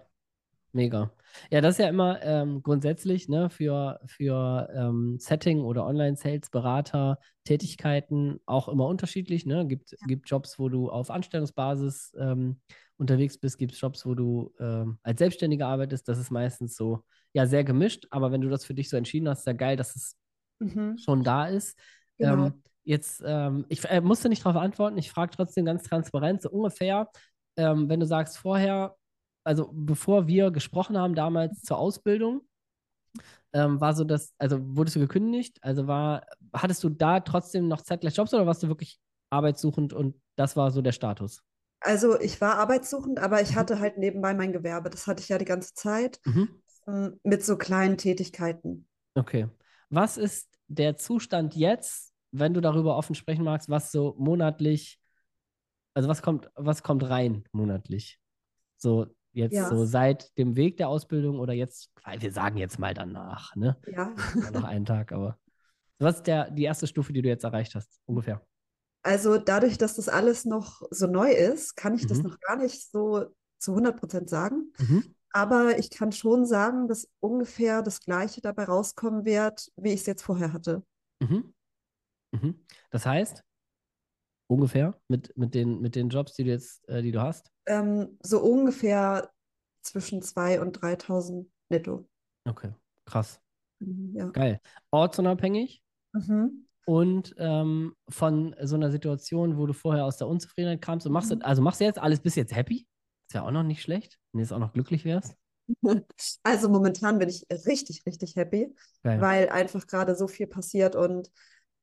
Mega. 0.77 1.11
Ja, 1.51 1.63
das 1.63 1.77
ist 1.77 1.79
ja 1.79 1.89
immer 1.89 2.23
ähm, 2.23 2.63
grundsätzlich 2.63 3.31
ne, 3.31 3.49
für, 3.49 3.99
für 4.05 4.69
ähm, 4.75 5.17
Setting- 5.19 5.63
oder 5.63 5.87
Online-Sales-Berater 5.87 7.19
Tätigkeiten 7.45 8.41
auch 8.45 8.69
immer 8.69 8.87
unterschiedlich. 8.87 9.47
Ne? 9.47 9.67
Gibt, 9.67 9.93
ja. 9.93 10.07
gibt 10.07 10.29
Jobs, 10.29 10.59
wo 10.59 10.69
du 10.69 10.91
auf 10.91 11.11
Anstellungsbasis 11.11 12.15
ähm, 12.19 12.61
unterwegs 12.99 13.39
bist, 13.39 13.57
gibt 13.57 13.73
es 13.73 13.81
Jobs, 13.81 14.05
wo 14.05 14.15
du 14.15 14.53
ähm, 14.61 14.99
als 15.03 15.19
Selbstständiger 15.19 15.67
arbeitest. 15.67 16.07
Das 16.09 16.19
ist 16.19 16.31
meistens 16.31 16.77
so, 16.77 17.05
ja, 17.33 17.47
sehr 17.47 17.65
gemischt. 17.65 18.07
Aber 18.11 18.31
wenn 18.31 18.43
du 18.43 18.51
das 18.51 18.67
für 18.67 18.75
dich 18.75 18.91
so 18.91 18.99
entschieden 18.99 19.31
hast, 19.31 19.41
ist 19.41 19.47
ja 19.47 19.55
geil, 19.55 19.79
dass 19.79 19.97
es 19.97 20.19
mhm. 20.59 20.99
schon 20.99 21.25
da 21.25 21.47
ist. 21.47 21.79
Genau. 22.19 22.49
Ähm, 22.49 22.63
jetzt, 22.85 23.23
ähm, 23.25 23.65
ich 23.71 23.83
äh, 23.87 24.03
musste 24.03 24.29
nicht 24.29 24.45
darauf 24.45 24.61
antworten. 24.61 24.99
Ich 24.99 25.11
frage 25.11 25.35
trotzdem 25.35 25.65
ganz 25.65 25.85
transparent, 25.85 26.43
so 26.43 26.51
ungefähr, 26.51 27.09
wenn 27.59 28.01
du 28.01 28.05
sagst, 28.05 28.37
vorher 28.37 28.95
also 29.47 29.71
bevor 29.73 30.27
wir 30.27 30.51
gesprochen 30.51 30.99
haben 30.99 31.15
damals 31.15 31.63
zur 31.63 31.79
Ausbildung, 31.79 32.43
ähm, 33.53 33.81
war 33.81 33.95
so 33.95 34.05
das, 34.05 34.35
also 34.39 34.59
wurdest 34.61 34.97
du 34.97 35.01
gekündigt? 35.01 35.59
Also 35.63 35.87
war, 35.87 36.27
hattest 36.53 36.83
du 36.83 36.89
da 36.89 37.21
trotzdem 37.21 37.69
noch 37.69 37.83
zeitgleich 37.83 38.17
Jobs 38.17 38.35
oder 38.35 38.47
warst 38.47 38.63
du 38.65 38.69
wirklich 38.69 38.99
arbeitssuchend 39.31 39.93
und 39.93 40.21
das 40.35 40.57
war 40.57 40.71
so 40.71 40.83
der 40.83 40.93
Status? 40.93 41.43
Also 41.81 42.19
ich 42.21 42.41
war 42.41 42.59
arbeitssuchend, 42.59 43.21
aber 43.21 43.41
ich 43.41 43.55
hatte 43.55 43.79
halt 43.79 43.99
nebenbei 43.99 44.35
mein 44.35 44.53
Gewerbe. 44.53 44.91
Das 44.91 45.07
hatte 45.07 45.23
ich 45.23 45.29
ja 45.29 45.39
die 45.39 45.45
ganze 45.45 45.75
Zeit 45.75 46.21
mhm. 46.25 46.49
Ähm, 46.89 47.19
mit 47.25 47.45
so 47.45 47.57
kleinen 47.57 47.97
Tätigkeiten. 47.97 48.89
Okay. 49.15 49.49
Was 49.91 50.17
ist 50.17 50.49
der 50.69 50.97
Zustand 50.97 51.57
jetzt, 51.57 52.13
wenn 52.31 52.55
du 52.55 52.61
darüber 52.61 52.97
offen 52.97 53.17
sprechen 53.17 53.45
magst, 53.45 53.69
was 53.69 53.91
so 53.91 54.15
monatlich, 54.19 55.01
also 55.95 56.09
was 56.09 56.23
kommt, 56.23 56.49
was 56.55 56.85
kommt 56.85 57.03
rein 57.09 57.45
monatlich? 57.51 58.21
So 58.77 59.07
Jetzt 59.37 59.53
ja. 59.53 59.69
so 59.69 59.85
seit 59.85 60.37
dem 60.39 60.57
Weg 60.57 60.79
der 60.79 60.89
Ausbildung 60.89 61.41
oder 61.41 61.53
jetzt, 61.53 61.93
wir 62.19 62.33
sagen 62.33 62.57
jetzt 62.57 62.79
mal 62.79 62.95
danach, 62.95 63.55
ne? 63.55 63.77
Ja. 63.87 64.15
Noch 64.51 64.65
einen 64.65 64.87
Tag, 64.87 65.13
aber 65.13 65.39
was 65.99 66.17
ist 66.17 66.27
der, 66.27 66.51
die 66.51 66.65
erste 66.65 66.87
Stufe, 66.87 67.13
die 67.13 67.21
du 67.21 67.29
jetzt 67.29 67.45
erreicht 67.45 67.75
hast, 67.75 68.01
ungefähr? 68.07 68.41
Also 69.03 69.37
dadurch, 69.37 69.77
dass 69.77 69.97
das 69.97 70.09
alles 70.09 70.47
noch 70.47 70.81
so 70.91 71.07
neu 71.07 71.31
ist, 71.31 71.77
kann 71.77 71.95
ich 71.95 72.05
mhm. 72.05 72.09
das 72.09 72.23
noch 72.23 72.41
gar 72.41 72.57
nicht 72.57 72.91
so 72.91 73.27
zu 73.59 73.73
100 73.73 74.01
Prozent 74.01 74.31
sagen. 74.31 74.73
Mhm. 74.79 75.15
Aber 75.33 75.79
ich 75.79 75.91
kann 75.91 76.13
schon 76.13 76.47
sagen, 76.47 76.89
dass 76.89 77.07
ungefähr 77.21 77.83
das 77.83 78.01
Gleiche 78.01 78.41
dabei 78.41 78.65
rauskommen 78.65 79.27
wird, 79.27 79.71
wie 79.77 79.93
ich 79.93 80.01
es 80.01 80.07
jetzt 80.07 80.23
vorher 80.23 80.55
hatte. 80.55 80.83
Mhm. 81.21 81.53
mhm. 82.33 82.65
Das 82.91 83.05
heißt, 83.05 83.45
ungefähr 84.47 84.99
mit, 85.09 85.37
mit, 85.37 85.55
den, 85.55 85.83
mit 85.83 85.95
den 85.95 86.09
Jobs, 86.09 86.33
die 86.33 86.45
du 86.45 86.51
jetzt, 86.53 86.89
äh, 86.89 87.03
die 87.03 87.13
du 87.13 87.21
hast? 87.21 87.51
Ähm, 87.67 88.19
so 88.23 88.41
ungefähr 88.41 89.31
zwischen 89.83 90.23
2.000 90.23 90.61
und 90.61 90.81
3.000 90.81 91.47
netto. 91.69 92.09
Okay, 92.45 92.73
krass. 93.05 93.41
Mhm, 93.81 94.17
ja. 94.17 94.27
Geil. 94.27 94.61
Ortsunabhängig? 94.91 95.83
Mhm. 96.13 96.67
Und 96.87 97.35
ähm, 97.39 97.95
von 98.09 98.55
so 98.63 98.77
einer 98.77 98.93
Situation, 98.93 99.59
wo 99.59 99.67
du 99.67 99.73
vorher 99.73 100.05
aus 100.05 100.19
der 100.19 100.29
Unzufriedenheit 100.29 100.81
kamst 100.81 101.07
und 101.07 101.13
machst, 101.13 101.35
mhm. 101.35 101.43
also 101.43 101.61
machst 101.61 101.81
du 101.81 101.85
jetzt 101.85 101.99
alles 101.99 102.21
bis 102.21 102.37
jetzt 102.37 102.55
happy? 102.55 102.87
Ist 103.29 103.35
ja 103.35 103.45
auch 103.45 103.51
noch 103.51 103.65
nicht 103.65 103.83
schlecht, 103.83 104.19
wenn 104.33 104.39
du 104.39 104.43
jetzt 104.45 104.53
auch 104.53 104.61
noch 104.61 104.73
glücklich 104.73 105.05
wärst. 105.05 105.37
Also 106.45 106.69
momentan 106.69 107.19
bin 107.19 107.29
ich 107.29 107.45
richtig, 107.67 108.07
richtig 108.07 108.37
happy, 108.37 108.73
Geil. 109.03 109.21
weil 109.21 109.49
einfach 109.49 109.89
gerade 109.89 110.15
so 110.15 110.29
viel 110.29 110.47
passiert 110.47 110.95
und 110.95 111.33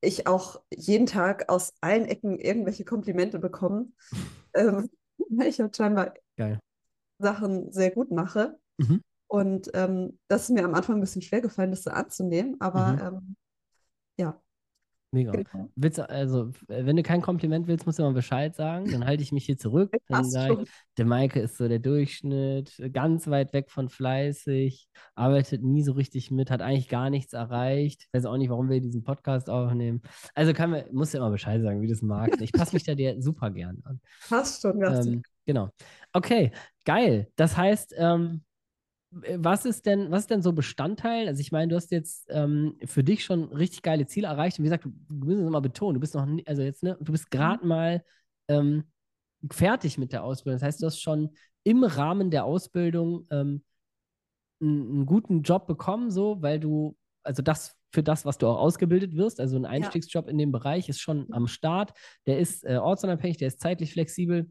ich 0.00 0.26
auch 0.26 0.62
jeden 0.74 1.04
Tag 1.04 1.50
aus 1.50 1.74
allen 1.82 2.06
Ecken 2.06 2.38
irgendwelche 2.38 2.86
Komplimente 2.86 3.38
bekomme. 3.38 3.88
ähm, 4.54 4.88
ich 5.46 5.60
habe 5.60 5.74
scheinbar 5.74 6.14
Geil. 6.36 6.58
Sachen 7.18 7.72
sehr 7.72 7.90
gut 7.90 8.10
mache. 8.10 8.58
Mhm. 8.78 9.02
Und 9.26 9.70
ähm, 9.74 10.18
das 10.28 10.44
ist 10.44 10.50
mir 10.50 10.64
am 10.64 10.74
Anfang 10.74 10.96
ein 10.96 11.00
bisschen 11.00 11.22
schwer 11.22 11.40
gefallen, 11.40 11.70
das 11.70 11.82
so 11.82 11.90
anzunehmen, 11.90 12.60
aber 12.60 12.92
mhm. 12.92 13.00
ähm, 13.00 13.36
ja. 14.18 14.40
Mega. 15.14 15.30
Genau. 15.30 15.70
Willst, 15.76 16.00
also, 16.00 16.50
wenn 16.66 16.96
du 16.96 17.04
kein 17.04 17.22
Kompliment 17.22 17.68
willst, 17.68 17.86
musst 17.86 18.00
du 18.00 18.02
mal 18.02 18.12
Bescheid 18.12 18.56
sagen. 18.56 18.90
Dann 18.90 19.06
halte 19.06 19.22
ich 19.22 19.30
mich 19.30 19.46
hier 19.46 19.56
zurück. 19.56 19.94
Dann 20.08 20.24
sage 20.24 20.62
ich, 20.62 20.70
der 20.98 21.06
Maike 21.06 21.38
ist 21.38 21.56
so 21.56 21.68
der 21.68 21.78
Durchschnitt, 21.78 22.82
ganz 22.92 23.28
weit 23.28 23.52
weg 23.52 23.70
von 23.70 23.88
fleißig, 23.88 24.88
arbeitet 25.14 25.62
nie 25.62 25.84
so 25.84 25.92
richtig 25.92 26.32
mit, 26.32 26.50
hat 26.50 26.62
eigentlich 26.62 26.88
gar 26.88 27.10
nichts 27.10 27.32
erreicht. 27.32 28.02
Ich 28.02 28.12
weiß 28.12 28.26
auch 28.26 28.36
nicht, 28.36 28.50
warum 28.50 28.68
wir 28.68 28.80
diesen 28.80 29.04
Podcast 29.04 29.48
aufnehmen. 29.48 30.02
Also 30.34 30.52
kann 30.52 30.70
man, 30.70 30.82
muss 30.90 31.12
ja 31.12 31.20
immer 31.20 31.30
Bescheid 31.30 31.62
sagen, 31.62 31.80
wie 31.80 31.86
du 31.86 31.92
es 31.92 32.02
magst. 32.02 32.40
Ich 32.40 32.52
passe 32.52 32.74
mich 32.74 32.82
da 32.82 32.96
dir 32.96 33.22
super 33.22 33.52
gern 33.52 33.80
an. 33.84 34.00
Passt 34.28 34.62
schon, 34.62 34.82
ähm, 34.82 35.22
Genau. 35.46 35.70
Okay, 36.12 36.50
geil. 36.84 37.28
Das 37.36 37.56
heißt, 37.56 37.94
ähm, 37.98 38.42
äh, 38.42 38.53
was 39.36 39.64
ist 39.64 39.86
denn, 39.86 40.10
was 40.10 40.22
ist 40.22 40.30
denn 40.30 40.42
so 40.42 40.52
Bestandteil? 40.52 41.28
Also 41.28 41.40
ich 41.40 41.52
meine, 41.52 41.68
du 41.68 41.76
hast 41.76 41.90
jetzt 41.90 42.26
ähm, 42.30 42.76
für 42.84 43.04
dich 43.04 43.24
schon 43.24 43.44
richtig 43.52 43.82
geile 43.82 44.06
Ziele 44.06 44.26
erreicht. 44.26 44.58
Und 44.58 44.64
wie 44.64 44.68
gesagt, 44.68 44.84
du, 44.84 44.90
musst 45.08 45.38
es 45.38 45.50
mal 45.50 45.60
betonen, 45.60 45.94
du 45.94 46.00
bist 46.00 46.14
noch, 46.14 46.26
also 46.46 46.62
jetzt, 46.62 46.82
ne, 46.82 46.96
du 47.00 47.12
bist 47.12 47.30
gerade 47.30 47.62
mhm. 47.62 47.68
mal 47.68 48.04
ähm, 48.48 48.84
fertig 49.50 49.98
mit 49.98 50.12
der 50.12 50.24
Ausbildung. 50.24 50.58
Das 50.58 50.66
heißt, 50.66 50.82
du 50.82 50.86
hast 50.86 51.00
schon 51.00 51.30
im 51.62 51.84
Rahmen 51.84 52.30
der 52.30 52.44
Ausbildung 52.44 53.26
ähm, 53.30 53.62
einen, 54.60 54.90
einen, 54.90 55.06
guten 55.06 55.42
Job 55.42 55.66
bekommen, 55.66 56.10
so, 56.10 56.42
weil 56.42 56.58
du, 56.58 56.96
also 57.22 57.42
das 57.42 57.76
für 57.92 58.02
das, 58.02 58.24
was 58.24 58.38
du 58.38 58.48
auch 58.48 58.58
ausgebildet 58.58 59.16
wirst, 59.16 59.38
also 59.38 59.56
ein 59.56 59.66
Einstiegsjob 59.66 60.26
ja. 60.26 60.30
in 60.32 60.38
dem 60.38 60.50
Bereich 60.50 60.88
ist 60.88 61.00
schon 61.00 61.32
am 61.32 61.46
Start. 61.46 61.92
Der 62.26 62.38
ist 62.38 62.64
äh, 62.64 62.76
ortsunabhängig, 62.76 63.36
der 63.36 63.48
ist 63.48 63.60
zeitlich 63.60 63.92
flexibel. 63.92 64.50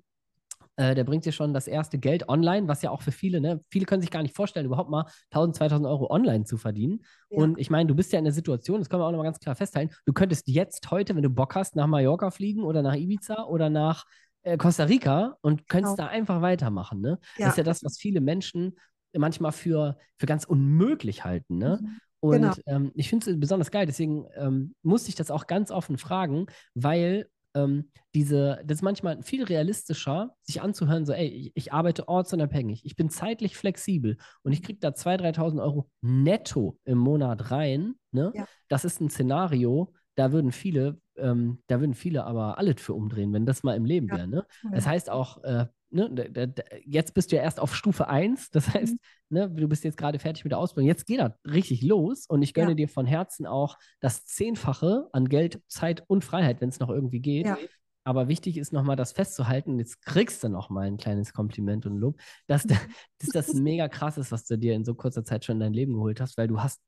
Äh, 0.76 0.96
der 0.96 1.04
bringt 1.04 1.26
dir 1.26 1.32
schon 1.32 1.54
das 1.54 1.68
erste 1.68 2.00
Geld 2.00 2.28
online, 2.30 2.68
was 2.68 2.82
ja 2.82 2.90
auch 2.90 3.04
für 3.04 3.12
viele, 3.12 3.40
ne, 3.40 3.64
viele 3.70 3.86
können 3.86 4.02
sich 4.02 4.10
gar 4.10 4.24
nicht 4.24 4.36
vorstellen, 4.36 4.66
überhaupt 4.66 4.90
mal 4.90 5.06
1000, 5.30 5.56
2000 5.58 5.88
Euro 5.88 6.10
online 6.10 6.46
zu 6.46 6.58
verdienen. 6.58 7.02
Ja. 7.30 7.38
Und 7.38 7.60
ich 7.60 7.70
meine, 7.70 7.88
du 7.88 7.96
bist 7.96 8.12
ja 8.12 8.20
in 8.20 8.26
der 8.26 8.34
Situation, 8.34 8.80
das 8.80 8.90
können 8.90 9.02
wir 9.02 9.06
auch 9.06 9.12
nochmal 9.12 9.28
ganz 9.28 9.40
klar 9.40 9.56
festhalten, 9.56 9.94
du 10.06 10.14
könntest 10.14 10.48
jetzt 10.48 10.90
heute, 10.90 11.16
wenn 11.16 11.24
du 11.24 11.30
Bock 11.30 11.56
hast, 11.56 11.76
nach 11.76 11.88
Mallorca 11.88 12.32
fliegen 12.32 12.64
oder 12.64 12.82
nach 12.82 12.96
Ibiza 12.96 13.44
oder 13.44 13.70
nach 13.70 14.06
äh, 14.42 14.58
Costa 14.58 14.86
Rica 14.86 15.38
und 15.42 15.68
könntest 15.68 15.98
genau. 15.98 16.08
da 16.08 16.14
einfach 16.14 16.42
weitermachen. 16.42 17.02
Ne? 17.02 17.20
Ja. 17.38 17.46
Das 17.46 17.54
ist 17.54 17.58
ja 17.58 17.64
das, 17.64 17.84
was 17.84 17.98
viele 18.00 18.20
Menschen 18.20 18.76
manchmal 19.16 19.52
für, 19.52 19.98
für 20.18 20.26
ganz 20.26 20.44
unmöglich 20.44 21.24
halten. 21.24 21.60
Ne? 21.60 21.80
Mhm. 21.82 22.00
Und 22.20 22.42
genau. 22.42 22.54
ähm, 22.66 22.92
ich 22.96 23.10
finde 23.10 23.30
es 23.30 23.40
besonders 23.40 23.70
geil, 23.70 23.86
deswegen 23.86 24.26
ähm, 24.36 24.76
musste 24.82 25.10
ich 25.10 25.16
das 25.16 25.30
auch 25.30 25.46
ganz 25.46 25.72
offen 25.72 25.98
fragen, 25.98 26.48
weil 26.74 27.28
ähm, 27.56 27.90
diese, 28.14 28.62
das 28.66 28.80
ist 28.80 28.82
manchmal 28.84 29.22
viel 29.24 29.44
realistischer, 29.44 30.36
sich 30.44 30.62
anzuhören, 30.62 31.06
so, 31.06 31.14
ey, 31.14 31.28
ich, 31.28 31.52
ich 31.56 31.74
arbeite 31.74 32.08
ortsunabhängig, 32.08 32.86
ich 32.86 32.96
bin 32.96 33.10
zeitlich 33.10 33.58
flexibel 33.58 34.18
und 34.44 34.54
ich 34.54 34.62
kriege 34.62 34.80
da 34.80 34.90
2.000, 34.90 35.36
3.000 35.36 35.64
Euro 35.64 35.90
netto 36.02 36.78
im 36.86 36.98
Monat 36.98 37.52
rein. 37.52 37.96
Ne? 38.12 38.32
Ja. 38.36 38.46
Das 38.68 38.86
ist 38.86 39.02
ein 39.02 39.10
Szenario, 39.10 39.94
da 40.16 40.32
würden 40.32 40.52
viele, 40.52 41.00
ähm, 41.18 41.60
da 41.68 41.80
würden 41.80 41.96
viele 41.96 42.24
aber 42.26 42.58
alles 42.58 42.82
für 42.82 42.94
umdrehen, 42.94 43.34
wenn 43.34 43.46
das 43.46 43.64
mal 43.64 43.76
im 43.76 43.86
Leben 43.86 44.08
ja. 44.08 44.18
wäre. 44.18 44.28
Ne? 44.28 44.46
Das 44.72 44.86
heißt 44.86 45.10
auch, 45.10 45.44
äh, 45.44 45.66
ne, 45.94 46.54
jetzt 46.86 47.14
bist 47.14 47.32
du 47.32 47.36
ja 47.36 47.44
erst 47.44 47.60
auf 47.60 47.76
Stufe 47.76 48.08
1, 48.08 48.52
das 48.52 48.74
heißt, 48.74 48.94
mhm. 48.94 49.00
ne, 49.30 49.50
du 49.50 49.68
bist 49.68 49.84
jetzt 49.84 49.98
gerade 49.98 50.20
fertig 50.20 50.44
mit 50.44 50.52
der 50.52 50.60
Ausbildung. 50.60 50.88
Jetzt 50.88 51.06
geht 51.06 51.20
das 51.20 51.34
richtig 51.46 51.82
los 51.82 52.26
und 52.28 52.42
ich 52.42 52.54
gönne 52.54 52.72
ja. 52.72 52.76
dir 52.76 52.90
von 52.90 53.06
Herzen 53.06 53.46
auch 53.46 53.78
das 54.00 54.26
Zehnfache 54.26 55.08
an 55.14 55.30
Geld, 55.30 55.62
Zeit 55.68 56.04
und 56.08 56.24
Freiheit, 56.24 56.62
wenn 56.62 56.70
es 56.70 56.80
noch 56.80 56.90
irgendwie 56.90 57.20
geht. 57.20 57.46
Ja. 57.46 57.58
Aber 58.06 58.28
wichtig 58.28 58.58
ist 58.58 58.74
nochmal 58.74 58.98
das 58.98 59.14
festzuhalten, 59.14 59.80
jetzt 59.80 60.02
kriegst 60.02 60.44
du 60.44 60.50
nochmal 60.50 60.88
ein 60.88 60.98
kleines 60.98 61.32
Kompliment 61.32 61.86
und 61.86 61.98
Lob, 61.98 62.20
dass, 62.48 62.64
dass 63.20 63.30
das 63.32 63.54
mega 63.54 63.88
krass 63.88 64.18
ist, 64.18 64.32
was 64.32 64.46
du 64.46 64.58
dir 64.58 64.74
in 64.74 64.84
so 64.84 64.94
kurzer 64.96 65.24
Zeit 65.24 65.46
schon 65.46 65.58
in 65.58 65.62
dein 65.62 65.74
Leben 65.74 65.94
geholt 65.94 66.20
hast, 66.20 66.38
weil 66.38 66.48
du 66.48 66.62
hast 66.62 66.82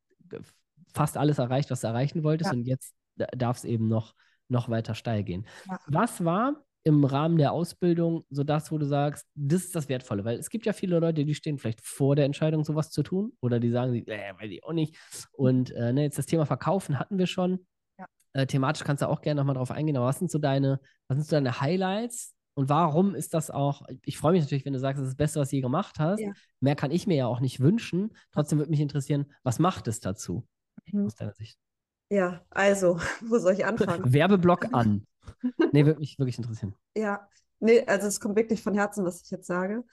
fast 0.93 1.17
alles 1.17 1.37
erreicht, 1.37 1.71
was 1.71 1.81
du 1.81 1.87
erreichen 1.87 2.23
wolltest 2.23 2.51
ja. 2.51 2.57
und 2.57 2.65
jetzt 2.65 2.93
darf 3.15 3.57
es 3.57 3.63
eben 3.63 3.87
noch, 3.87 4.13
noch 4.49 4.69
weiter 4.69 4.95
steil 4.95 5.23
gehen. 5.23 5.45
Was 5.87 6.23
war 6.25 6.65
im 6.86 7.04
Rahmen 7.04 7.38
der 7.38 7.52
Ausbildung 7.52 8.26
so 8.30 8.43
das, 8.43 8.71
wo 8.71 8.78
du 8.78 8.86
sagst, 8.86 9.26
das 9.34 9.65
ist 9.65 9.76
das 9.76 9.89
Wertvolle? 9.89 10.24
Weil 10.24 10.38
es 10.38 10.50
gibt 10.50 10.67
ja 10.67 10.74
viele 10.74 11.00
Leute, 11.00 11.26
die 11.26 11.34
stehen 11.34 11.58
vielleicht 11.58 11.82
vor 11.82 12.15
der 12.15 12.26
Entscheidung, 12.26 12.63
sowas 12.63 12.91
zu 12.91 13.02
tun 13.02 13.34
oder 13.41 13.60
die 13.60 13.71
sagen, 13.71 13.95
äh, 14.08 14.34
weiß 14.39 14.52
ich 14.52 14.63
auch 14.63 14.71
nicht. 14.71 14.95
Und 15.32 15.71
äh, 15.71 15.91
ne, 15.91 16.04
jetzt 16.04 16.19
das 16.19 16.28
Thema 16.28 16.45
Verkaufen 16.45 17.00
hatten 17.00 17.17
wir 17.17 17.26
schon. 17.26 17.65
Ja. 17.98 18.06
Äh, 18.34 18.45
thematisch 18.45 18.84
kannst 18.84 19.02
du 19.02 19.10
auch 19.10 19.21
gerne 19.21 19.41
nochmal 19.41 19.56
drauf 19.56 19.71
eingehen, 19.71 19.98
aber 19.98 20.06
was 20.06 20.19
sind 20.19 20.30
so 20.30 20.38
deine, 20.38 20.80
was 21.08 21.17
sind 21.17 21.28
so 21.28 21.36
deine 21.36 21.60
Highlights 21.60 22.36
und 22.54 22.69
warum 22.69 23.15
ist 23.15 23.34
das 23.34 23.50
auch, 23.50 23.82
ich 24.04 24.19
freue 24.19 24.34
mich 24.34 24.43
natürlich, 24.43 24.65
wenn 24.65 24.74
du 24.74 24.80
sagst, 24.80 25.00
das 25.00 25.08
ist 25.08 25.13
das 25.13 25.17
Beste, 25.17 25.39
was 25.39 25.50
du 25.50 25.56
je 25.56 25.63
gemacht 25.63 25.98
hast. 25.98 26.21
Ja. 26.21 26.32
Mehr 26.60 26.76
kann 26.76 26.91
ich 26.91 27.08
mir 27.08 27.17
ja 27.17 27.26
auch 27.26 27.39
nicht 27.39 27.60
wünschen. 27.60 28.15
Trotzdem 28.32 28.60
würde 28.60 28.69
mich 28.69 28.80
interessieren, 28.80 29.26
was 29.43 29.58
macht 29.58 29.88
es 29.88 30.02
dazu 30.02 30.48
mhm. 30.86 31.08
aus 31.08 31.15
deiner 31.15 31.34
Sicht? 31.34 31.58
Ja, 32.12 32.45
also, 32.52 33.00
wo 33.28 33.39
soll 33.39 33.54
ich 33.54 33.65
anfangen? 33.65 34.13
Werbeblock 34.13 34.74
an. 34.74 35.08
nee, 35.71 35.85
würde 35.85 35.99
mich 35.99 36.17
wirklich 36.19 36.38
interessieren. 36.38 36.75
Ja, 36.95 37.27
nee, 37.59 37.83
also 37.85 38.07
es 38.07 38.19
kommt 38.19 38.35
wirklich 38.35 38.61
von 38.61 38.73
Herzen, 38.73 39.05
was 39.05 39.21
ich 39.21 39.31
jetzt 39.31 39.47
sage. 39.47 39.83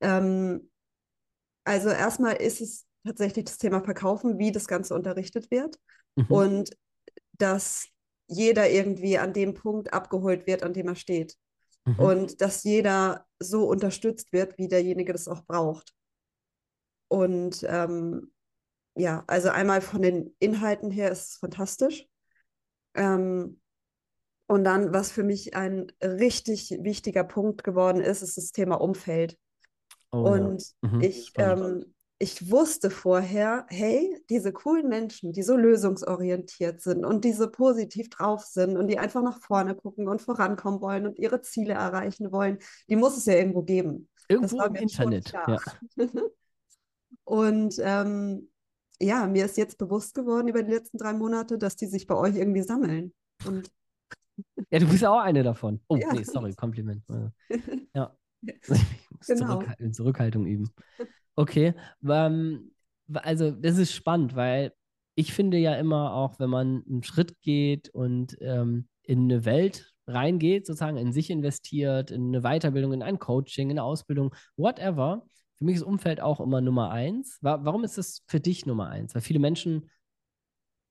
Ähm, 0.00 0.70
also 1.64 1.88
erstmal 1.88 2.36
ist 2.36 2.60
es 2.60 2.86
tatsächlich 3.04 3.46
das 3.46 3.58
Thema 3.58 3.82
Verkaufen, 3.82 4.38
wie 4.38 4.52
das 4.52 4.66
Ganze 4.66 4.94
unterrichtet 4.94 5.50
wird 5.50 5.78
mhm. 6.16 6.26
und 6.26 6.76
dass 7.32 7.88
jeder 8.28 8.70
irgendwie 8.70 9.18
an 9.18 9.32
dem 9.32 9.54
Punkt 9.54 9.92
abgeholt 9.92 10.46
wird, 10.46 10.62
an 10.62 10.72
dem 10.72 10.88
er 10.88 10.96
steht. 10.96 11.36
Mhm. 11.84 11.98
Und 11.98 12.40
dass 12.40 12.64
jeder 12.64 13.26
so 13.38 13.68
unterstützt 13.68 14.32
wird, 14.32 14.56
wie 14.58 14.68
derjenige 14.68 15.12
das 15.12 15.28
auch 15.28 15.44
braucht. 15.44 15.94
Und 17.08 17.64
ähm, 17.68 18.32
ja, 18.94 19.24
also 19.26 19.48
einmal 19.48 19.80
von 19.80 20.02
den 20.02 20.34
Inhalten 20.38 20.90
her 20.90 21.10
ist 21.10 21.30
es 21.30 21.36
fantastisch. 21.38 22.06
Ähm, 22.94 23.60
und 24.46 24.64
dann, 24.64 24.92
was 24.92 25.10
für 25.12 25.22
mich 25.22 25.54
ein 25.54 25.90
richtig 26.02 26.76
wichtiger 26.80 27.24
Punkt 27.24 27.64
geworden 27.64 28.00
ist, 28.00 28.22
ist 28.22 28.36
das 28.36 28.52
Thema 28.52 28.80
Umfeld. 28.80 29.38
Oh, 30.10 30.18
und 30.18 30.62
ja. 30.82 30.88
mhm, 30.90 31.00
ich, 31.00 31.32
ähm, 31.36 31.94
ich 32.18 32.50
wusste 32.50 32.90
vorher, 32.90 33.66
hey, 33.68 34.22
diese 34.30 34.52
coolen 34.52 34.88
Menschen, 34.88 35.32
die 35.32 35.42
so 35.42 35.56
lösungsorientiert 35.56 36.80
sind 36.80 37.04
und 37.04 37.24
die 37.24 37.32
so 37.32 37.50
positiv 37.50 38.10
drauf 38.10 38.44
sind 38.44 38.76
und 38.76 38.86
die 38.86 38.98
einfach 38.98 39.22
nach 39.22 39.40
vorne 39.40 39.74
gucken 39.74 40.06
und 40.06 40.22
vorankommen 40.22 40.80
wollen 40.80 41.06
und 41.06 41.18
ihre 41.18 41.40
Ziele 41.40 41.74
erreichen 41.74 42.30
wollen, 42.30 42.58
die 42.88 42.96
muss 42.96 43.16
es 43.16 43.26
ja 43.26 43.34
irgendwo 43.34 43.62
geben. 43.62 44.08
Irgendwo 44.28 44.62
im 44.62 44.74
Internet. 44.76 45.32
Ja. 45.32 45.58
und 47.24 47.74
ähm, 47.80 48.50
ja, 49.00 49.26
mir 49.26 49.46
ist 49.46 49.56
jetzt 49.56 49.78
bewusst 49.78 50.14
geworden 50.14 50.46
über 50.46 50.62
die 50.62 50.70
letzten 50.70 50.98
drei 50.98 51.12
Monate, 51.12 51.58
dass 51.58 51.74
die 51.74 51.86
sich 51.86 52.06
bei 52.06 52.14
euch 52.14 52.36
irgendwie 52.36 52.62
sammeln. 52.62 53.12
Und 53.44 53.72
ja, 54.70 54.78
du 54.78 54.88
bist 54.88 55.02
ja 55.02 55.10
auch 55.10 55.20
eine 55.20 55.42
davon. 55.42 55.80
Oh, 55.88 55.96
ja. 55.96 56.12
nee, 56.12 56.24
sorry, 56.24 56.54
Kompliment. 56.54 57.02
Ja. 57.94 58.16
Ich 58.42 58.68
muss 58.68 59.26
genau. 59.26 59.60
Zurückhal 59.60 59.90
Zurückhaltung 59.92 60.46
üben. 60.46 60.70
Okay, 61.34 61.72
ähm, 62.06 62.72
also 63.14 63.52
das 63.52 63.78
ist 63.78 63.94
spannend, 63.94 64.36
weil 64.36 64.74
ich 65.14 65.32
finde 65.32 65.56
ja 65.56 65.76
immer 65.76 66.12
auch, 66.12 66.38
wenn 66.38 66.50
man 66.50 66.84
einen 66.86 67.02
Schritt 67.04 67.40
geht 67.40 67.88
und 67.88 68.36
ähm, 68.42 68.86
in 69.02 69.22
eine 69.22 69.46
Welt 69.46 69.94
reingeht, 70.06 70.66
sozusagen 70.66 70.98
in 70.98 71.10
sich 71.14 71.30
investiert, 71.30 72.10
in 72.10 72.28
eine 72.28 72.42
Weiterbildung, 72.42 72.92
in 72.92 73.02
ein 73.02 73.18
Coaching, 73.18 73.70
in 73.70 73.78
eine 73.78 73.82
Ausbildung, 73.82 74.34
whatever, 74.56 75.24
für 75.56 75.64
mich 75.64 75.76
ist 75.76 75.84
Umfeld 75.84 76.20
auch 76.20 76.40
immer 76.40 76.60
Nummer 76.60 76.90
eins. 76.90 77.38
Warum 77.40 77.82
ist 77.84 77.96
das 77.96 78.22
für 78.26 78.40
dich 78.40 78.66
Nummer 78.66 78.88
eins? 78.88 79.14
Weil 79.14 79.22
viele 79.22 79.38
Menschen 79.38 79.88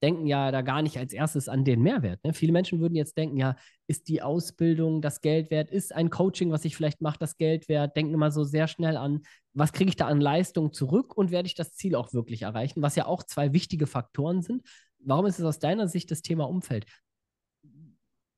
denken 0.02 0.26
ja 0.26 0.52
da 0.52 0.62
gar 0.62 0.82
nicht 0.82 0.98
als 0.98 1.14
erstes 1.14 1.48
an 1.48 1.64
den 1.64 1.82
Mehrwert. 1.82 2.24
Ne? 2.24 2.34
Viele 2.34 2.52
Menschen 2.52 2.80
würden 2.80 2.96
jetzt 2.96 3.18
denken, 3.18 3.38
ja, 3.38 3.56
ist 3.88 4.08
die 4.08 4.22
Ausbildung 4.22 5.02
das 5.02 5.22
Geld 5.22 5.52
wert? 5.52 5.70
Ist 5.70 5.94
ein 5.94 6.10
Coaching, 6.10 6.52
was 6.52 6.66
ich 6.66 6.76
vielleicht 6.76 7.02
mache, 7.02 7.20
das 7.20 7.38
Geld 7.38 7.70
wert? 7.70 7.96
Denken 7.96 8.14
immer 8.14 8.32
so 8.32 8.44
sehr 8.44 8.68
schnell 8.68 8.98
an, 8.98 9.22
was 9.54 9.74
kriege 9.74 9.90
ich 9.90 9.96
da 9.96 10.08
an 10.08 10.22
Leistung 10.22 10.74
zurück 10.74 11.16
und 11.16 11.32
werde 11.32 11.48
ich 11.48 11.56
das 11.56 11.74
Ziel 11.74 11.96
auch 11.96 12.14
wirklich 12.14 12.44
erreichen? 12.44 12.82
Was 12.82 12.96
ja 12.96 13.06
auch 13.06 13.24
zwei 13.24 13.54
wichtige 13.54 13.88
Faktoren 13.88 14.42
sind. 14.42 14.64
Warum 15.00 15.26
ist 15.26 15.40
es 15.40 15.46
aus 15.46 15.60
deiner 15.60 15.88
Sicht 15.88 16.12
das 16.12 16.22
Thema 16.22 16.48
Umfeld? 16.48 16.86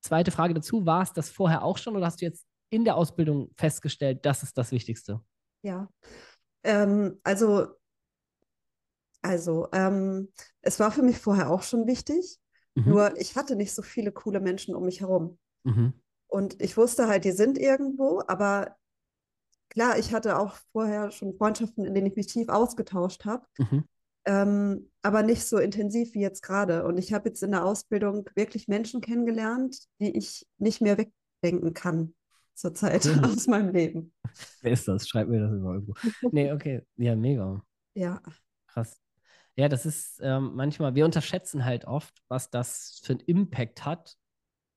Zweite 0.02 0.32
Frage 0.32 0.54
dazu, 0.54 0.86
war 0.86 1.02
es 1.02 1.14
das 1.14 1.30
vorher 1.30 1.64
auch 1.64 1.78
schon 1.78 1.96
oder 1.96 2.06
hast 2.06 2.22
du 2.22 2.26
jetzt 2.26 2.46
in 2.70 2.84
der 2.84 2.98
Ausbildung 2.98 3.52
festgestellt, 3.56 4.26
das 4.26 4.44
ist 4.44 4.58
das 4.58 4.72
Wichtigste? 4.72 5.22
Ja, 5.62 5.88
ähm, 6.64 7.20
also 7.24 7.68
also, 9.24 9.70
ähm, 9.72 10.30
es 10.62 10.80
war 10.80 10.92
für 10.92 11.02
mich 11.02 11.18
vorher 11.18 11.50
auch 11.50 11.64
schon 11.64 11.88
wichtig, 11.88 12.40
mhm. 12.76 12.90
nur 12.90 13.18
ich 13.18 13.36
hatte 13.36 13.56
nicht 13.56 13.74
so 13.74 13.82
viele 13.82 14.12
coole 14.12 14.42
Menschen 14.42 14.76
um 14.76 14.86
mich 14.86 15.02
herum. 15.02 15.40
Mhm. 15.64 15.94
Und 16.28 16.62
ich 16.62 16.76
wusste 16.78 17.08
halt, 17.08 17.26
die 17.26 17.32
sind 17.32 17.58
irgendwo, 17.58 18.22
aber 18.28 18.76
klar, 19.70 19.98
ich 19.98 20.14
hatte 20.14 20.38
auch 20.38 20.56
vorher 20.72 21.12
schon 21.12 21.36
Freundschaften, 21.36 21.86
in 21.86 21.94
denen 21.94 22.08
ich 22.08 22.16
mich 22.16 22.28
tief 22.28 22.50
ausgetauscht 22.50 23.24
habe, 23.24 23.46
mhm. 23.58 23.86
ähm, 24.26 24.92
aber 25.02 25.24
nicht 25.24 25.46
so 25.46 25.58
intensiv 25.58 26.14
wie 26.14 26.22
jetzt 26.22 26.44
gerade. 26.44 26.84
Und 26.84 26.98
ich 26.98 27.14
habe 27.14 27.30
jetzt 27.30 27.44
in 27.44 27.52
der 27.52 27.66
Ausbildung 27.66 28.28
wirklich 28.36 28.68
Menschen 28.68 29.00
kennengelernt, 29.00 29.88
die 30.02 30.18
ich 30.18 30.46
nicht 30.58 30.82
mehr 30.82 30.98
wegdenken 30.98 31.74
kann 31.74 32.14
zurzeit 32.56 33.06
cool. 33.06 33.22
aus 33.26 33.48
meinem 33.48 33.74
Leben. 33.74 34.14
Wer 34.62 34.74
ist 34.74 34.88
das? 34.88 35.08
Schreib 35.08 35.30
mir 35.30 35.40
das 35.40 35.52
immer 35.52 35.76
irgendwo. 35.76 35.94
Nee, 36.32 36.52
okay. 36.52 36.82
Ja, 36.98 37.16
mega. 37.16 37.64
Ja. 37.96 38.22
Krass. 38.68 39.03
Ja, 39.56 39.70
das 39.70 39.86
ist 39.86 40.20
ähm, 40.24 40.52
manchmal, 40.56 40.96
wir 40.96 41.06
unterschätzen 41.06 41.64
halt 41.66 41.86
oft, 41.86 42.18
was 42.28 42.50
das 42.50 43.00
für 43.04 43.14
einen 43.14 43.20
Impact 43.22 43.86
hat, 43.86 44.16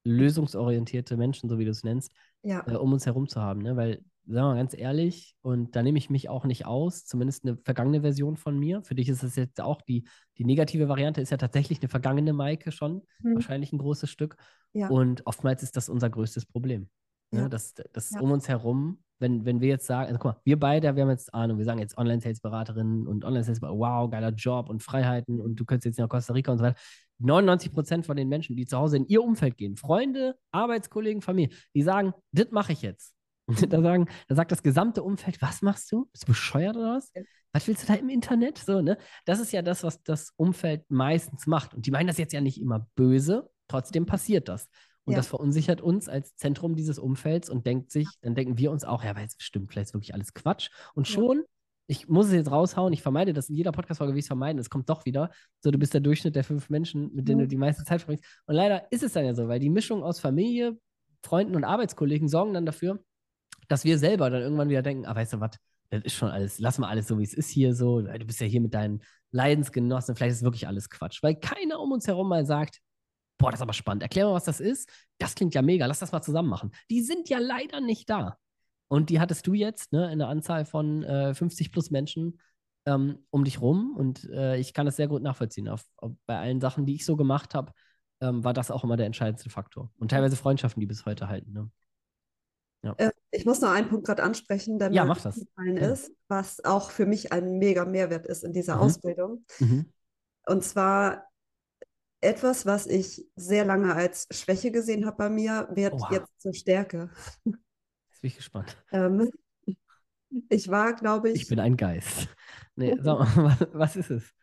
lösungsorientierte 0.04 1.16
Menschen, 1.16 1.48
so 1.48 1.58
wie 1.58 1.64
du 1.64 1.70
es 1.70 1.84
nennst, 1.84 2.12
Ja, 2.42 2.64
äh, 2.66 2.76
um 2.76 2.92
uns 2.92 3.06
herum 3.06 3.28
zu 3.28 3.40
haben. 3.40 3.60
Ne? 3.62 3.76
Weil, 3.76 3.94
sagen 3.94 4.04
wir 4.26 4.42
mal 4.42 4.56
ganz 4.56 4.74
ehrlich, 4.76 5.36
und 5.42 5.74
da 5.76 5.82
nehme 5.82 5.98
ich 5.98 6.10
mich 6.10 6.28
auch 6.28 6.44
nicht 6.44 6.66
aus, 6.66 7.04
zumindest 7.04 7.44
eine 7.44 7.56
vergangene 7.64 8.02
Version 8.02 8.36
von 8.36 8.58
mir. 8.58 8.82
Für 8.82 8.94
dich 8.94 9.08
ist 9.08 9.22
es 9.22 9.36
jetzt 9.36 9.60
auch 9.60 9.82
die, 9.82 10.06
die 10.38 10.44
negative 10.44 10.88
Variante, 10.88 11.20
ist 11.20 11.30
ja 11.30 11.36
tatsächlich 11.36 11.80
eine 11.80 11.88
vergangene 11.88 12.32
Maike 12.32 12.70
schon, 12.72 13.02
Hm. 13.22 13.34
wahrscheinlich 13.34 13.72
ein 13.72 13.78
großes 13.78 14.10
Stück. 14.10 14.36
ja, 14.72 14.88
Und 14.88 15.26
oftmals 15.26 15.62
ist 15.62 15.76
das 15.76 15.88
unser 15.88 16.10
größtes 16.10 16.46
Problem. 16.46 16.88
Ne? 17.32 17.42
Ja. 17.42 17.48
Das, 17.48 17.74
das 17.92 18.10
Ja. 18.10 18.20
um 18.20 18.30
uns 18.30 18.48
herum, 18.48 19.02
wenn, 19.18 19.44
wenn 19.44 19.60
wir 19.60 19.68
jetzt 19.68 19.86
sagen, 19.86 20.08
also 20.08 20.18
guck 20.18 20.34
mal, 20.34 20.40
wir 20.44 20.58
beide, 20.58 20.94
wir 20.94 21.02
haben 21.02 21.10
jetzt 21.10 21.32
Ahnung, 21.32 21.58
wir 21.58 21.64
sagen 21.64 21.78
jetzt 21.78 21.96
Online-Sales-Beraterinnen 21.96 23.06
und 23.06 23.24
Online-Sales, 23.24 23.62
wow, 23.62 24.10
geiler 24.10 24.30
Job 24.30 24.68
und 24.68 24.82
Freiheiten 24.82 25.40
und 25.40 25.56
du 25.56 25.64
könntest 25.64 25.86
jetzt 25.86 25.98
nach 25.98 26.08
Costa 26.08 26.32
Rica 26.32 26.52
und 26.52 26.58
so 26.58 26.64
weiter. 26.64 26.78
99 27.18 27.72
Prozent 27.72 28.06
von 28.06 28.16
den 28.16 28.28
Menschen, 28.28 28.56
die 28.56 28.66
zu 28.66 28.76
Hause 28.76 28.98
in 28.98 29.06
ihr 29.06 29.22
Umfeld 29.22 29.56
gehen, 29.56 29.76
Freunde, 29.76 30.36
Arbeitskollegen, 30.52 31.22
Familie, 31.22 31.56
die 31.74 31.82
sagen, 31.82 32.12
das 32.32 32.50
mache 32.50 32.72
ich 32.72 32.82
jetzt. 32.82 33.14
Da, 33.70 33.80
sagen, 33.80 34.08
da 34.26 34.34
sagt 34.34 34.50
das 34.50 34.64
gesamte 34.64 35.04
Umfeld, 35.04 35.40
was 35.40 35.62
machst 35.62 35.92
du? 35.92 36.06
Bist 36.10 36.24
du 36.24 36.26
bescheuert 36.26 36.76
oder 36.76 36.96
was? 36.96 37.12
Was 37.52 37.68
willst 37.68 37.84
du 37.84 37.86
da 37.86 37.94
im 37.94 38.08
Internet? 38.08 38.58
So, 38.58 38.82
ne? 38.82 38.98
Das 39.24 39.38
ist 39.38 39.52
ja 39.52 39.62
das, 39.62 39.84
was 39.84 40.02
das 40.02 40.32
Umfeld 40.36 40.84
meistens 40.90 41.46
macht. 41.46 41.72
Und 41.72 41.86
die 41.86 41.92
meinen 41.92 42.08
das 42.08 42.18
jetzt 42.18 42.32
ja 42.32 42.40
nicht 42.40 42.60
immer 42.60 42.88
böse, 42.96 43.48
trotzdem 43.68 44.04
passiert 44.04 44.48
das. 44.48 44.68
Und 45.06 45.12
Ja. 45.12 45.16
das 45.18 45.28
verunsichert 45.28 45.80
uns 45.80 46.08
als 46.08 46.36
Zentrum 46.36 46.74
dieses 46.76 46.98
Umfelds 46.98 47.48
und 47.48 47.64
denkt 47.66 47.90
sich, 47.90 48.06
dann 48.20 48.34
denken 48.34 48.58
wir 48.58 48.70
uns 48.70 48.84
auch, 48.84 49.02
ja, 49.04 49.10
aber 49.10 49.20
jetzt 49.20 49.42
stimmt, 49.42 49.70
vielleicht 49.72 49.88
ist 49.88 49.94
wirklich 49.94 50.12
alles 50.14 50.34
Quatsch. 50.34 50.68
Und 50.94 51.08
Ja. 51.08 51.14
schon, 51.14 51.44
ich 51.86 52.08
muss 52.08 52.26
es 52.26 52.32
jetzt 52.32 52.50
raushauen, 52.50 52.92
ich 52.92 53.00
vermeide 53.02 53.32
das 53.32 53.48
in 53.48 53.54
jeder 53.54 53.70
Podcast-Folge, 53.72 54.14
wie 54.14 54.18
ich 54.18 54.24
es 54.24 54.28
vermeiden, 54.28 54.58
es 54.58 54.68
kommt 54.68 54.90
doch 54.90 55.04
wieder. 55.06 55.30
So, 55.60 55.70
du 55.70 55.78
bist 55.78 55.94
der 55.94 56.00
Durchschnitt 56.00 56.34
der 56.36 56.42
fünf 56.44 56.68
Menschen, 56.68 57.14
mit 57.14 57.28
denen 57.28 57.38
Mhm. 57.38 57.44
du 57.44 57.48
die 57.48 57.56
meiste 57.56 57.84
Zeit 57.84 58.00
verbringst. 58.02 58.24
Und 58.46 58.54
leider 58.56 58.90
ist 58.90 59.02
es 59.04 59.12
dann 59.12 59.24
ja 59.24 59.34
so, 59.34 59.46
weil 59.48 59.60
die 59.60 59.70
Mischung 59.70 60.02
aus 60.02 60.18
Familie, 60.20 60.76
Freunden 61.22 61.54
und 61.56 61.64
Arbeitskollegen 61.64 62.28
sorgen 62.28 62.52
dann 62.54 62.66
dafür, 62.66 62.98
dass 63.68 63.84
wir 63.84 63.98
selber 63.98 64.28
dann 64.30 64.42
irgendwann 64.42 64.68
wieder 64.68 64.82
denken, 64.82 65.06
ah, 65.06 65.14
weißt 65.14 65.34
du 65.34 65.40
was, 65.40 65.52
das 65.90 66.02
ist 66.02 66.14
schon 66.14 66.30
alles, 66.30 66.58
lass 66.58 66.78
mal 66.78 66.88
alles 66.88 67.06
so, 67.06 67.18
wie 67.18 67.22
es 67.24 67.34
ist 67.34 67.48
hier 67.48 67.74
so. 67.74 68.00
Du 68.02 68.24
bist 68.26 68.40
ja 68.40 68.46
hier 68.46 68.60
mit 68.60 68.74
deinen 68.74 69.02
Leidensgenossen, 69.30 70.16
vielleicht 70.16 70.32
ist 70.34 70.42
wirklich 70.42 70.66
alles 70.66 70.90
Quatsch. 70.90 71.22
Weil 71.22 71.36
keiner 71.36 71.78
um 71.78 71.92
uns 71.92 72.08
herum 72.08 72.28
mal 72.28 72.44
sagt, 72.44 72.80
boah, 73.38 73.50
das 73.50 73.58
ist 73.60 73.62
aber 73.62 73.72
spannend. 73.72 74.02
Erklär 74.02 74.26
mal, 74.26 74.34
was 74.34 74.44
das 74.44 74.60
ist. 74.60 74.88
Das 75.18 75.34
klingt 75.34 75.54
ja 75.54 75.62
mega. 75.62 75.86
Lass 75.86 75.98
das 75.98 76.12
mal 76.12 76.22
zusammen 76.22 76.48
machen. 76.48 76.72
Die 76.90 77.02
sind 77.02 77.28
ja 77.28 77.38
leider 77.38 77.80
nicht 77.80 78.08
da. 78.08 78.38
Und 78.88 79.10
die 79.10 79.18
hattest 79.20 79.46
du 79.46 79.54
jetzt, 79.54 79.92
ne, 79.92 80.04
in 80.06 80.12
einer 80.22 80.28
Anzahl 80.28 80.64
von 80.64 81.02
äh, 81.02 81.34
50 81.34 81.72
plus 81.72 81.90
Menschen 81.90 82.40
ähm, 82.86 83.26
um 83.30 83.44
dich 83.44 83.60
rum. 83.60 83.94
Und 83.96 84.24
äh, 84.30 84.56
ich 84.58 84.72
kann 84.74 84.86
das 84.86 84.96
sehr 84.96 85.08
gut 85.08 85.22
nachvollziehen. 85.22 85.68
Auf, 85.68 85.84
auf, 85.96 86.12
bei 86.26 86.38
allen 86.38 86.60
Sachen, 86.60 86.86
die 86.86 86.94
ich 86.94 87.04
so 87.04 87.16
gemacht 87.16 87.54
habe, 87.54 87.72
ähm, 88.20 88.44
war 88.44 88.52
das 88.54 88.70
auch 88.70 88.84
immer 88.84 88.96
der 88.96 89.06
entscheidendste 89.06 89.50
Faktor. 89.50 89.90
Und 89.98 90.12
teilweise 90.12 90.36
Freundschaften, 90.36 90.80
die 90.80 90.86
bis 90.86 91.04
heute 91.04 91.28
halten. 91.28 91.52
Ne? 91.52 91.70
Äh, 92.98 93.10
ich 93.32 93.44
muss 93.44 93.60
noch 93.60 93.70
einen 93.70 93.88
Punkt 93.88 94.06
gerade 94.06 94.22
ansprechen, 94.22 94.78
der 94.78 94.92
Ja, 94.92 95.04
mir 95.04 95.12
aufgefallen 95.12 95.76
Ja. 95.76 95.90
ist, 95.90 96.12
was 96.28 96.64
auch 96.64 96.90
für 96.90 97.06
mich 97.06 97.32
ein 97.32 97.58
mega 97.58 97.84
Mehrwert 97.84 98.26
ist 98.26 98.44
in 98.44 98.52
dieser 98.52 98.76
Mhm. 98.76 98.82
Ausbildung. 98.82 99.44
Mhm. 99.58 99.92
Und 100.46 100.62
zwar 100.62 101.26
etwas, 102.20 102.66
was 102.66 102.86
ich 102.86 103.26
sehr 103.36 103.64
lange 103.64 103.94
als 103.94 104.26
Schwäche 104.30 104.70
gesehen 104.72 105.06
habe 105.06 105.16
bei 105.16 105.30
mir, 105.30 105.68
wird 105.72 105.94
Oha. 105.94 106.10
jetzt 106.10 106.40
zur 106.40 106.54
Stärke. 106.54 107.10
Jetzt 108.10 108.20
bin 108.22 108.28
ich 108.30 108.36
gespannt. 108.36 108.76
Ähm, 108.92 109.30
ich 110.48 110.68
war, 110.68 110.94
glaube 110.94 111.30
Ich 111.32 111.42
ich, 111.42 111.48
bin 111.48 111.60
ein 111.60 111.76
Geist. 111.76 112.28
Nee, 112.78 112.94
sag 113.00 113.34
mal, 113.36 113.56
was, 113.72 113.96
ist 113.96 114.10
es? 114.10 114.34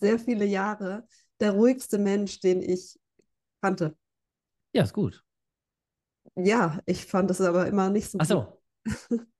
sehr 0.00 0.18
viele 0.18 0.44
Jahre 0.44 1.06
der 1.40 1.52
ruhigste 1.52 1.98
Mensch, 1.98 2.40
den 2.40 2.62
ich 2.62 2.98
kannte. 3.62 3.96
Ja, 4.72 4.82
ist 4.82 4.92
gut. 4.92 5.22
Ja, 6.36 6.80
ich 6.86 7.06
fand 7.06 7.30
es 7.30 7.40
aber 7.40 7.66
immer 7.66 7.90
nicht 7.90 8.10
so 8.10 8.18
Ach 8.18 8.26
gut. 8.26 8.28
so. 8.28 8.62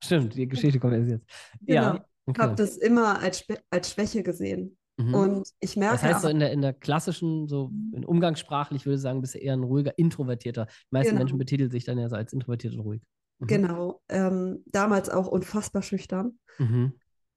Stimmt, 0.04 0.34
die 0.36 0.48
Geschichte 0.48 0.78
kommt 0.80 0.94
erst 0.94 1.10
jetzt. 1.10 1.26
Genau. 1.66 1.94
Ja, 1.94 2.04
Ich 2.34 2.40
habe 2.40 2.54
okay. 2.54 2.56
das 2.56 2.76
immer 2.76 3.20
als, 3.20 3.44
als 3.70 3.90
Schwäche 3.92 4.22
gesehen. 4.22 4.78
Mhm. 4.98 5.14
Und 5.14 5.48
ich 5.60 5.76
merke 5.76 5.94
Das 5.94 6.02
heißt, 6.02 6.20
so 6.20 6.26
aber, 6.26 6.32
in 6.32 6.40
der, 6.40 6.52
in 6.52 6.60
der 6.62 6.72
klassischen, 6.74 7.48
so 7.48 7.70
in 7.92 8.04
umgangssprachlich 8.04 8.84
würde 8.84 8.96
ich 8.96 9.00
sagen, 9.02 9.20
bist 9.20 9.34
du 9.34 9.38
eher 9.38 9.54
ein 9.54 9.62
ruhiger, 9.62 9.96
introvertierter. 9.98 10.66
Die 10.66 10.72
meisten 10.90 11.10
Genau. 11.10 11.20
Menschen 11.20 11.38
betiteln 11.38 11.70
sich 11.70 11.84
dann 11.84 11.98
ja 11.98 12.08
so 12.08 12.16
als 12.16 12.32
introvertiert 12.32 12.74
und 12.74 12.80
ruhig. 12.80 13.02
Mhm. 13.38 13.46
genau, 13.46 14.02
ähm, 14.08 14.62
damals 14.66 15.08
auch 15.08 15.26
unfassbar 15.26 15.82
schüchtern. 15.82 16.38
Mhm. 16.58 16.92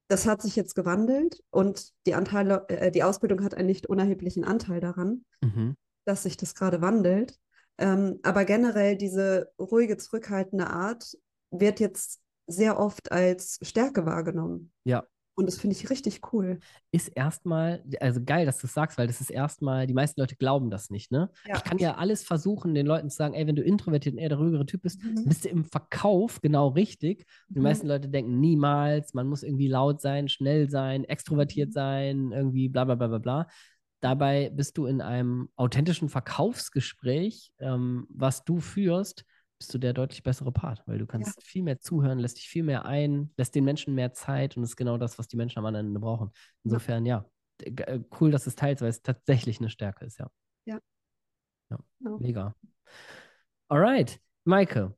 Das 0.08 0.26
hat 0.26 0.40
sich 0.42 0.54
jetzt 0.54 0.74
gewandelt 0.74 1.42
und 1.50 1.90
die 2.06 2.14
Anteile, 2.14 2.64
äh, 2.68 2.92
die 2.92 3.02
Ausbildung 3.02 3.42
hat 3.42 3.54
einen 3.54 3.66
nicht 3.66 3.88
unerheblichen 3.88 4.44
Anteil 4.44 4.80
daran, 4.80 5.24
Mhm. 5.42 5.74
dass 6.04 6.22
sich 6.22 6.36
das 6.36 6.54
gerade 6.54 6.80
wandelt. 6.80 7.36
Ähm, 7.78 8.20
aber 8.22 8.44
generell 8.44 8.96
diese 8.96 9.50
ruhige, 9.58 9.96
zurückhaltende 9.96 10.68
Art 10.68 11.16
wird 11.50 11.80
jetzt 11.80 12.20
sehr 12.46 12.78
oft 12.78 13.10
als 13.10 13.58
Stärke 13.62 14.06
wahrgenommen. 14.06 14.70
Ja. 14.84 15.04
Und 15.38 15.44
das 15.46 15.58
finde 15.58 15.76
ich 15.76 15.90
richtig 15.90 16.32
cool. 16.32 16.60
Ist 16.92 17.08
erstmal, 17.08 17.84
also 18.00 18.24
geil, 18.24 18.46
dass 18.46 18.58
du 18.58 18.66
es 18.66 18.72
sagst, 18.72 18.96
weil 18.96 19.06
das 19.06 19.20
ist 19.20 19.28
erstmal, 19.30 19.86
die 19.86 19.92
meisten 19.92 20.18
Leute 20.18 20.34
glauben 20.36 20.70
das 20.70 20.88
nicht, 20.88 21.12
ne? 21.12 21.30
Ja. 21.46 21.56
Ich 21.56 21.62
kann 21.64 21.76
ja 21.78 21.96
alles 21.96 22.24
versuchen, 22.24 22.74
den 22.74 22.86
Leuten 22.86 23.10
zu 23.10 23.18
sagen, 23.18 23.34
ey, 23.34 23.46
wenn 23.46 23.54
du 23.54 23.62
introvertiert 23.62 24.14
und 24.14 24.18
eher 24.18 24.30
der 24.30 24.38
ruhigere 24.38 24.64
Typ 24.64 24.80
bist, 24.82 25.02
Mhm. 25.02 25.24
bist 25.24 25.44
du 25.44 25.50
im 25.50 25.64
Verkauf 25.64 26.40
genau 26.40 26.68
richtig. 26.68 27.26
Die 27.50 27.58
Mhm. 27.58 27.64
meisten 27.64 27.86
Leute 27.86 28.08
denken 28.08 28.40
niemals, 28.40 29.12
man 29.12 29.28
muss 29.28 29.42
irgendwie 29.42 29.68
laut 29.68 30.00
sein, 30.00 30.28
schnell 30.30 30.70
sein, 30.70 31.04
extrovertiert 31.04 31.68
Mhm. 31.68 31.72
sein, 31.72 32.32
irgendwie 32.32 32.70
bla 32.70 32.84
bla 32.84 32.94
bla 32.94 33.08
bla 33.08 33.18
bla. 33.18 33.46
Dabei 34.00 34.50
bist 34.54 34.78
du 34.78 34.86
in 34.86 35.02
einem 35.02 35.50
authentischen 35.56 36.08
Verkaufsgespräch, 36.08 37.52
ähm, 37.58 38.06
was 38.08 38.44
du 38.44 38.60
führst, 38.60 39.24
bist 39.58 39.72
du 39.72 39.78
der 39.78 39.92
deutlich 39.92 40.22
bessere 40.22 40.52
Part, 40.52 40.82
weil 40.86 40.98
du 40.98 41.06
kannst 41.06 41.42
viel 41.42 41.62
mehr 41.62 41.80
zuhören, 41.80 42.18
lässt 42.18 42.36
dich 42.36 42.48
viel 42.48 42.62
mehr 42.62 42.84
ein, 42.84 43.32
lässt 43.36 43.54
den 43.54 43.64
Menschen 43.64 43.94
mehr 43.94 44.12
Zeit 44.12 44.56
und 44.56 44.62
ist 44.64 44.76
genau 44.76 44.98
das, 44.98 45.18
was 45.18 45.28
die 45.28 45.36
Menschen 45.36 45.58
am 45.60 45.66
anderen 45.66 45.86
Ende 45.86 46.00
brauchen. 46.00 46.30
Insofern, 46.64 47.06
ja, 47.06 47.24
g- 47.58 47.82
äh, 47.84 48.00
cool, 48.20 48.30
dass 48.30 48.46
es 48.46 48.54
teilst, 48.54 48.82
weil 48.82 48.90
es 48.90 49.02
tatsächlich 49.02 49.58
eine 49.60 49.70
Stärke 49.70 50.04
ist, 50.04 50.18
ja. 50.18 50.30
Ja. 50.66 50.78
Ja, 51.70 51.78
Genau. 52.00 52.18
mega. 52.18 52.54
Alright, 53.68 54.20
Maike. 54.44 54.94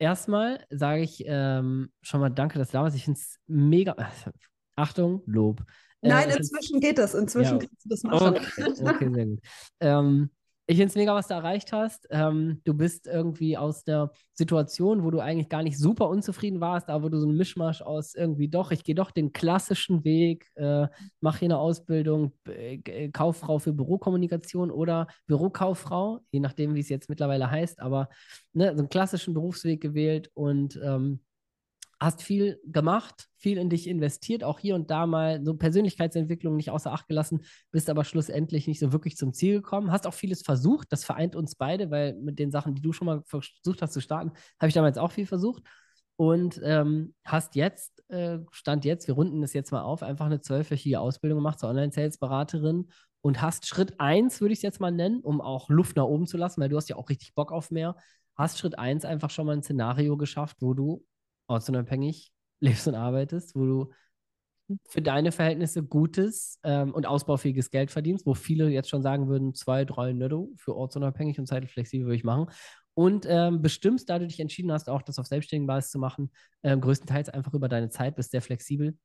Erstmal 0.00 0.64
sage 0.70 1.02
ich 1.02 1.24
ähm, 1.26 1.90
schon 2.02 2.20
mal 2.20 2.28
danke, 2.30 2.58
dass 2.58 2.68
du 2.68 2.74
da 2.74 2.82
warst. 2.84 2.94
Ich 2.96 3.04
finde 3.04 3.18
es 3.18 3.38
mega. 3.46 3.96
Achtung, 4.76 5.22
Lob. 5.26 5.64
Äh, 6.02 6.08
Nein, 6.10 6.30
find's- 6.30 6.50
inzwischen 6.52 6.80
geht 6.80 6.98
das. 6.98 7.14
Inzwischen 7.14 7.54
Ja. 7.54 7.66
kannst 7.66 7.84
du 7.84 7.88
das 7.88 8.02
machen. 8.04 8.36
Okay, 8.36 8.64
okay, 8.86 9.12
sehr 9.14 9.26
gut. 9.26 9.40
Ähm, 9.80 10.30
ich 10.70 10.76
finde 10.76 10.90
es 10.90 10.96
mega, 10.96 11.14
was 11.14 11.28
du 11.28 11.34
erreicht 11.34 11.72
hast. 11.72 12.06
Ähm, 12.10 12.60
du 12.64 12.74
bist 12.74 13.06
irgendwie 13.06 13.56
aus 13.56 13.84
der 13.84 14.12
Situation, 14.34 15.02
wo 15.02 15.10
du 15.10 15.18
eigentlich 15.18 15.48
gar 15.48 15.62
nicht 15.62 15.78
super 15.78 16.10
unzufrieden 16.10 16.60
warst, 16.60 16.90
aber 16.90 17.04
wo 17.04 17.08
du 17.08 17.18
so 17.18 17.26
ein 17.26 17.38
Mischmasch 17.38 17.80
aus 17.80 18.14
irgendwie 18.14 18.48
doch, 18.48 18.70
ich 18.70 18.84
gehe 18.84 18.94
doch 18.94 19.10
den 19.10 19.32
klassischen 19.32 20.04
Weg, 20.04 20.46
äh, 20.56 20.86
mache 21.20 21.38
hier 21.38 21.46
eine 21.46 21.56
Ausbildung, 21.58 22.32
äh, 22.46 23.08
Kauffrau 23.08 23.58
für 23.58 23.72
Bürokommunikation 23.72 24.70
oder 24.70 25.06
Bürokauffrau, 25.26 26.20
je 26.32 26.40
nachdem, 26.40 26.74
wie 26.74 26.80
es 26.80 26.90
jetzt 26.90 27.08
mittlerweile 27.08 27.50
heißt, 27.50 27.80
aber 27.80 28.10
ne, 28.52 28.72
so 28.74 28.80
einen 28.80 28.90
klassischen 28.90 29.32
Berufsweg 29.32 29.80
gewählt 29.80 30.30
und 30.34 30.78
ähm, 30.84 31.20
hast 32.00 32.22
viel 32.22 32.60
gemacht, 32.64 33.28
viel 33.36 33.58
in 33.58 33.70
dich 33.70 33.88
investiert, 33.88 34.44
auch 34.44 34.58
hier 34.58 34.74
und 34.74 34.90
da 34.90 35.06
mal 35.06 35.44
so 35.44 35.54
Persönlichkeitsentwicklung 35.54 36.56
nicht 36.56 36.70
außer 36.70 36.92
Acht 36.92 37.08
gelassen, 37.08 37.40
bist 37.72 37.90
aber 37.90 38.04
schlussendlich 38.04 38.68
nicht 38.68 38.78
so 38.78 38.92
wirklich 38.92 39.16
zum 39.16 39.32
Ziel 39.32 39.56
gekommen. 39.56 39.90
Hast 39.90 40.06
auch 40.06 40.14
vieles 40.14 40.42
versucht, 40.42 40.92
das 40.92 41.04
vereint 41.04 41.34
uns 41.34 41.56
beide, 41.56 41.90
weil 41.90 42.14
mit 42.14 42.38
den 42.38 42.50
Sachen, 42.50 42.74
die 42.74 42.82
du 42.82 42.92
schon 42.92 43.06
mal 43.06 43.22
versucht 43.24 43.82
hast 43.82 43.92
zu 43.92 44.00
starten, 44.00 44.30
habe 44.60 44.68
ich 44.68 44.74
damals 44.74 44.98
auch 44.98 45.10
viel 45.10 45.26
versucht. 45.26 45.62
Und 46.16 46.60
ähm, 46.64 47.14
hast 47.24 47.54
jetzt, 47.54 48.02
äh, 48.08 48.38
Stand 48.50 48.84
jetzt, 48.84 49.06
wir 49.06 49.14
runden 49.14 49.40
das 49.40 49.52
jetzt 49.52 49.70
mal 49.70 49.82
auf, 49.82 50.02
einfach 50.02 50.26
eine 50.26 50.40
zwölfwöchige 50.40 50.98
Ausbildung 50.98 51.38
gemacht 51.38 51.60
zur 51.60 51.68
Online-Sales-Beraterin 51.68 52.88
und 53.20 53.40
hast 53.40 53.66
Schritt 53.66 54.00
eins, 54.00 54.40
würde 54.40 54.52
ich 54.52 54.58
es 54.58 54.62
jetzt 54.62 54.80
mal 54.80 54.90
nennen, 54.90 55.20
um 55.20 55.40
auch 55.40 55.68
Luft 55.68 55.96
nach 55.96 56.04
oben 56.04 56.26
zu 56.26 56.36
lassen, 56.36 56.60
weil 56.60 56.68
du 56.68 56.76
hast 56.76 56.88
ja 56.88 56.96
auch 56.96 57.08
richtig 57.08 57.34
Bock 57.34 57.52
auf 57.52 57.70
mehr, 57.70 57.96
hast 58.34 58.58
Schritt 58.58 58.78
eins 58.78 59.04
einfach 59.04 59.30
schon 59.30 59.46
mal 59.46 59.52
ein 59.52 59.62
Szenario 59.62 60.16
geschafft, 60.16 60.56
wo 60.60 60.74
du 60.74 61.04
ortsunabhängig 61.48 62.32
lebst 62.60 62.86
und 62.88 62.94
arbeitest, 62.94 63.54
wo 63.56 63.66
du 63.66 63.90
für 64.86 65.00
deine 65.00 65.32
Verhältnisse 65.32 65.82
gutes 65.82 66.58
ähm, 66.62 66.92
und 66.92 67.06
ausbaufähiges 67.06 67.70
Geld 67.70 67.90
verdienst, 67.90 68.26
wo 68.26 68.34
viele 68.34 68.68
jetzt 68.68 68.90
schon 68.90 69.02
sagen 69.02 69.28
würden, 69.28 69.54
zwei, 69.54 69.84
drei 69.84 70.12
netto 70.12 70.52
für 70.56 70.76
ortsunabhängig 70.76 71.38
und 71.38 71.46
zeitlich 71.46 71.72
flexibel 71.72 72.06
würde 72.06 72.16
ich 72.16 72.24
machen. 72.24 72.50
Und 72.94 73.26
ähm, 73.28 73.62
bestimmst, 73.62 74.10
da 74.10 74.18
du 74.18 74.26
dich 74.26 74.40
entschieden 74.40 74.72
hast, 74.72 74.90
auch 74.90 75.02
das 75.02 75.18
auf 75.18 75.26
selbstständigen 75.26 75.66
Basis 75.66 75.92
zu 75.92 75.98
machen, 75.98 76.30
ähm, 76.64 76.80
größtenteils 76.80 77.28
einfach 77.28 77.54
über 77.54 77.68
deine 77.68 77.88
Zeit, 77.88 78.16
bist 78.16 78.32
sehr 78.32 78.42
flexibel. 78.42 78.98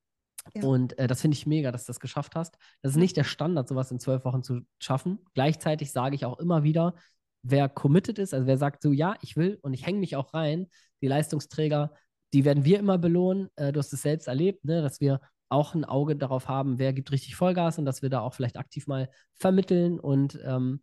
Ja. 0.53 0.63
Und 0.63 0.97
äh, 0.97 1.07
das 1.07 1.21
finde 1.21 1.35
ich 1.35 1.45
mega, 1.45 1.71
dass 1.71 1.85
du 1.85 1.91
das 1.91 1.99
geschafft 1.99 2.35
hast. 2.35 2.57
Das 2.81 2.93
ist 2.93 2.97
nicht 2.97 3.15
der 3.15 3.23
Standard, 3.23 3.67
sowas 3.67 3.91
in 3.91 3.99
zwölf 3.99 4.25
Wochen 4.25 4.43
zu 4.43 4.61
schaffen. 4.79 5.19
Gleichzeitig 5.33 5.91
sage 5.91 6.15
ich 6.15 6.25
auch 6.25 6.39
immer 6.39 6.63
wieder, 6.63 6.95
wer 7.43 7.69
committed 7.69 8.19
ist, 8.19 8.33
also 8.33 8.47
wer 8.47 8.57
sagt 8.57 8.81
so, 8.81 8.91
ja, 8.91 9.15
ich 9.21 9.37
will 9.37 9.59
und 9.61 9.73
ich 9.73 9.85
hänge 9.85 9.99
mich 9.99 10.15
auch 10.15 10.33
rein, 10.33 10.67
die 11.01 11.07
Leistungsträger, 11.07 11.93
die 12.33 12.45
werden 12.45 12.65
wir 12.65 12.79
immer 12.79 12.97
belohnen. 12.97 13.49
Äh, 13.55 13.71
du 13.71 13.79
hast 13.79 13.93
es 13.93 14.01
selbst 14.01 14.27
erlebt, 14.27 14.65
ne, 14.65 14.81
dass 14.81 14.99
wir 14.99 15.21
auch 15.49 15.75
ein 15.75 15.85
Auge 15.85 16.15
darauf 16.15 16.47
haben, 16.47 16.79
wer 16.79 16.93
gibt 16.93 17.11
richtig 17.11 17.35
Vollgas 17.35 17.77
und 17.77 17.85
dass 17.85 18.01
wir 18.01 18.09
da 18.09 18.21
auch 18.21 18.33
vielleicht 18.33 18.57
aktiv 18.57 18.87
mal 18.87 19.09
vermitteln 19.35 19.99
und 19.99 20.39
ähm, 20.43 20.81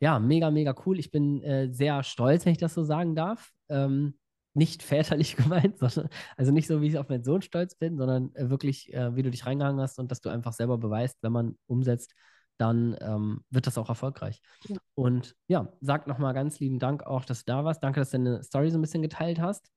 ja, 0.00 0.18
mega, 0.18 0.50
mega 0.50 0.74
cool. 0.86 0.98
Ich 0.98 1.10
bin 1.10 1.42
äh, 1.42 1.72
sehr 1.72 2.02
stolz, 2.02 2.44
wenn 2.44 2.52
ich 2.52 2.58
das 2.58 2.74
so 2.74 2.82
sagen 2.82 3.14
darf. 3.14 3.50
Ähm, 3.68 4.18
nicht 4.54 4.82
väterlich 4.82 5.36
gemeint, 5.36 5.78
sondern 5.78 6.08
also 6.36 6.50
nicht 6.52 6.66
so, 6.66 6.80
wie 6.80 6.88
ich 6.88 6.98
auf 6.98 7.08
meinen 7.08 7.22
Sohn 7.24 7.42
stolz 7.42 7.76
bin, 7.76 7.96
sondern 7.98 8.34
äh, 8.34 8.50
wirklich, 8.50 8.92
äh, 8.92 9.14
wie 9.14 9.22
du 9.22 9.30
dich 9.30 9.46
reingehangen 9.46 9.80
hast 9.80 9.98
und 9.98 10.10
dass 10.10 10.20
du 10.20 10.28
einfach 10.30 10.52
selber 10.54 10.78
beweist, 10.78 11.18
wenn 11.22 11.32
man 11.32 11.56
umsetzt, 11.66 12.14
dann 12.56 12.96
ähm, 13.00 13.44
wird 13.50 13.66
das 13.66 13.78
auch 13.78 13.88
erfolgreich. 13.88 14.40
Ja. 14.68 14.76
Und 14.94 15.34
ja, 15.46 15.72
sag 15.80 16.06
nochmal 16.06 16.34
ganz 16.34 16.60
lieben 16.60 16.78
Dank 16.78 17.04
auch, 17.04 17.24
dass 17.24 17.44
du 17.44 17.52
da 17.52 17.64
warst. 17.64 17.82
Danke, 17.82 18.00
dass 18.00 18.10
du 18.10 18.18
deine 18.18 18.42
Story 18.42 18.70
so 18.70 18.78
ein 18.78 18.82
bisschen 18.82 19.02
geteilt 19.02 19.40
hast. 19.40 19.70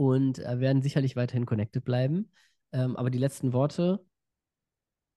Und 0.00 0.38
äh, 0.38 0.60
werden 0.60 0.80
sicherlich 0.80 1.14
weiterhin 1.14 1.44
connected 1.44 1.84
bleiben. 1.84 2.32
Ähm, 2.72 2.96
aber 2.96 3.10
die 3.10 3.18
letzten 3.18 3.52
Worte 3.52 4.02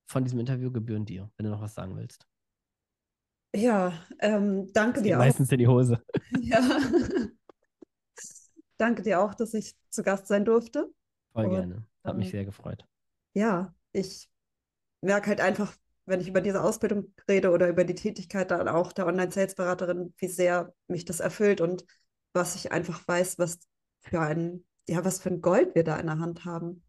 von 0.07 0.25
diesem 0.25 0.39
Interview 0.39 0.73
gebühren 0.73 1.05
dir, 1.05 1.31
wenn 1.37 1.45
du 1.45 1.51
noch 1.51 1.61
was 1.61 1.73
sagen 1.73 1.95
willst. 1.95 2.27
Ja, 3.55 3.93
ähm, 4.19 4.69
danke 4.73 5.01
dir 5.01 5.15
auch. 5.15 5.19
Meistens 5.23 5.49
in 5.53 5.59
die 5.59 5.69
Hose. 5.69 6.03
Ja. 6.41 6.59
danke 8.77 9.03
dir 9.03 9.21
auch, 9.21 9.33
dass 9.35 9.53
ich 9.53 9.73
zu 9.89 10.03
Gast 10.03 10.27
sein 10.27 10.43
durfte. 10.43 10.91
Voll 11.31 11.45
Und, 11.45 11.51
gerne. 11.51 11.87
Hat 12.03 12.15
ähm, 12.15 12.17
mich 12.17 12.31
sehr 12.31 12.43
gefreut. 12.43 12.85
Ja, 13.35 13.73
ich 13.93 14.29
merke 14.99 15.27
halt 15.27 15.39
einfach, 15.39 15.77
wenn 16.05 16.19
ich 16.19 16.27
über 16.27 16.41
diese 16.41 16.61
Ausbildung 16.61 17.13
rede 17.29 17.51
oder 17.51 17.69
über 17.69 17.85
die 17.85 17.95
Tätigkeit 17.95 18.51
dann 18.51 18.67
auch 18.67 18.91
der 18.91 19.07
Online-Sales-Beraterin, 19.07 20.13
wie 20.17 20.27
sehr 20.27 20.73
mich 20.87 21.05
das 21.05 21.21
erfüllt 21.21 21.61
und 21.61 21.85
was 22.33 22.55
ich 22.55 22.73
einfach 22.73 23.07
weiß, 23.07 23.39
was 23.39 23.59
für 24.01 24.19
ein, 24.19 24.65
ja, 24.87 25.03
was 25.05 25.21
für 25.21 25.29
ein 25.29 25.41
Gold 25.41 25.75
wir 25.75 25.83
da 25.83 25.97
in 25.97 26.07
der 26.07 26.19
Hand 26.19 26.45
haben. 26.45 26.83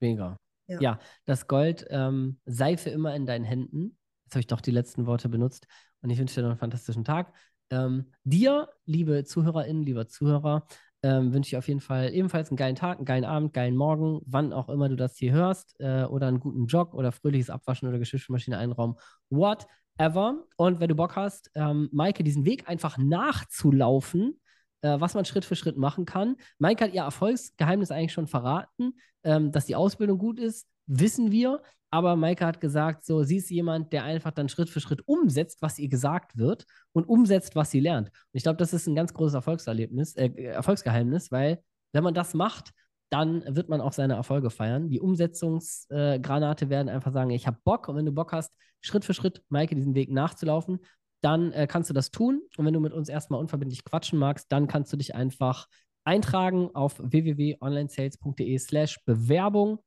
Mega. 0.00 0.36
Ja, 0.66 0.80
ja 0.80 0.98
das 1.24 1.48
Gold 1.48 1.86
ähm, 1.90 2.38
sei 2.44 2.76
für 2.76 2.90
immer 2.90 3.14
in 3.14 3.26
deinen 3.26 3.44
Händen. 3.44 3.98
Jetzt 4.24 4.34
habe 4.34 4.40
ich 4.40 4.46
doch 4.46 4.60
die 4.60 4.70
letzten 4.70 5.06
Worte 5.06 5.28
benutzt 5.28 5.66
und 6.02 6.10
ich 6.10 6.18
wünsche 6.18 6.36
dir 6.36 6.42
noch 6.42 6.50
einen 6.50 6.58
fantastischen 6.58 7.04
Tag. 7.04 7.32
Ähm, 7.70 8.12
dir, 8.24 8.68
liebe 8.84 9.24
ZuhörerInnen, 9.24 9.82
lieber 9.82 10.06
Zuhörer, 10.06 10.66
ähm, 11.02 11.32
wünsche 11.32 11.48
ich 11.48 11.56
auf 11.56 11.68
jeden 11.68 11.80
Fall 11.80 12.12
ebenfalls 12.12 12.50
einen 12.50 12.56
geilen 12.56 12.74
Tag, 12.74 12.98
einen 12.98 13.04
geilen 13.04 13.24
Abend, 13.24 13.52
geilen 13.52 13.76
Morgen, 13.76 14.20
wann 14.26 14.52
auch 14.52 14.68
immer 14.68 14.88
du 14.88 14.96
das 14.96 15.16
hier 15.16 15.32
hörst, 15.32 15.76
äh, 15.78 16.04
oder 16.04 16.26
einen 16.26 16.40
guten 16.40 16.66
Jog 16.66 16.94
oder 16.94 17.12
fröhliches 17.12 17.50
Abwaschen 17.50 17.88
oder 17.88 17.98
Geschirrmaschine 17.98 18.58
einraum, 18.58 18.98
whatever. 19.30 20.44
Und 20.56 20.80
wenn 20.80 20.88
du 20.88 20.94
Bock 20.94 21.14
hast, 21.16 21.50
ähm, 21.54 21.88
Maike 21.92 22.24
diesen 22.24 22.44
Weg 22.44 22.68
einfach 22.68 22.98
nachzulaufen, 22.98 24.40
äh, 24.82 25.00
was 25.00 25.14
man 25.14 25.24
Schritt 25.24 25.44
für 25.44 25.56
Schritt 25.56 25.76
machen 25.76 26.04
kann. 26.04 26.36
Maike 26.58 26.84
hat 26.84 26.94
ihr 26.94 27.02
Erfolgsgeheimnis 27.02 27.90
eigentlich 27.90 28.12
schon 28.12 28.26
verraten, 28.26 28.94
ähm, 29.24 29.52
dass 29.52 29.66
die 29.66 29.76
Ausbildung 29.76 30.18
gut 30.18 30.38
ist, 30.38 30.66
wissen 30.86 31.30
wir. 31.30 31.62
Aber 31.90 32.16
Maike 32.16 32.44
hat 32.44 32.60
gesagt, 32.60 33.04
so, 33.04 33.22
sie 33.22 33.36
ist 33.36 33.50
jemand, 33.50 33.92
der 33.92 34.04
einfach 34.04 34.32
dann 34.32 34.48
Schritt 34.48 34.68
für 34.68 34.80
Schritt 34.80 35.06
umsetzt, 35.06 35.62
was 35.62 35.78
ihr 35.78 35.88
gesagt 35.88 36.36
wird 36.36 36.66
und 36.92 37.08
umsetzt, 37.08 37.56
was 37.56 37.70
sie 37.70 37.80
lernt. 37.80 38.08
Und 38.08 38.34
ich 38.34 38.42
glaube, 38.42 38.58
das 38.58 38.74
ist 38.74 38.86
ein 38.86 38.94
ganz 38.94 39.14
großes 39.14 39.34
Erfolgserlebnis, 39.34 40.14
äh, 40.16 40.28
Erfolgsgeheimnis, 40.28 41.32
weil 41.32 41.62
wenn 41.92 42.04
man 42.04 42.14
das 42.14 42.34
macht, 42.34 42.72
dann 43.10 43.42
wird 43.56 43.70
man 43.70 43.80
auch 43.80 43.92
seine 43.92 44.14
Erfolge 44.14 44.50
feiern. 44.50 44.90
Die 44.90 45.00
Umsetzungsgranate 45.00 46.64
äh, 46.66 46.68
werden 46.68 46.90
einfach 46.90 47.12
sagen, 47.12 47.30
ich 47.30 47.46
habe 47.46 47.58
Bock 47.64 47.88
und 47.88 47.96
wenn 47.96 48.04
du 48.04 48.12
Bock 48.12 48.32
hast, 48.32 48.52
Schritt 48.80 49.04
für 49.04 49.14
Schritt, 49.14 49.42
Maike, 49.48 49.74
diesen 49.74 49.94
Weg 49.94 50.10
nachzulaufen, 50.10 50.80
dann 51.20 51.52
äh, 51.52 51.66
kannst 51.66 51.90
du 51.90 51.94
das 51.94 52.10
tun. 52.10 52.42
Und 52.56 52.64
wenn 52.64 52.74
du 52.74 52.80
mit 52.80 52.92
uns 52.92 53.08
erstmal 53.08 53.40
unverbindlich 53.40 53.84
quatschen 53.84 54.18
magst, 54.18 54.50
dann 54.50 54.68
kannst 54.68 54.92
du 54.92 54.96
dich 54.96 55.14
einfach 55.14 55.66
eintragen 56.04 56.70
auf 56.74 56.98
www.onlinesales.de 56.98 58.58
slash 58.58 58.98
Bewerbung 59.04 59.80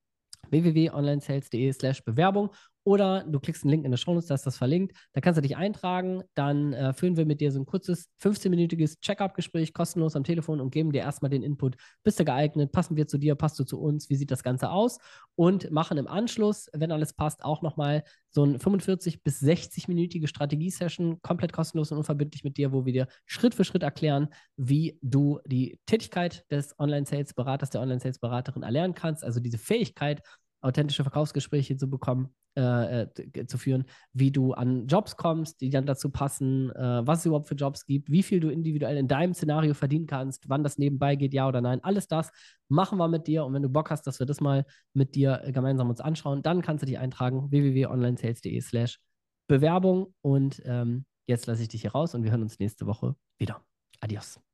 www.onlinesales.de 0.50 1.72
slash 1.74 2.04
Bewerbung 2.04 2.52
oder 2.84 3.24
du 3.24 3.40
klickst 3.40 3.64
einen 3.64 3.72
Link 3.72 3.86
in 3.86 3.92
der 3.92 3.98
Show 3.98 4.14
Notes, 4.14 4.28
da 4.28 4.36
ist 4.36 4.46
das 4.46 4.58
verlinkt. 4.58 4.98
Da 5.14 5.22
kannst 5.22 5.38
du 5.38 5.42
dich 5.42 5.56
eintragen. 5.56 6.24
Dann 6.34 6.74
äh, 6.74 6.94
führen 6.94 7.16
wir 7.16 7.26
mit 7.26 7.40
dir 7.40 7.52
so 7.52 7.60
ein 7.60 7.66
kurzes 7.66 8.10
15-minütiges 8.22 9.00
Check-up-Gespräch 9.02 9.74
kostenlos 9.74 10.16
am 10.16 10.24
Telefon 10.24 10.60
und 10.60 10.72
geben 10.72 10.92
dir 10.92 11.02
erstmal 11.02 11.30
den 11.30 11.44
Input. 11.44 11.76
Bist 12.04 12.20
du 12.20 12.26
geeignet? 12.26 12.72
Passen 12.72 12.96
wir 12.98 13.08
zu 13.08 13.20
dir? 13.20 13.36
Passt 13.36 13.60
du 13.60 13.64
zu 13.64 13.80
uns? 13.80 14.10
Wie 14.10 14.16
sieht 14.16 14.32
das 14.32 14.42
Ganze 14.42 14.72
aus? 14.72 14.98
Und 15.36 15.70
machen 15.70 15.98
im 15.98 16.08
Anschluss, 16.08 16.70
wenn 16.74 16.92
alles 16.92 17.14
passt, 17.14 17.44
auch 17.44 17.62
nochmal 17.62 18.04
so 18.32 18.46
ein 18.46 18.60
45 18.60 19.24
bis 19.24 19.42
60-minütige 19.42 20.28
Strategie-Session, 20.28 21.22
komplett 21.22 21.54
kostenlos 21.54 21.92
und 21.92 22.00
unverbindlich 22.00 22.44
mit 22.44 22.58
dir, 22.58 22.72
wo 22.72 22.86
wir 22.86 22.94
dir 22.94 23.08
Schritt 23.26 23.54
für 23.54 23.66
Schritt 23.66 23.84
erklären, 23.84 24.30
wie 24.56 24.98
du 25.02 25.40
die 25.46 25.80
Tätigkeit 25.86 26.46
des 26.50 26.78
Online-Sales-Beraters, 26.80 27.70
der 27.72 27.82
Online-Sales-Beraterin 27.82 28.64
erlernen 28.64 28.96
kannst. 28.96 29.24
Also 29.24 29.40
diese 29.40 29.58
Fähigkeit, 29.58 30.22
authentische 30.62 31.04
Verkaufsgespräche 31.04 31.76
zu 31.78 31.90
bekommen, 31.90 32.30
äh, 32.56 33.04
äh 33.04 33.46
zu 33.48 33.58
führen, 33.58 33.86
wie 34.14 34.32
du 34.32 34.54
an 34.54 34.88
Jobs 34.88 35.18
kommst, 35.18 35.62
die 35.62 35.70
dann 35.70 35.86
dazu 35.86 36.10
passen, 36.10 36.70
äh, 36.72 37.06
was 37.06 37.20
es 37.20 37.26
überhaupt 37.26 37.48
für 37.48 37.56
Jobs 37.56 37.86
gibt, 37.86 38.12
wie 38.12 38.24
viel 38.24 38.40
du 38.40 38.50
individuell 38.50 38.98
in 38.98 39.08
deinem 39.08 39.34
Szenario 39.34 39.74
verdienen 39.74 40.08
kannst, 40.08 40.50
wann 40.50 40.64
das 40.64 40.78
nebenbei 40.78 41.16
geht, 41.16 41.34
ja 41.34 41.48
oder 41.48 41.62
nein. 41.62 41.84
Alles 41.84 42.08
das 42.08 42.32
machen 42.70 42.98
wir 42.98 43.08
mit 43.08 43.28
dir 43.28 43.46
und 43.46 43.54
wenn 43.54 43.64
du 43.64 43.70
Bock 43.70 43.90
hast, 43.90 44.06
dass 44.08 44.20
wir 44.20 44.26
das 44.26 44.42
mal 44.42 44.66
mit 44.94 45.16
dir 45.16 45.42
gemeinsam 45.52 45.90
uns 45.90 46.02
anschauen, 46.02 46.42
dann 46.42 46.62
kannst 46.62 46.84
du 46.84 46.86
dich 46.86 47.00
eintragen 47.00 47.52
www.onlinesales.de 47.52 48.62
slash 48.62 49.00
Bewerbung 49.48 50.14
und 50.22 50.62
ähm, 50.66 51.06
jetzt 51.28 51.48
lasse 51.48 51.64
ich 51.64 51.68
dich 51.68 51.82
hier 51.82 51.92
raus 51.92 52.16
und 52.16 52.24
wir 52.24 52.32
hören 52.32 52.44
uns 52.44 52.60
nächste 52.60 52.86
Woche 52.86 53.16
wieder. 53.38 53.62
Adios. 54.00 54.51